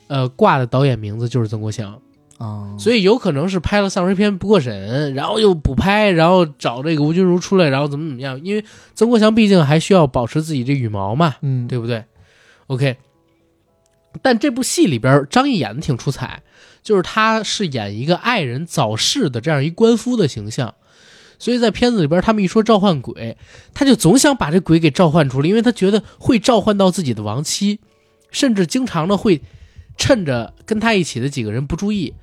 [0.08, 2.00] 呃，挂的导演名字就是曾国祥。
[2.38, 8.40] 啊，所以有可能是拍了丧尸片不过审，然后又补拍，然后找这个吴君如出来，然后怎么怎么样？
[8.44, 12.04] 因为曾国祥毕竟还需要保持自己这羽毛嘛，嗯，对不对
[12.68, 12.98] ？OK，
[14.22, 16.44] 但这部戏里边张译演的挺出彩，
[16.84, 20.76] 就是他是演一个爱人早逝的这样一官夫的形象，
[21.40, 23.38] 所以在片子里边他们一说召唤鬼，
[23.74, 27.80] 他就总想把这鬼给召唤出来，因为他觉得会召唤到自己的亡妻，
[28.30, 29.42] 甚至经常的会
[29.96, 32.14] 趁着跟他一起的几个人不注意。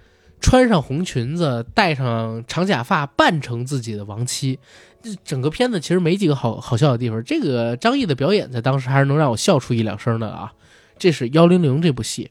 [0.42, 4.58] 穿上红裙子，戴上长假发，扮成自己的亡妻，
[5.00, 7.22] 这整个片子其实没几个好好笑的地方。
[7.24, 10.52] 这个张译的表演在当时还是能让我笑出一两声的啊。
[10.98, 12.30] 这是幺零零这部戏。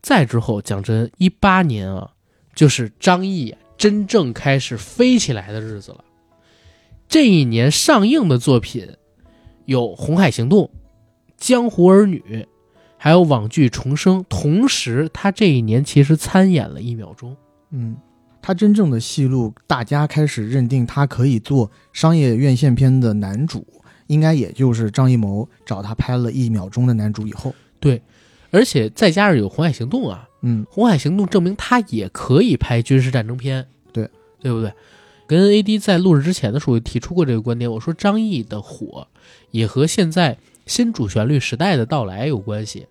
[0.00, 2.12] 再之后，讲真，一八年啊，
[2.54, 6.04] 就是张译真正开始飞起来的日子了。
[7.08, 8.96] 这一年上映的作品
[9.66, 10.64] 有《红海行动》
[11.36, 12.24] 《江湖儿女》。
[13.04, 17.36] 还有网剧重生，同时他这一年其实参演了一秒钟。
[17.72, 17.96] 嗯，
[18.40, 23.66] 他真正的戏路，大家开始认定他可以做商业院线片的男主，
[24.06, 27.52] 应该也就是张艺谋找他拍了一秒钟的男主以后。
[27.80, 28.00] 对，
[28.52, 33.66] 而且再加上有《红海行动》啊，嗯，《红海行动》证明他也可以拍军事战争片。
[33.92, 34.08] 对，
[34.38, 34.72] 对不对？
[35.26, 39.08] 跟 AD 在录制之前的时候提出过这个观点，我说张译的火
[39.50, 42.86] 也和现在新主旋律时代的到来有关系。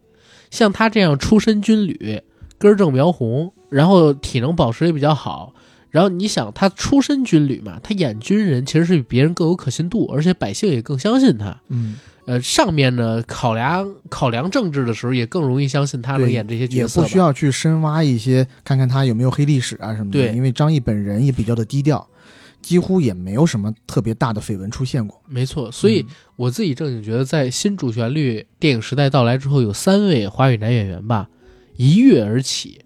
[0.49, 2.22] 像他这样出身军旅，
[2.57, 5.53] 根正苗红，然后体能保持也比较好，
[5.89, 11.57] 然后你想他出身军旅嘛，他演军人其实是比别人更有可信度，而且百姓也更相信他。
[11.69, 11.95] 嗯，
[12.26, 17.02] 呃，上面呢考量考量政治的时候，也更容易相信他能演这些角色。
[17.02, 20.19] 也不需要去深挖一些，看看他有没有黑历史啊什么的。
[20.19, 22.06] 对，因为张译本人也比较的低调。
[22.62, 25.22] 几乎也没有什么特别大的绯闻出现过。
[25.28, 26.06] 没错，所以
[26.36, 31.28] 我自己正经觉得，在新主旋律电影时代到来之后，有三位华语男演员吧，
[31.76, 32.82] 一跃而起。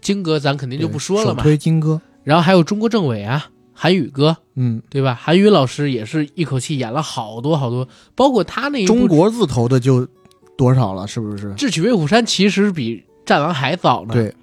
[0.00, 2.00] 金哥咱肯定就不说了嘛，首推金哥。
[2.22, 5.14] 然后还有中国政委啊，韩宇哥，嗯，对吧？
[5.14, 10.08] 韩宇老师也是一口气演了好多好多，包括他那一中国字头的就
[10.56, 11.52] 多少了，是不是？
[11.54, 14.14] 智取威虎山其实比战狼还早呢。
[14.14, 14.34] 对。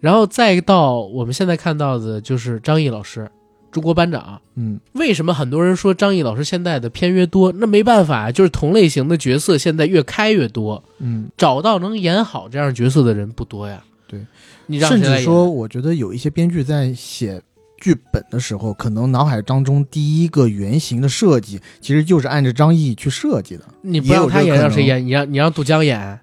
[0.00, 3.28] 然后再到我们现在看到的就是张译老师，
[3.74, 4.40] 中国班长。
[4.54, 7.50] 嗯，为什么很多人说张译老师现在的片越多？
[7.50, 13.82] 那没办法，就是同类型的角色现在越开越多，嗯，找到能演好这样角色的人不多呀。
[14.06, 14.24] 对，
[14.66, 17.42] 你让甚至说，我觉得有一些编剧在写
[17.80, 23.64] 剧本的时候，可能脑海当中第一个原型的设计，其实就是按照张译去设计的。
[23.82, 25.04] 你不让他演，让谁演？
[25.04, 26.20] 你让你让杜江演，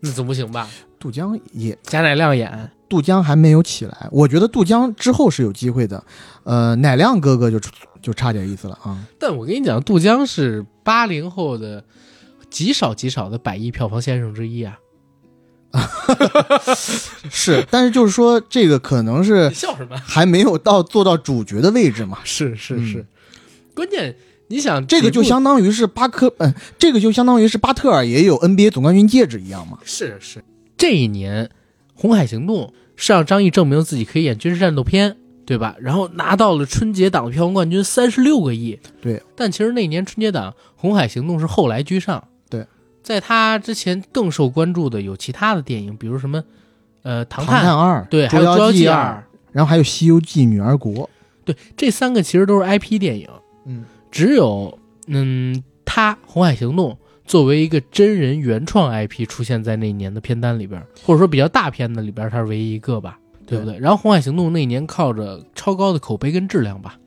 [0.00, 0.68] 那总不行吧？
[0.98, 6.02] 杜江也，贾乃亮演，杜江还没有起来，我觉得杜江之后是有机会的。
[6.44, 7.58] 呃，乃亮哥哥就
[8.00, 8.98] 就差点意思了啊。
[9.18, 11.84] 但我跟你讲，杜江是八零后的
[12.48, 14.78] 极少极少的百亿票房先生之一啊！
[17.30, 19.96] 是，但是就是说，这个可能是笑什么？
[19.98, 22.18] 还没有到做到主角的位置嘛。
[22.24, 23.06] 是是嗯是，
[23.74, 24.16] 关键
[24.48, 29.78] 你想这个就相当于是巴克，嗯、这个就相当于是巴特尔也有 NBA 总冠军戒指一样嘛。
[29.84, 30.42] 是是，
[30.78, 31.44] 这一年
[31.96, 35.74] 《红海行动》是让张译证明自己可以演军事战斗片，对吧？
[35.80, 38.78] 然后拿到了春节档票房冠军三十六个亿。
[39.00, 42.22] 对，但其实那年春节档《红海行动》是后来居上。
[42.48, 42.66] 对，
[43.02, 46.44] 在他之前更受关注的有其他的电影，比如什么，
[47.02, 51.08] 呃，《唐唐探二，对，还有《捉捉妖记二，二》，然后还有《西游记》女儿国。
[51.44, 53.28] 对，这三个其实都是 IP 电影。
[53.64, 56.90] 嗯，只有嗯，他《红海行动》
[57.26, 63.78] 作为一个真人原创 IP 出现在那年的片单里边，或者说比较大片的里边，它是唯一一个吧，对不对？
[63.78, 66.98] 然后《红海行动》那年靠着超高的口碑跟质量吧，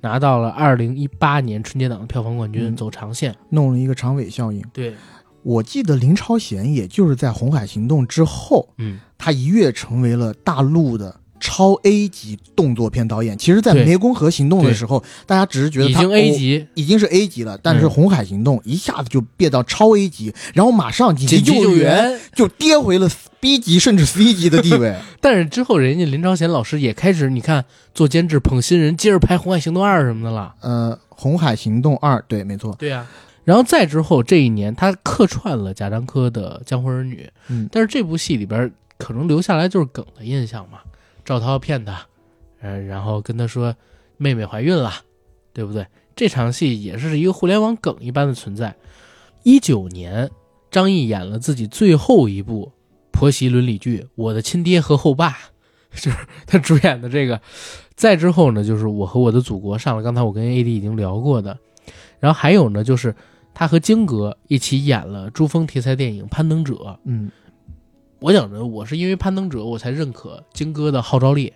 [0.00, 3.34] 拿到了二零一八年春节档的票房冠军，嗯走长线。
[3.50, 4.62] 弄了一个长尾效应。
[4.72, 4.94] 对，
[5.42, 13.36] 我记得林超贤也就是在《红海行动》之后，嗯，他一跃成为了大陆的超 A 级动作片导演。
[13.36, 22.20] 其实，在《湄公河行动》的时候，大家只是觉得他已经 A 哦级，已经是 A 级了，但是嗯《红海行动》一下子就变到超 A 级，然后马上紧急救救援援。
[22.34, 23.08] 就跌回了
[23.40, 24.96] B 级甚至 C 级的地位。
[25.20, 30.54] 但是之后，人家林超贤老师也开始，你看做监制捧新人，接着拍《红海行动二》什么的了。
[30.60, 33.06] 呃，《红海行动二》对，没错，对呀、
[33.44, 40.78] 然后再之后这一年，他客串了贾樟柯的《江湖儿女》，嗯但是这部戏里边可能留下来就是梗的印象嘛。
[41.24, 42.06] 赵涛骗他，
[42.60, 43.74] 呃，然后跟他说
[44.16, 44.92] 妹妹怀孕了，
[45.52, 45.86] 对不对？
[46.16, 48.74] 这场戏也是一个互联网梗一般的存在。
[49.42, 50.30] 一九年，
[50.70, 52.72] 张译演了自己最后一部
[53.10, 55.30] 婆媳伦理剧《我的亲爹和后爸》，
[56.00, 57.40] 就是他主演的这个。
[57.96, 61.56] 再之后呢，就是《我和我的祖国》上了，刚才我跟 AD 已经聊过的。
[62.18, 63.14] 然后还有呢，就是
[63.52, 66.74] 他和京哥一起演了珠峰题材电影《攀登者》。
[67.04, 67.30] 嗯，
[68.20, 71.52] 我讲着，我是因为《攀登者》我才认可金哥的号召力，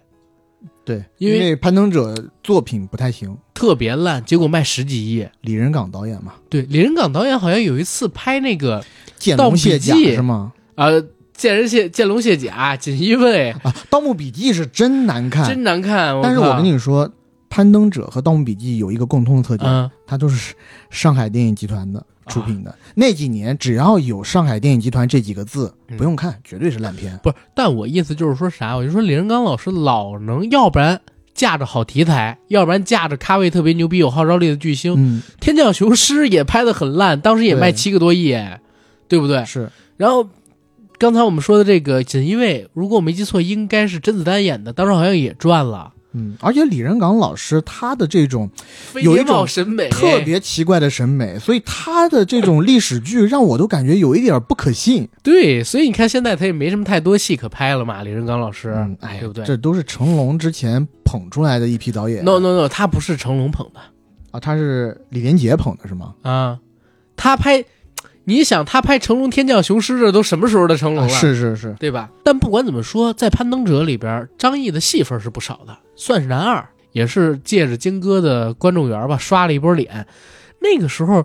[0.85, 5.26] 对，因为为攀登者作品不太行，特别烂，结果卖十几亿。
[5.40, 8.85] 李仁港导演嘛，对，李仁港导演好像有一次拍那个
[9.18, 10.52] 剑盗墓笔龙卸甲记是吗？
[10.74, 11.02] 呃，
[11.32, 16.20] 见人卸见龙卸甲，锦衣卫，啊，《盗墓笔记》是真难看，真难看。
[16.22, 17.09] 但是我跟你，你说，
[17.48, 20.55] 《攀登者》和《盗墓笔记》有一个共通的特点，嗯，它都是
[20.90, 22.74] 上海电影集团的出品的。
[22.94, 27.18] 那几年只要有上海电影集团这几个字，嗯不用看，绝对是烂片。
[27.22, 28.76] 不是，但我意思就是说啥？
[28.76, 31.00] 我就说李仁刚老师老能，要不然
[31.34, 34.94] 架着好题材，要不然架着咖位特别牛逼、有号召力的巨星。
[34.96, 38.36] 嗯，天降雄狮》也拍得很烂，当时也卖对七个多亿，
[39.09, 39.44] 对不对？
[39.44, 40.28] 是然后
[40.98, 45.92] 刚才我们说的这个锦衣卫，如果我没记错，应该是甄子丹演的，当时好像也赚了。
[46.18, 48.50] 嗯，而且李仁港老师他的这种
[49.02, 55.08] 有一种审美特别奇怪的审美，所以他的这种历史剧让我都感觉有一点不可信。
[55.22, 62.24] 对，所以你看现在他也没什么太多戏可拍了嘛，李仁港老师，嗯，哎，对不对这都是成龙之前捧出来的一批导演。
[62.24, 63.80] ？No No No，他不是成龙捧的
[64.30, 66.14] 啊，他是李连杰捧的是吗？
[66.22, 66.58] 啊，
[67.16, 67.64] 他拍，
[68.28, 71.14] 你想他拍成龙《天降雄狮》这都什么时候的成龙啊了？
[71.14, 72.10] 是是是，对吧？
[72.22, 80.06] 但不管怎么说，在《攀登者》里边，张译的戏份是不少的，算是男二，也是借着金哥的观众缘吧，刷了一波脸。
[80.60, 81.24] 那个时候，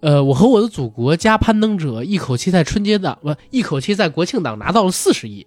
[0.00, 5.46] 呃，我和我的祖国加《攀登者》一口气在春节档不，一口气在国庆档拿到了四十亿，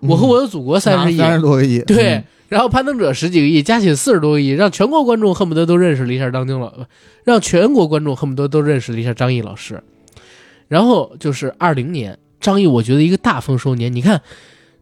[0.00, 6.86] 我和我的祖国三十亿，嗯三十多个亿，对，嗯然后《攀登者》十几个亿，加起来四十多个亿，让全国观众恨不得都认识了一下张晶老，呃
[7.24, 9.82] 让全国观众恨不得都认识了一下张译老师。
[10.68, 13.92] 然后就是二零年，张译我觉得一个大丰收年。
[13.94, 14.18] 你看，《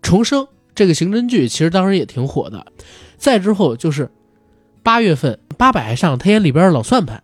[0.03, 0.45] 重生》
[0.75, 2.67] 这个刑侦剧其实当时也挺火的。
[3.17, 4.11] 再之后就是
[4.83, 7.23] 八月份，八百还上，他演里边的老算盘。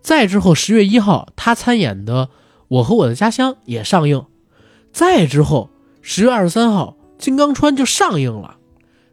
[0.00, 2.26] 再之后十月一号，他参演的
[2.68, 4.24] 《我和我的家乡》也上映。
[4.92, 5.70] 再之后
[6.02, 8.56] 十月二十三号，《金刚川》就上映了。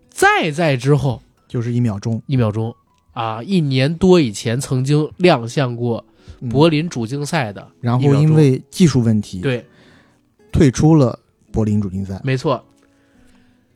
[0.09, 2.21] 再再之后就是一秒钟。
[2.25, 2.75] 一秒钟
[3.13, 6.13] 啊，一年多以前曾经亮相过嗯
[6.49, 9.65] 柏林主竞赛的，然后因为技术问题，对，
[10.51, 11.19] 退出了
[11.51, 12.19] 柏林主竞赛。
[12.23, 12.63] 没错。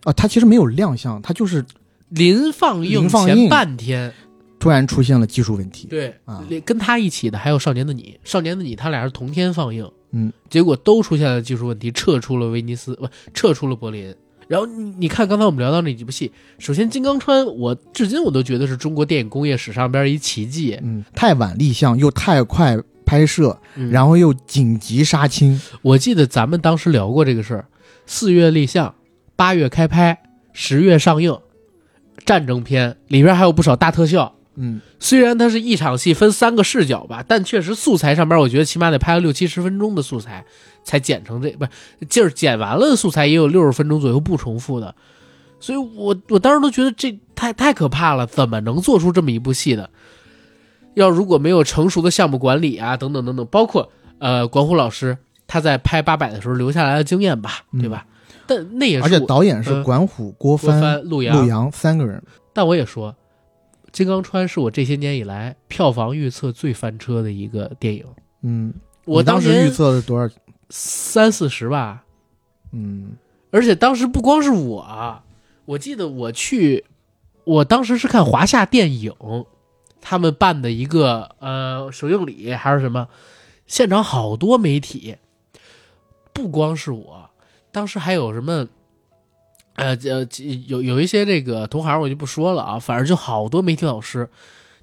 [0.04, 1.64] 啊，他其实没有亮相，他就是
[2.10, 4.12] 临放映前半天，
[4.60, 5.88] 突然出现了技术问题。
[5.88, 14.16] 对啊跟他一起的还有《少年的你》，《少年的你》他俩是同天放映，嗯，结果都出现了技术问题，撤出了威尼斯，不，撤出了柏林。
[14.52, 16.30] 然后你你看，刚才我们聊到那几部戏，
[16.60, 20.78] 首先《金刚川》，我至今我都觉得是中国电影工业史上边一奇迹。
[20.84, 25.62] 嗯，太晚立项又太快拍摄，嗯然后又紧急杀青。
[25.82, 27.66] 我记得咱们当时聊过这个事儿，
[28.06, 28.94] 四月立项，
[29.38, 30.22] 八月开拍，
[30.52, 31.40] 十月上映，
[32.26, 34.36] 战争片里边还有不少大特效。
[34.56, 40.44] 嗯，虽然它是一场戏分三个视角吧，但确实素材上边，我觉得起码得拍个六七十分钟的素材
[40.84, 41.72] 才剪成这，不是
[42.10, 44.94] 就是剪完了的素材也有六十分钟左右不重复的，
[45.60, 49.90] 所以我我当时都觉得这太太可怕了，怎么能做出这么一部戏的？
[50.96, 55.18] 要如果没有成熟的项目管理啊，等等等等，包括呃管虎老师
[55.48, 58.06] 他在拍八百的时候留下来的经验吧，对吧？
[58.48, 62.22] 但那也是而且导演是嗯管虎、郭郭帆、陆阳陆阳三个人。
[62.52, 63.12] 但我也说，
[63.94, 68.04] 《金刚川》是我这些年以来票房预测最翻车的一个电影。
[68.42, 68.74] 嗯，
[69.06, 70.34] 我当时预测了多少？
[70.72, 72.04] 三四十吧，
[72.72, 73.18] 嗯
[73.52, 75.24] 而且当时不光是我啊，
[75.66, 76.86] 我记得我去，
[77.44, 79.14] 我当时是看华夏电影
[80.00, 83.08] 他们办的一个呃首映礼还是什么，
[83.68, 85.18] 现场好多媒体，
[86.34, 87.30] 不光是我，
[87.72, 88.68] 当时还有什么。
[89.76, 90.28] 呃呃，
[90.68, 94.30] 有有一些这个同行我就不说了啊，反正就好多媒体老师，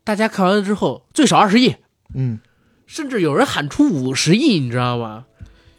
[0.03, 1.77] 大家看完了之后最少二十亿，
[2.15, 2.41] 嗯，
[2.87, 5.27] 甚至有人喊出五十亿，你知道吗？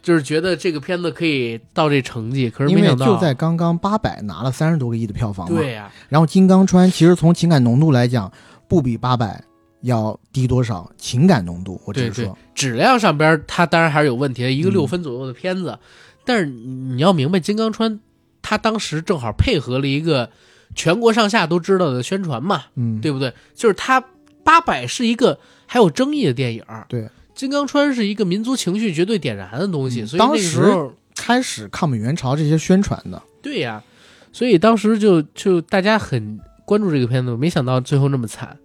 [0.02, 5.56] 就是觉得这个片子可以到这成绩，可是因为没想到，就在刚刚八百拿了三十多个亿的票房嘛。
[5.56, 5.72] 对。
[5.72, 8.32] 呀、然后金刚川其实从情感浓度来讲，
[8.68, 9.42] 不比八百
[9.82, 10.90] 要低多少。
[10.96, 15.78] 情感浓度，我只对对是说，，质量上边它当然还是有问题的，一个嗯六分左右的片子，
[16.24, 18.00] 但是你要明白，金刚川
[18.42, 20.30] 他当时正好配合了一个
[20.74, 23.34] 全国上下都知道的宣传嘛，嗯，对不对？
[23.54, 24.02] 就是他
[24.42, 27.08] 八百是一个还有争议的电影，对，
[27.40, 33.22] 金刚川是一个民族情绪绝对点燃的东西，嗯所以那个当时开始抗美援朝这些宣传的。
[33.40, 33.82] 对呀，
[34.30, 38.58] 所以当时就就大家很关注这个片子，没想到最后那么惨，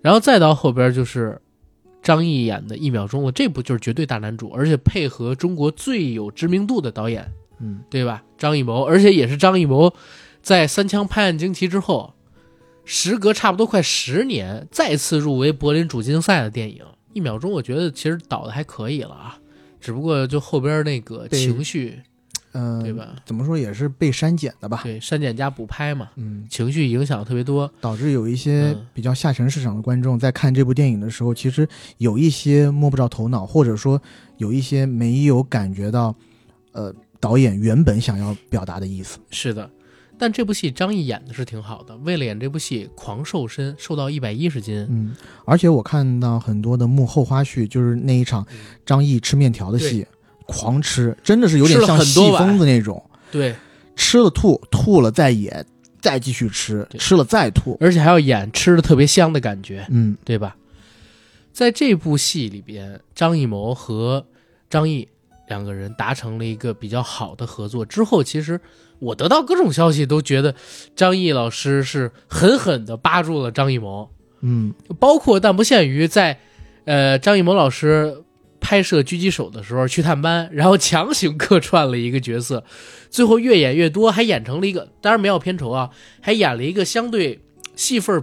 [0.00, 1.40] 然后再到后边就是
[2.02, 7.30] 张译演的《一秒钟》我，这部就是绝对大男主，而且配合中国最有知名度的导演，
[7.60, 8.24] 嗯，对吧？
[8.36, 9.94] 张艺谋，而且也是张艺谋
[10.42, 12.14] 在《三枪拍案惊奇》之后，
[12.84, 16.78] 时隔差不多快十年，再次入围柏林主竞赛的电影
[17.16, 19.38] 《一秒钟》，我觉得其实导的还可以了啊，
[19.80, 21.98] 只不过就后边那个情绪，
[22.52, 23.16] 嗯、对吧？
[23.24, 24.82] 怎么说也是被删减的吧？
[24.82, 26.10] 对，删减加补拍嘛。
[26.16, 27.72] 嗯，情绪影响特别多。
[27.80, 31.66] 导致有一些嗯比较下沉市场的观众在看这部电影的时候，其实
[31.96, 33.98] 有一些摸不着头脑，或者说
[34.36, 36.14] 有一些没有感觉到，
[36.72, 39.18] 呃，导演原本想要表达的意思。
[39.30, 39.70] 是的，
[40.18, 44.86] 但这部戏张译演的是挺好的，为了演这部戏狂瘦身，瘦到一百一十斤。
[44.90, 45.14] 嗯，
[45.44, 50.06] 而且我看到很多的幕后花絮，就是那一场嗯张译吃面条的戏，
[50.46, 53.54] 狂吃，真的是有点像戏疯子那种，对，
[53.94, 55.64] 吃了吐，吐了再演，
[56.00, 57.76] 再继续吃，吃了再吐。
[57.80, 60.56] 而且还要演吃的特别香的感觉，嗯对吧？
[61.52, 64.26] 在这部戏里边，张艺谋和
[64.68, 65.08] 张译
[65.48, 67.84] 两个人达成了一个比较好的合作。
[67.84, 68.60] 之后，其实
[68.98, 70.54] 我得到各种消息，都觉得
[70.94, 74.10] 张译老师是狠狠的扒住了张艺谋。
[74.42, 76.38] 嗯包括但不限于在，
[76.84, 78.22] 呃，张艺谋老师
[78.60, 82.62] 拍摄《狙击手》的时候去探班，然后强行客串了一个角色，
[83.08, 85.90] 最后越演越多，还演成了一个，当然没有片酬啊，
[86.20, 87.40] 还演了一个相对
[87.74, 88.22] 戏份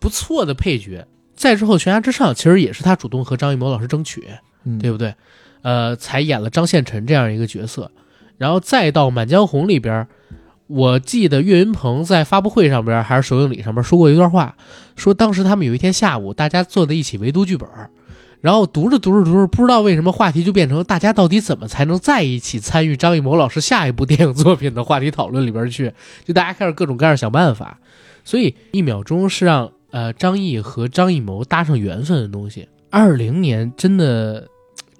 [0.00, 1.06] 不错的配角。
[1.36, 4.28] 再之后，《悬崖之上》其实也是他主动和张艺谋老师争取，
[4.64, 5.14] 嗯，对不对？
[5.62, 7.90] 呃，才演了张献臣这样一个角色，
[8.36, 10.06] 然后再到《满江红》里边，
[10.66, 14.56] 我记得岳云鹏在发布会上边还是首映礼上边说过一段话，
[14.96, 17.68] 说当时他们有一天下午，大家坐在一起围读剧本，
[18.40, 25.92] 然后读着读着读着，不知道为什么话题就变成大家到底怎么才能在一起参与张艺谋老师下一部电影作品的话题讨论里边去，
[26.24, 27.78] 就大家开始各种各样想办法，
[28.24, 32.68] 所以一秒钟是让呃张译和张艺谋搭上缘分的东西。
[32.90, 34.48] 二零年真的，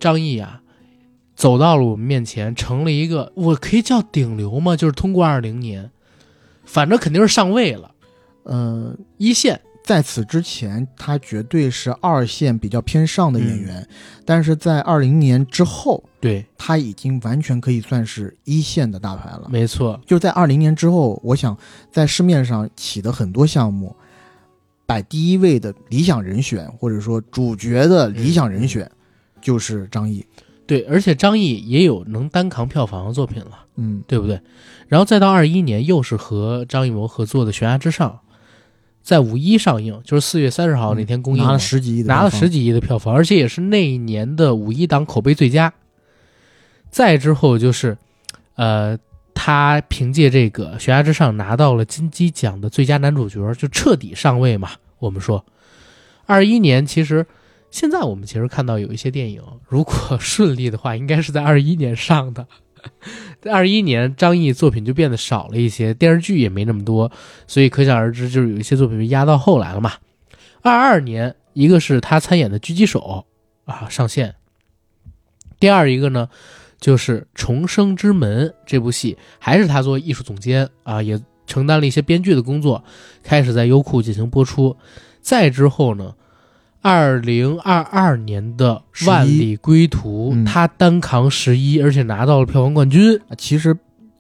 [0.02, 0.58] 张译啊。
[1.34, 4.76] 走到了我们面前，成了一个我可以叫顶流吗？
[4.76, 5.90] 就是通过二零年，
[6.64, 7.90] 反正肯定是上位了，
[8.42, 9.58] 呃，一线。
[9.82, 13.88] 在此之前，他绝对是二线比较偏上的演员，嗯
[14.24, 19.48] 但是在二零年之后，对，他已经完全可以算是一线的大牌了。
[19.50, 21.56] 没错，就在二零年之后，我想
[21.90, 23.96] 在市面上起的很多项目，
[24.86, 28.88] 摆第一位的理想人选，或者说主角的理想人选，
[29.42, 30.24] 就是张译。
[30.64, 34.40] 对，而且张译也有能单扛票房的作品了，嗯，对不对？
[34.88, 38.10] 然后再到二一年，又是和张艺谋合作的《悬崖之上》，
[39.02, 45.70] 在五一上映，就是四月三十号那天公映嘛，拿了十几亿的票房拿了十几亿的票房，而且也是那一年的五一档口碑最佳。
[46.90, 47.98] 再之后就是，
[48.54, 48.96] 呃，
[49.34, 54.70] 他凭借这个《悬崖之上》拿到了金鸡奖的最佳男主角，就彻底上位嘛。
[54.98, 55.44] 我们说，
[56.24, 57.26] 二一年其实
[57.72, 62.46] 现在我们其实看到有一些电影，如果顺利的话，应该是在二一年上的。
[63.40, 67.10] 在二一年，张译作品就变得少了一些，电视剧也没那么多，
[67.46, 69.92] 所以可想而知，就是有一些作品被压到后来了嘛。
[70.62, 73.24] 二二年，一个是他参演的《狙击手》
[73.72, 74.34] 啊上线，
[75.58, 76.28] 第二一个呢
[76.80, 82.84] 就是《重生之门》这部戏，还是他做艺术总监啊，也承担了一些编剧的工作，
[83.22, 84.76] 开始在优酷进行播出。
[85.20, 86.14] 再之后呢，
[86.82, 93.16] 二零二二年的《万里归途》嗯他单扛十一，而且拿到了票房冠军。
[93.28, 93.74] 啊其实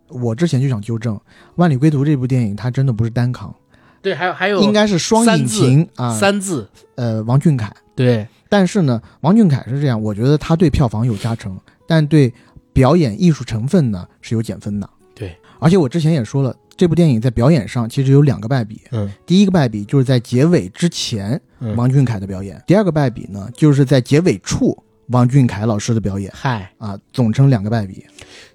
[0.08, 1.16] 我之前就想纠正，
[1.56, 3.52] 《万里归途》这部电影它真的不是单扛，
[4.00, 6.14] 对，还有还有应该是双引擎啊。
[6.16, 11.58] 三字，呃，王俊凯，对，但是呢，王俊凯是这样，我觉得他对票房有加成，
[11.88, 12.32] 但对
[12.72, 14.88] 表演艺术成分呢是有减分的。
[15.14, 18.80] 对，而且我之前也说了，这部电影在表演上其实有两个败笔。
[18.90, 24.76] 嗯第一个败笔就是在结尾之前嗯，王俊凯的表演，第二个败笔呢就是在结尾处
[25.08, 28.04] 王俊凯老师的表演嗨，啊，总称两个败笔。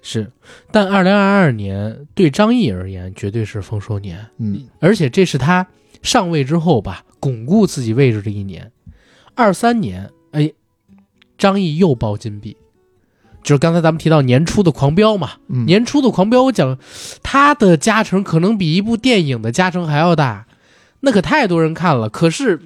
[0.02, 0.30] 是，
[0.70, 5.66] 但二零二二年对张译而言绝对是丰收年，嗯，而且这是他
[6.02, 8.70] 上位之后吧，巩固自己位置的一年。
[9.34, 10.52] 二三年，哎，
[11.36, 12.56] 张译又包金币，
[13.48, 16.78] 就是刚才咱们提到年初的《狂飙》嘛，嗯年初的《狂飙》，我讲
[17.22, 20.46] 它的加成可能比一部电影的加成还要大，
[21.00, 22.10] 那可太多人看了。
[22.10, 22.60] 可是，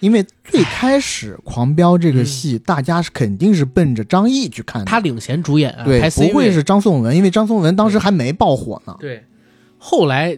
[0.00, 8.96] 因为最开始《狂飙》这个戏，大家是肯定是奔着张译去看的，他领衔主演啊，对不会是张颂文，因为张颂文当时还没爆火呢。
[8.98, 9.24] 对，
[9.78, 10.36] 后来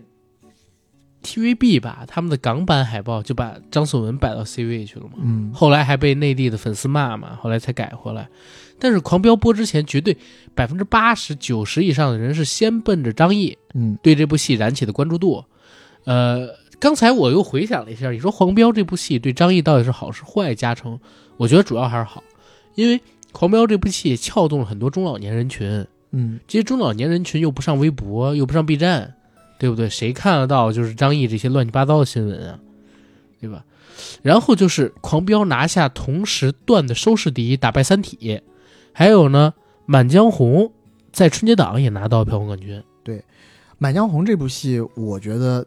[1.25, 5.13] TVB 吧，他们的港版海报就把张颂文摆到 C 位去了嘛。
[5.23, 8.29] 嗯，后来还被内地的粉丝骂嘛，后来才改回来。
[8.83, 10.17] 但是《狂飙》播之前，绝对
[10.57, 15.45] 百分之八十九十以上的人是先奔着张译嗯对这部戏燃起的关注度。
[16.03, 16.49] 呃，
[16.81, 20.99] 刚才我又回想了一下，你说《黄标》这部戏对张译到底是好是坏加成？
[21.37, 22.25] 我觉得主要还是好，
[22.75, 22.99] 因为
[23.31, 25.87] 《狂飙》这部戏撬动了很多中老年人群。
[26.11, 29.15] 嗯，这些中老年人群又不上微博，又不上 B 站，
[29.61, 29.89] 对不对？
[29.89, 32.59] 谁看得到就是张译这些乱七八糟的新闻啊，
[33.41, 33.65] 对吧？
[34.23, 38.19] 然后就是《狂飙》拿下同时段的收视第一，打败《三体》，
[38.93, 39.55] 还有呢，
[39.87, 40.65] 《满江红》
[41.13, 42.79] 在春节档也拿到票房冠军。
[43.03, 43.25] 《对
[43.79, 45.67] 满江红》这部戏，我觉得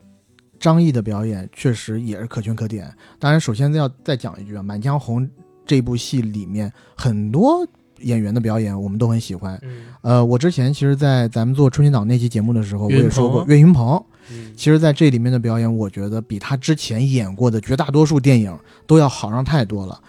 [0.59, 2.91] 张译的表演确实也是可圈可点。
[3.19, 5.21] 当然，首先要再讲一句啊，《满江红》
[5.65, 7.67] 这部戏里面很多
[7.99, 9.59] 演员的表演我们都很喜欢。
[9.63, 19.99] 嗯呃，我之前其实，在咱们做春节档那期节目的时候，我也说过岳云鹏，嗯，其实在这里面的表演，我觉得比他之前演过的绝大多数电影都要好上太多了。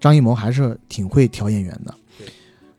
[0.00, 2.03] 张艺谋还是挺会挑演员的对。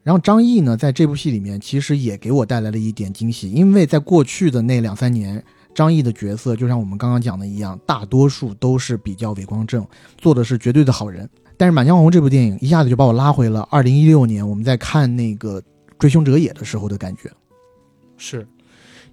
[0.06, 9.84] 然后张译呢，在这部戏里面其实也给我带来了一点惊喜，因为在过去的那两三年，张译的角色就像我们刚刚讲的一样，大多数都是比较伪光正，
[10.16, 11.28] 做的是绝对的好人。
[11.58, 15.60] 但是《满江红》这部电影一下子就把我拉回了二零一六年我们在看那个
[15.98, 17.32] 《追凶者也》的时候的感觉，
[18.16, 18.48] 是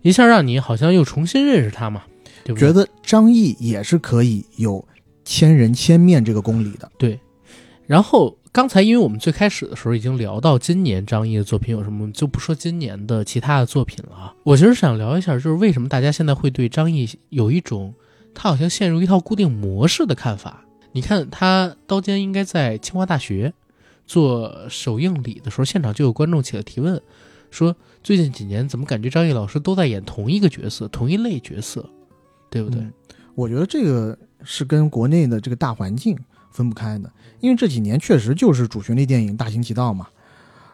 [0.02, 2.02] 一下让你好像又重新认识他嘛，
[2.44, 2.69] 对不对？
[2.69, 4.86] 觉得张译也是可以有
[5.24, 6.93] 千人千面这个功力的。
[6.98, 7.19] 对。
[7.86, 14.34] 然后刚才因为我们最开始的时候已经聊到今年张译的作品有什么，就不说今年的其他的作品了。
[14.42, 17.94] 我其实想聊一下，就是为什么大家现在会对张译有一种
[18.34, 20.62] 他好像陷入一套固定模式的看法。
[20.92, 23.54] 你看他《刀尖》应该在清华大学
[24.06, 27.00] 做首映礼的时候，现场就有观众起了提问，
[27.50, 31.88] 说最近几年怎么感觉张译老师都在演同一个角色、同一类角色，
[32.50, 32.86] 对不对？
[33.34, 36.16] 我觉得这个是跟国内的这个大环境
[36.51, 37.10] 分不开的，
[37.40, 40.06] 因为这几年确实就是主旋律电影大行其道嘛。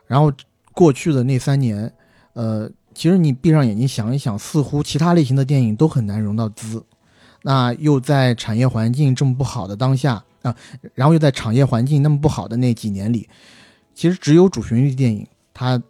[0.07, 0.33] 然后
[0.73, 1.93] 过去的那三年，
[2.33, 6.85] 呃，其实你闭上眼睛想一想，似乎其他类型的电影都很难融到资。
[7.43, 10.55] 那又在产业环境这么不好的当下啊、
[10.95, 13.29] 然后又在产业环境那么不好的那几年里，
[13.95, 15.81] 其实只有主旋律电影它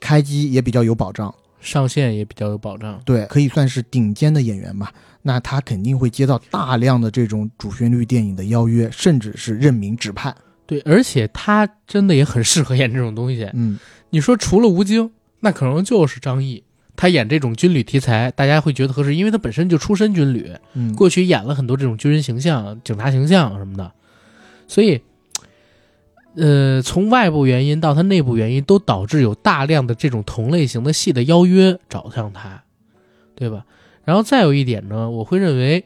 [0.00, 3.00] 开机也比较有保障，上线也比较有保障。
[3.04, 4.92] 对，可以算是顶尖的演员吧。
[5.26, 10.32] 那他肯定会接到大量的这种主旋律电影的邀约，甚至是任命指派。
[10.66, 13.50] 对，而且他真的也很适合演这种东西。
[13.52, 13.76] 嗯，
[14.10, 16.62] 你说除了吴京，那可能就是张译，
[16.94, 23.90] 他演这种军旅题材，大家会觉得合适，因为他本身就出身军旅，嗯，过去演了很多这种军人形象、警察形象什么的，
[24.68, 25.00] 所以
[26.36, 32.62] 呃，从外部原因到他内部原因，都导致有大量的这种同类型的戏的邀约找上他，
[33.34, 33.64] 对吧？
[34.06, 35.84] 然后再有一点呢，我会认为，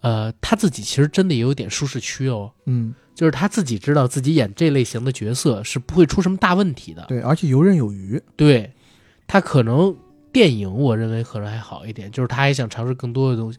[0.00, 8.20] 呃，他自己其实真的也有点舒适区哦，嗯，就是他自己知道自己演这类型的角色是不会出什么大问题的，对，而且游刃有余。
[8.34, 8.72] 对，
[9.26, 9.94] 他可能
[10.32, 13.58] 电影我认为可能还好一点，就是他还想尝试更多的东西。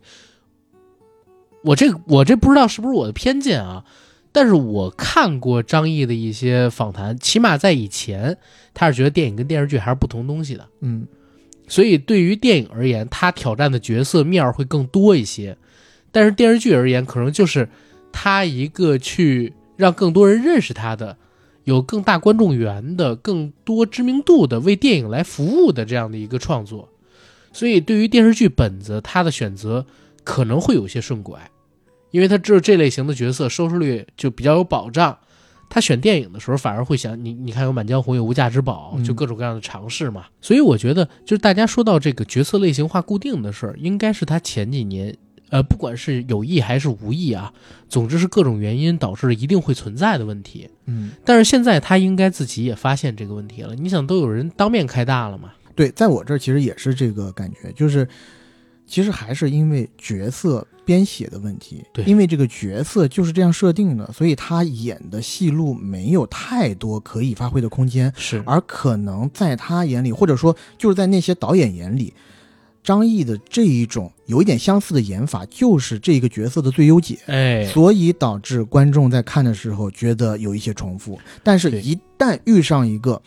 [1.63, 3.85] 我这我这不知道是不是我的偏见啊，
[4.31, 8.37] 但是我看过张译的一些访谈，起码在以前，
[8.73, 11.07] 他是觉得电影跟电视剧还是不同东西的，嗯
[11.67, 15.57] 所以对于电影而言，他挑战的角色面会更多一些，
[16.11, 17.67] 但是电视剧而言，可能就是
[18.11, 21.17] 他一个去让更多人认识他的。
[21.65, 26.89] 有更大观众缘的、更多知名度的、为电影来服务的这样的一个创作，
[27.53, 29.85] 所以对于电视剧本子，他的选择
[30.25, 31.39] 可能会有些顺拐，
[32.11, 35.17] 因为他知道这类型的角色收视率就比较有保障。
[35.73, 40.25] 他选电影的时候，反而会想你，你看有《满江红》，有《无价之宝》，嗯就各种各样的尝试嘛。
[40.39, 45.17] 所以我觉得，就是大家说到这个角色类型化固定的事儿，应该是他前几年，
[45.49, 47.51] 呃，不管是有意还是无意啊，
[47.89, 50.69] 总之是各种原因导致一定会存在的问题。
[50.85, 53.73] 嗯，但是现在他应该自己也发现这个问题了。
[53.73, 55.53] 你想，都有人当面开大了嘛？
[55.73, 58.07] 对，在我这儿其实也是这个感觉，就是
[58.85, 62.05] 其实还是因为角色编写的问题，对。
[62.05, 68.43] 因为这个角色就是这样设定的，所以他演的戏路没有太多可以发挥的空间，是。
[68.45, 72.13] 而可能在他眼里，或者说就是在那些导演眼里。
[72.83, 81.17] 张译的这一种有一点相似的演法，就是这个角色的最优解，哎，所以导致观众在看的时候觉得有一些重复。
[81.41, 83.21] 但是，一旦遇上一个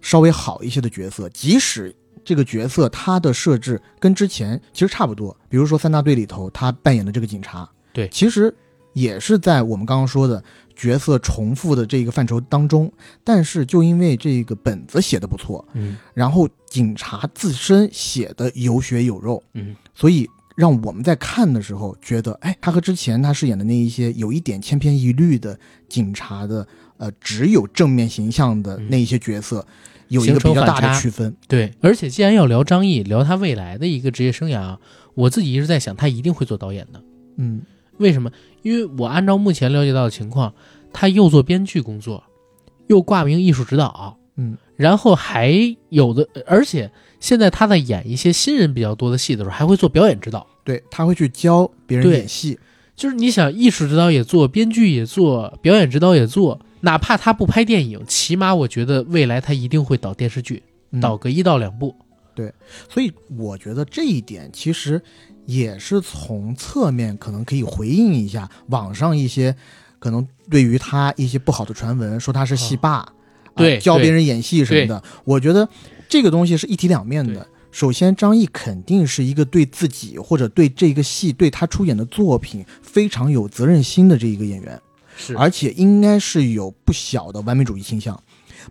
[0.00, 1.94] 稍微好一些的角色，即使
[2.28, 8.06] 这个角色他的设置跟之前其实差不多，比如说三大队里头他扮演的这个警察，对。
[8.10, 8.54] 其实
[8.92, 10.44] 也是在我们刚刚说的
[10.76, 12.92] 角色重复的这个范畴当中，
[13.24, 15.96] 但是就因为这个本子写的不错，嗯。
[16.12, 26.68] 然后警察自身写的有血有肉，嗯，所以让我们在看的时候觉得，哎，他和之前他饰演的那一些有一点千篇一律的警察的，
[26.98, 29.66] 呃，只有正面形象的那一些角色，
[30.08, 31.36] 有一个比较大的区分。
[31.46, 31.72] 对。
[31.80, 34.78] 而且既然要聊张译，聊他未来的一个职业生涯啊，
[35.14, 37.02] 我自己一直在想，他一定会做导演的。
[37.36, 37.62] 嗯
[37.98, 38.30] 为什么？
[38.62, 40.54] 因为我按照目前了解到的情况，
[40.92, 42.22] 他又做编剧工作，
[42.86, 50.46] 又挂名艺术指导，嗯，然后还有的，而且现在他在演一些新人比较多的戏的时候，还会做表演指导。
[50.62, 52.58] 对，他会去教别人对演戏。
[52.94, 61.94] 就是你想，艺术指导也做，编剧也做，表演指导也做，哪怕他不拍电影，起码我觉得未来他一定会导电视剧，嗯导个一到两部。
[62.34, 62.52] 对
[62.88, 65.02] 所以我觉得这一点其实
[65.44, 69.56] 也是从侧面可能可以回应一下网上一些
[69.98, 73.12] 可能对于他一些不好的传闻，说他是戏霸，啊
[73.56, 75.02] 对教别人演戏什么的。
[75.24, 75.68] 我觉得
[76.08, 77.44] 这个东西是一体两面的。
[77.70, 84.80] 首先，张译肯定是一个对自己或者对这个戏、对他出演的作品非常有责任心的这一个演员。
[85.18, 88.18] 是而且应该是有不小的完美主义倾向。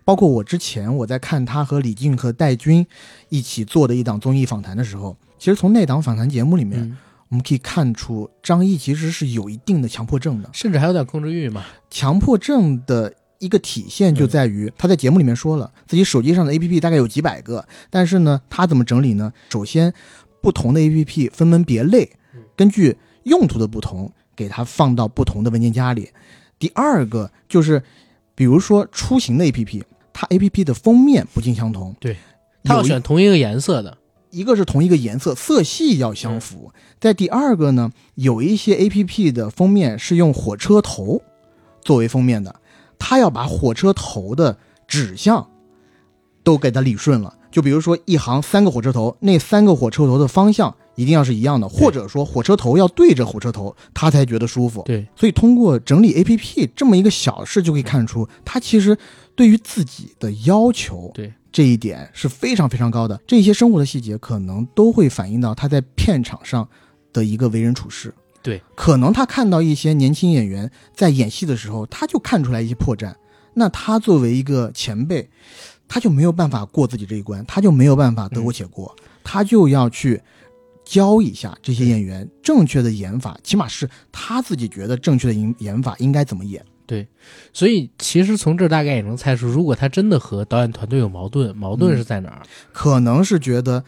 [0.04, 2.86] 包括我之前我在看他和李静和戴军
[3.28, 6.96] 一起做的一档综艺访谈的时候，其实从那档访谈节目里面，嗯，
[7.28, 10.48] 我们可以看出张译其实是有一定的强迫症的。
[10.52, 11.64] 甚至还有点控制欲嘛。
[11.90, 19.32] 强迫症的一个体现就在于他在节目里面说了，自己手机上的 APP 大概有几百个，但是呢，他怎么整理呢？
[19.50, 19.92] 首先，
[20.40, 26.10] 不同的 APP 分门别类嗯，根据用途的不同，给它放到不同的文件夹里。
[26.58, 27.82] 第二个就是，
[28.34, 29.82] 比如说出行的 APP，
[30.12, 32.16] 它 APP 的封面不尽相同，对，
[32.64, 33.96] 它要选同一个颜色的。
[34.30, 36.70] 一个是同一个颜色，色系要相符。
[37.00, 41.22] 在第二个呢，有一些 A P P 的封面是用火车头
[41.80, 42.54] 作为封面的，
[42.98, 45.48] 它要把火车头的指向
[46.44, 47.38] 都给它理顺了。
[47.50, 54.82] 就比如说一行三个火车头，那三个火车头的方向一定要是一样的，或者说火车头要对着火车头，他才觉得舒服。
[54.84, 58.98] 对，所以通过整理 A P P 这么一个小事，就可以看出他其实
[59.36, 63.20] 对于自己的要求，对这一点是非常非常高的。
[63.28, 66.68] 这些生活的细节可能都会反映到他在片场上
[67.12, 68.12] 的一个为人处事。
[68.42, 73.14] 对，可能他看到一些年轻演员在演戏的时候，他就看出来一些破绽。
[73.54, 75.30] 那他作为一个前辈，
[75.86, 78.94] 他就没有办法过自己这一关，他就没有办法得过且过，
[79.24, 80.20] 他就要去
[80.88, 86.64] 教一下这些演员正确的演法，起码是他自己觉得正确的演演法应该怎么演。
[86.86, 87.06] 对
[87.52, 92.42] 所以其实从这儿大概也能猜出，如果他真的和导演团队有矛盾，矛盾嗯是在哪儿？
[92.72, 93.84] 可能是觉得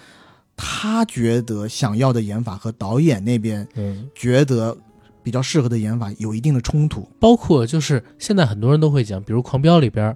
[0.54, 4.76] 他觉得想要的演法和导演那边嗯，觉得
[5.22, 7.08] 比较适合的演法有一定的冲突。
[7.18, 10.14] 包括就是现在很多人都会讲，比如《狂飙》里边，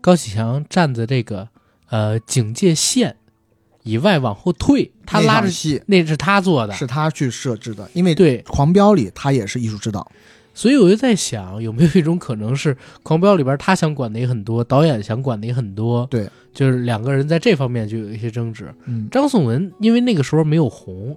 [0.00, 1.46] 高启强站在这个
[1.90, 3.14] 呃警戒线
[3.84, 10.10] 以外往后退，他拉着戏那是他做的，是他去设置的，因为《对，狂飙》里他也是艺术指导。
[10.52, 18.72] 所以我就在想，有没有一种可能是《狂飙》里边他想管的也很多，导演想管的也很多，对，就是两个人在这方面就有一些争执。
[18.86, 21.16] 嗯，张颂文因为那个时候没有红，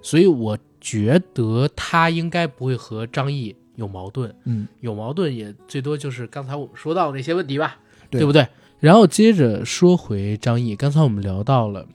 [0.00, 7.76] 所以我觉得他应该不会和张译有矛盾，嗯，有矛盾也最多就是刚才我们说到的那些问题吧，
[8.10, 8.48] 对不对？
[8.80, 11.86] 然后接着说回张译，刚才我们聊到了，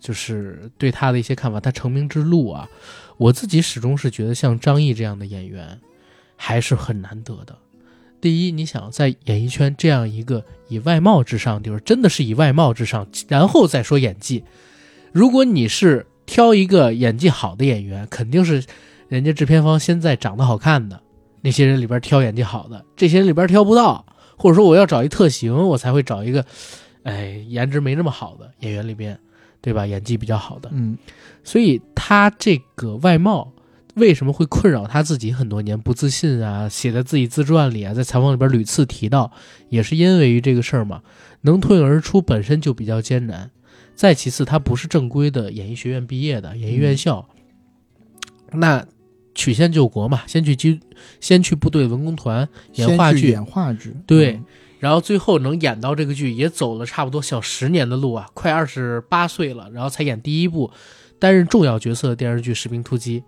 [0.00, 2.68] 就是对他的一些看法，他成名之路啊，
[3.18, 5.78] 我自己始终是觉得像张译这样的演员
[6.36, 7.56] 还是很难得的。
[8.20, 14.44] 第一，你想在演艺圈这样一个以外貌至上就是，真的是以外貌至上，然后再说演技。
[15.12, 18.62] 如果你是挑一个演技好的演员，肯定是
[19.08, 21.00] 人家制片方先在长得好看的
[21.40, 24.04] 那些人里边挑演技好的，这些人里边挑不到，
[24.36, 26.44] 或者说我要找一特型，我才会找一个，
[27.04, 29.18] 哎，颜值没那么好的演员里边，
[29.60, 29.86] 对吧？
[29.86, 30.96] 演技比较好的，嗯，
[31.44, 33.52] 所以他这个外貌
[33.94, 35.78] 为什么会困扰他自己很多年？
[35.78, 39.32] 不自信啊，写在自己自传里啊，在采访里边屡次提到，
[39.68, 41.02] 也是因为于这个事儿嘛。
[41.42, 43.50] 能脱颖而出本身就比较艰难，
[43.94, 47.26] 再其次他不是正规的演艺学院毕业的演艺院校，
[48.52, 48.86] 那
[49.34, 50.78] 曲线救国嘛，先去军，
[51.18, 54.44] 先去部队文工团演话剧，演话剧，对嗯
[54.80, 60.72] 然后最后能演到这个剧，也走了差不多小十年的路啊，快二十八岁了，然后才演第一部
[61.18, 63.20] 担任重要角色的电视剧《士兵突击》，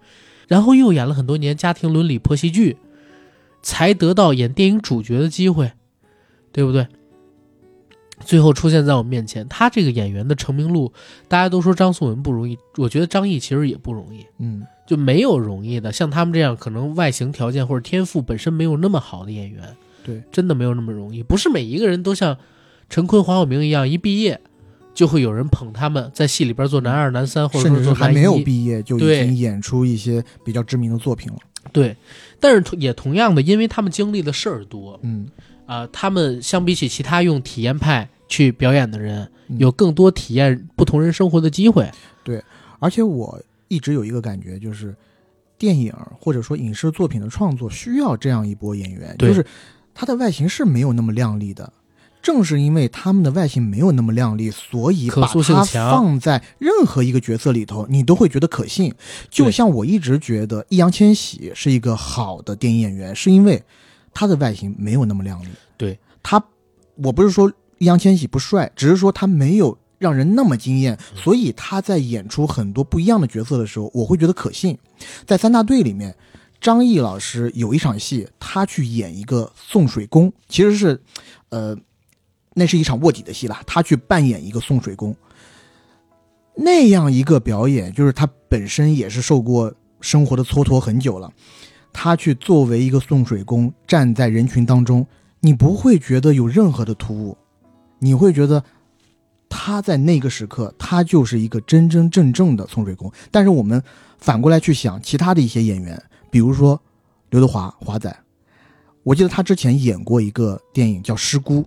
[0.49, 2.79] 然后又演了很多年家庭伦理婆媳剧，
[3.63, 5.73] 才得到演电影主角的机会，
[6.51, 6.89] 对不对？
[8.25, 10.93] 最后出现在我面前，他这个演员的成名路，
[11.27, 15.91] 大家都说张颂文不容易，我觉得张译其实也不容易，嗯，就没有容易的。
[15.91, 21.23] 像他们这样可能外形条件或者天赋本身没有那么好的演员，对，真的没有那么容易。
[21.23, 22.37] 不是每一个人都像
[22.89, 24.41] 陈坤、黄晓明一样，一毕业
[24.95, 28.37] 就会有人捧他们，在戏里边做男二、男三，或者说还没有。
[28.39, 31.39] 毕业就已经演出一些比较知名的作品了。
[31.73, 31.97] 对，
[32.41, 35.27] 但是同也同样的，因为他们经历的事儿多嗯，
[35.65, 41.89] 啊、他们相比起其他用体验派去表演的人，嗯有更多体验不同人生活的机会。
[42.25, 42.43] 对
[42.81, 44.95] 而且我一直有一个感觉，就是
[45.57, 49.47] 电影或者说影视作品的创作需要这样一波演员，就是
[49.95, 51.73] 他的外形是没有那么靓丽的。
[52.23, 58.95] 正是因为他们的外形没有那么靓丽，所以把它塑性强放在任何一个角色里头，你都会觉得可信。
[59.29, 63.61] 就像我一直觉得易烊千玺是一个好的电影演员，是因为
[64.15, 65.49] 他的外形没有那么靓丽。
[65.77, 66.41] 对他，
[66.95, 74.79] 我不是说易烊千玺不帅，只是说他没有让人那么惊艳，所以他在演出很多不一样的角色的时候，我会觉得可信。
[75.27, 76.15] 在三大队里面，
[76.63, 81.03] 张译老师有一场戏，他去演一个送水工，其实是，
[81.49, 81.77] 呃，
[82.55, 85.15] 那是一场卧底的戏啦，他去扮演一个送水工。
[86.55, 91.33] 那样一个表演，就是他本身也是受过生活的蹉跎很久了，
[91.93, 95.05] 他去作为一个送水工站在人群当中，
[95.41, 97.37] 你不会觉得有任何的突兀，
[97.99, 98.63] 你会觉得
[99.49, 103.11] 他在那个时刻，他就是一个真真正正的送水工。
[103.33, 103.83] 但是我们
[104.19, 106.01] 反过来去想其他的一些演员，
[106.33, 106.81] 比如说
[107.29, 108.17] 刘德华华仔，
[109.03, 111.61] 我记得他之前演过一个电影叫《失孤》，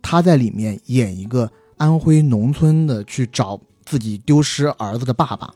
[0.00, 5.52] 他在里面演一个安徽农村的去找自己丢失儿子的爸爸。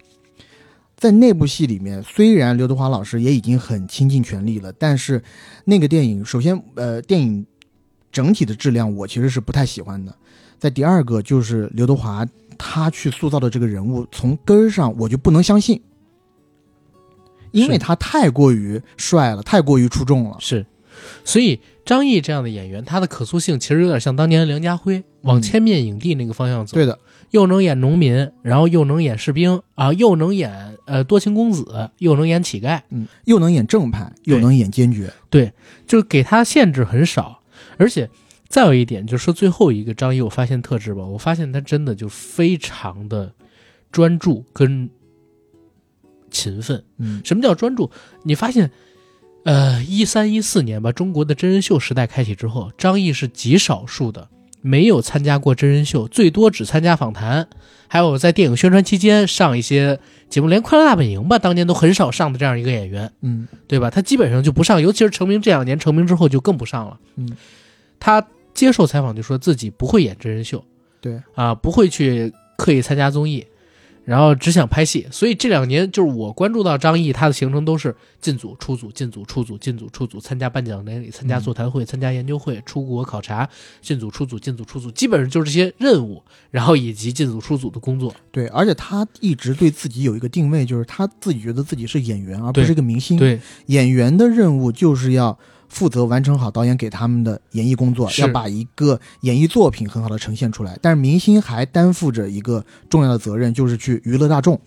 [0.96, 5.22] 在那部戏里面，虽然刘德华老师也已经很倾尽全力了，但是
[5.64, 7.46] 那个电影，首先，呃，电影
[8.10, 10.12] 整体的质量我其实是不太喜欢的。
[10.58, 12.26] 在第二个就是刘德华
[12.58, 15.80] 他去塑造的这个人物，从根儿上我就不能相信，
[17.54, 20.36] 因为他太过于帅了，太过于出众了。
[20.40, 20.66] 是，
[21.24, 26.98] 所以张译这样的演员，他的可塑性其实有点像当年梁家辉往嗯千面影帝那个方向走，对的，
[27.30, 35.12] 又能演农民，然后又能演士兵啊，又能演呃多情公子，又能演乞丐，嗯，又能演正派，又能演坚决。
[35.30, 35.52] 对
[35.86, 37.40] 就是给他限制很少，
[37.76, 38.08] 而且
[38.48, 43.32] 再有一点，就是说最后一个张译，我发现特质吧，我发现他真的就非常的
[43.90, 44.88] 专注跟
[46.34, 46.82] 勤奋。
[46.98, 47.88] 嗯什么叫专注？
[48.24, 48.70] 你发现，
[49.44, 54.28] 呃，一三一四年吧，中国的真人秀时代开启之后，张译是极少数的
[54.60, 57.46] 没有参加过真人秀，最多只参加访谈，
[57.86, 63.12] 还有在电影宣传期间上一些节目，连《快乐大本营》吧，当年都很少上的这样一个演员。
[63.20, 63.90] 嗯对吧？
[63.90, 66.98] 他基本上就不上，尤其是成名这两年，成名之后就更不上了。
[67.16, 67.28] 嗯，
[68.00, 70.64] 他接受采访就说自己不会演真人秀，
[71.00, 73.44] 对啊，不会去刻意参加综艺，
[74.04, 83.48] 然后只想拍戏，所以这两年就是我关注到张译，他的行程都是进组、出组、进组、出组、进组、出组，参加颁奖典礼、参加座谈会、参加研究会、出国考察、
[83.80, 88.14] 进组、出组、进组、出组，基本上就是这些任务，然后以及进组、出组的工作。
[88.30, 93.16] 对，而且他一直对自己有一个定位，就是他自己觉得自己是演员，而不对是一个明星。
[93.16, 100.78] 对，演员的任务就是要负责完成好导演给他们的演艺工作，要把一个演艺作品很好的呈现出来。
[100.80, 104.60] 但是明星还担负着一个重要的责任，就是去娱乐大众。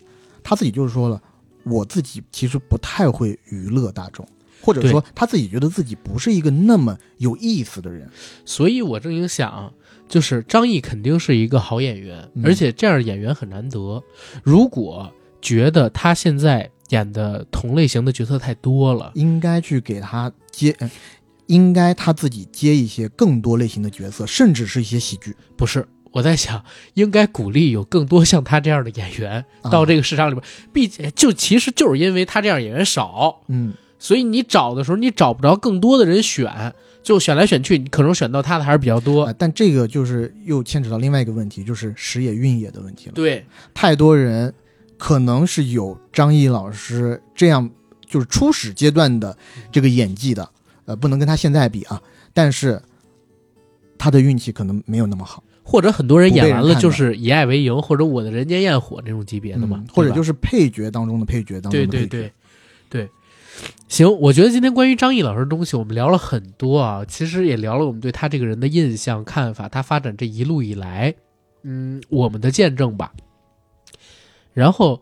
[0.43, 1.21] 他自己就是说了，
[1.63, 4.25] 我自己其实不太会娱乐大众，
[4.61, 8.09] 或者说他自己觉得自己不是一个那么有意思的人。
[8.45, 9.73] 所以我正想，
[10.07, 14.01] 就是张译肯定是一个好演员，嗯而且这样的演员很难得。
[14.43, 15.11] 如果
[15.41, 20.89] 觉得他现在演的同类型的角色太多了，应该去给他接，呃
[21.47, 25.33] 应该他自己接一些更多类型的角色，甚至是一些喜剧。
[25.55, 26.61] 不是，我在想，
[26.95, 30.45] 应该鼓励有更多像他这样的演员啊到这个市场里边。
[30.73, 39.23] 毕竟，就其实就是因为他这样演员少，嗯，所以你找的时候你找不着更多的人选，就选来选去，你可能选到他的还是比较多。
[39.23, 43.13] 啊，但这个就是又牵扯到另外一个问题，就是时也运也的问题了。
[43.13, 44.53] 对，太多人
[44.97, 47.69] 可能是有张译老师这样
[48.05, 49.37] 就是初始阶段的
[49.71, 50.49] 这个演技的，
[50.85, 52.01] 呃，不能跟他现在比啊，
[52.33, 52.81] 但是
[53.97, 62.07] 他的运气可能没有那么好，或者很多人演完了就是以爱为营，或者我的人间焰火这种级别的嘛，嗯或者就是配角当中的配角当中对的配角。
[62.07, 62.31] 对对
[62.89, 63.09] 对，
[63.87, 71.13] 行，我觉得今天关于张译老师的东西我们聊了很多啊，其实也聊了我们对他这个人的印象、看法，他发展这一路以来，
[71.63, 73.11] 嗯，我们的见证吧。
[74.57, 74.99] 然后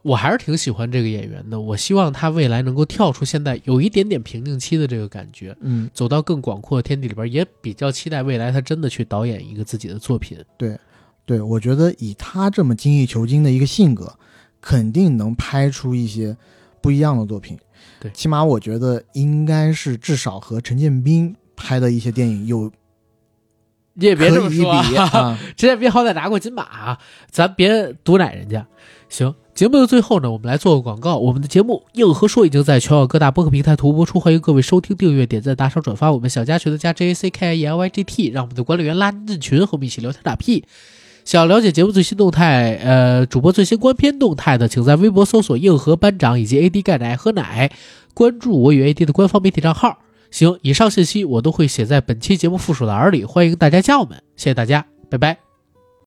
[0.00, 10.38] 我还是挺喜欢这个演员的，我希望他未来能够跳出现在有一点点瓶颈期的这个感觉，嗯，走到更广阔的天地里边，也比较期待未来他真的去导演一个自己的作品。
[10.56, 14.16] 对，我觉得以他这么精益求精的一个性格，
[14.62, 16.34] 肯定能拍出一些
[16.80, 17.58] 不一样的作品。
[18.00, 22.72] 对起码我觉得应该是至少和陈建斌拍的一些电影有
[23.94, 25.38] 你也别这么说比啊。
[25.56, 26.98] 陈建斌好歹拿过金马啊，
[27.30, 28.66] 咱别毒奶人家。
[29.08, 31.16] 行，节目的最后呢，我们来做个广告。
[31.18, 36.12] 我们的节目《硬核说》已经在全网各大播客平台同步播出，欢迎各位收听、订阅、点赞、打赏、转发。
[36.12, 40.64] 我们想加群的加 J A C K I E L Y G T，让我们的管理员拉您进群，和我们一起聊天打屁。
[41.24, 47.70] 想了解节目最新动态，呃，主播最新观片动态的，请在微博搜索“硬核班长”以及 AD 钙奶喝奶，
[48.14, 49.98] 关注我与 AD 的官方媒体账号。
[50.30, 55.49] 行，以上信息我都会写在本期节目附属栏里，欢迎大家加我们，谢谢大家，拜拜。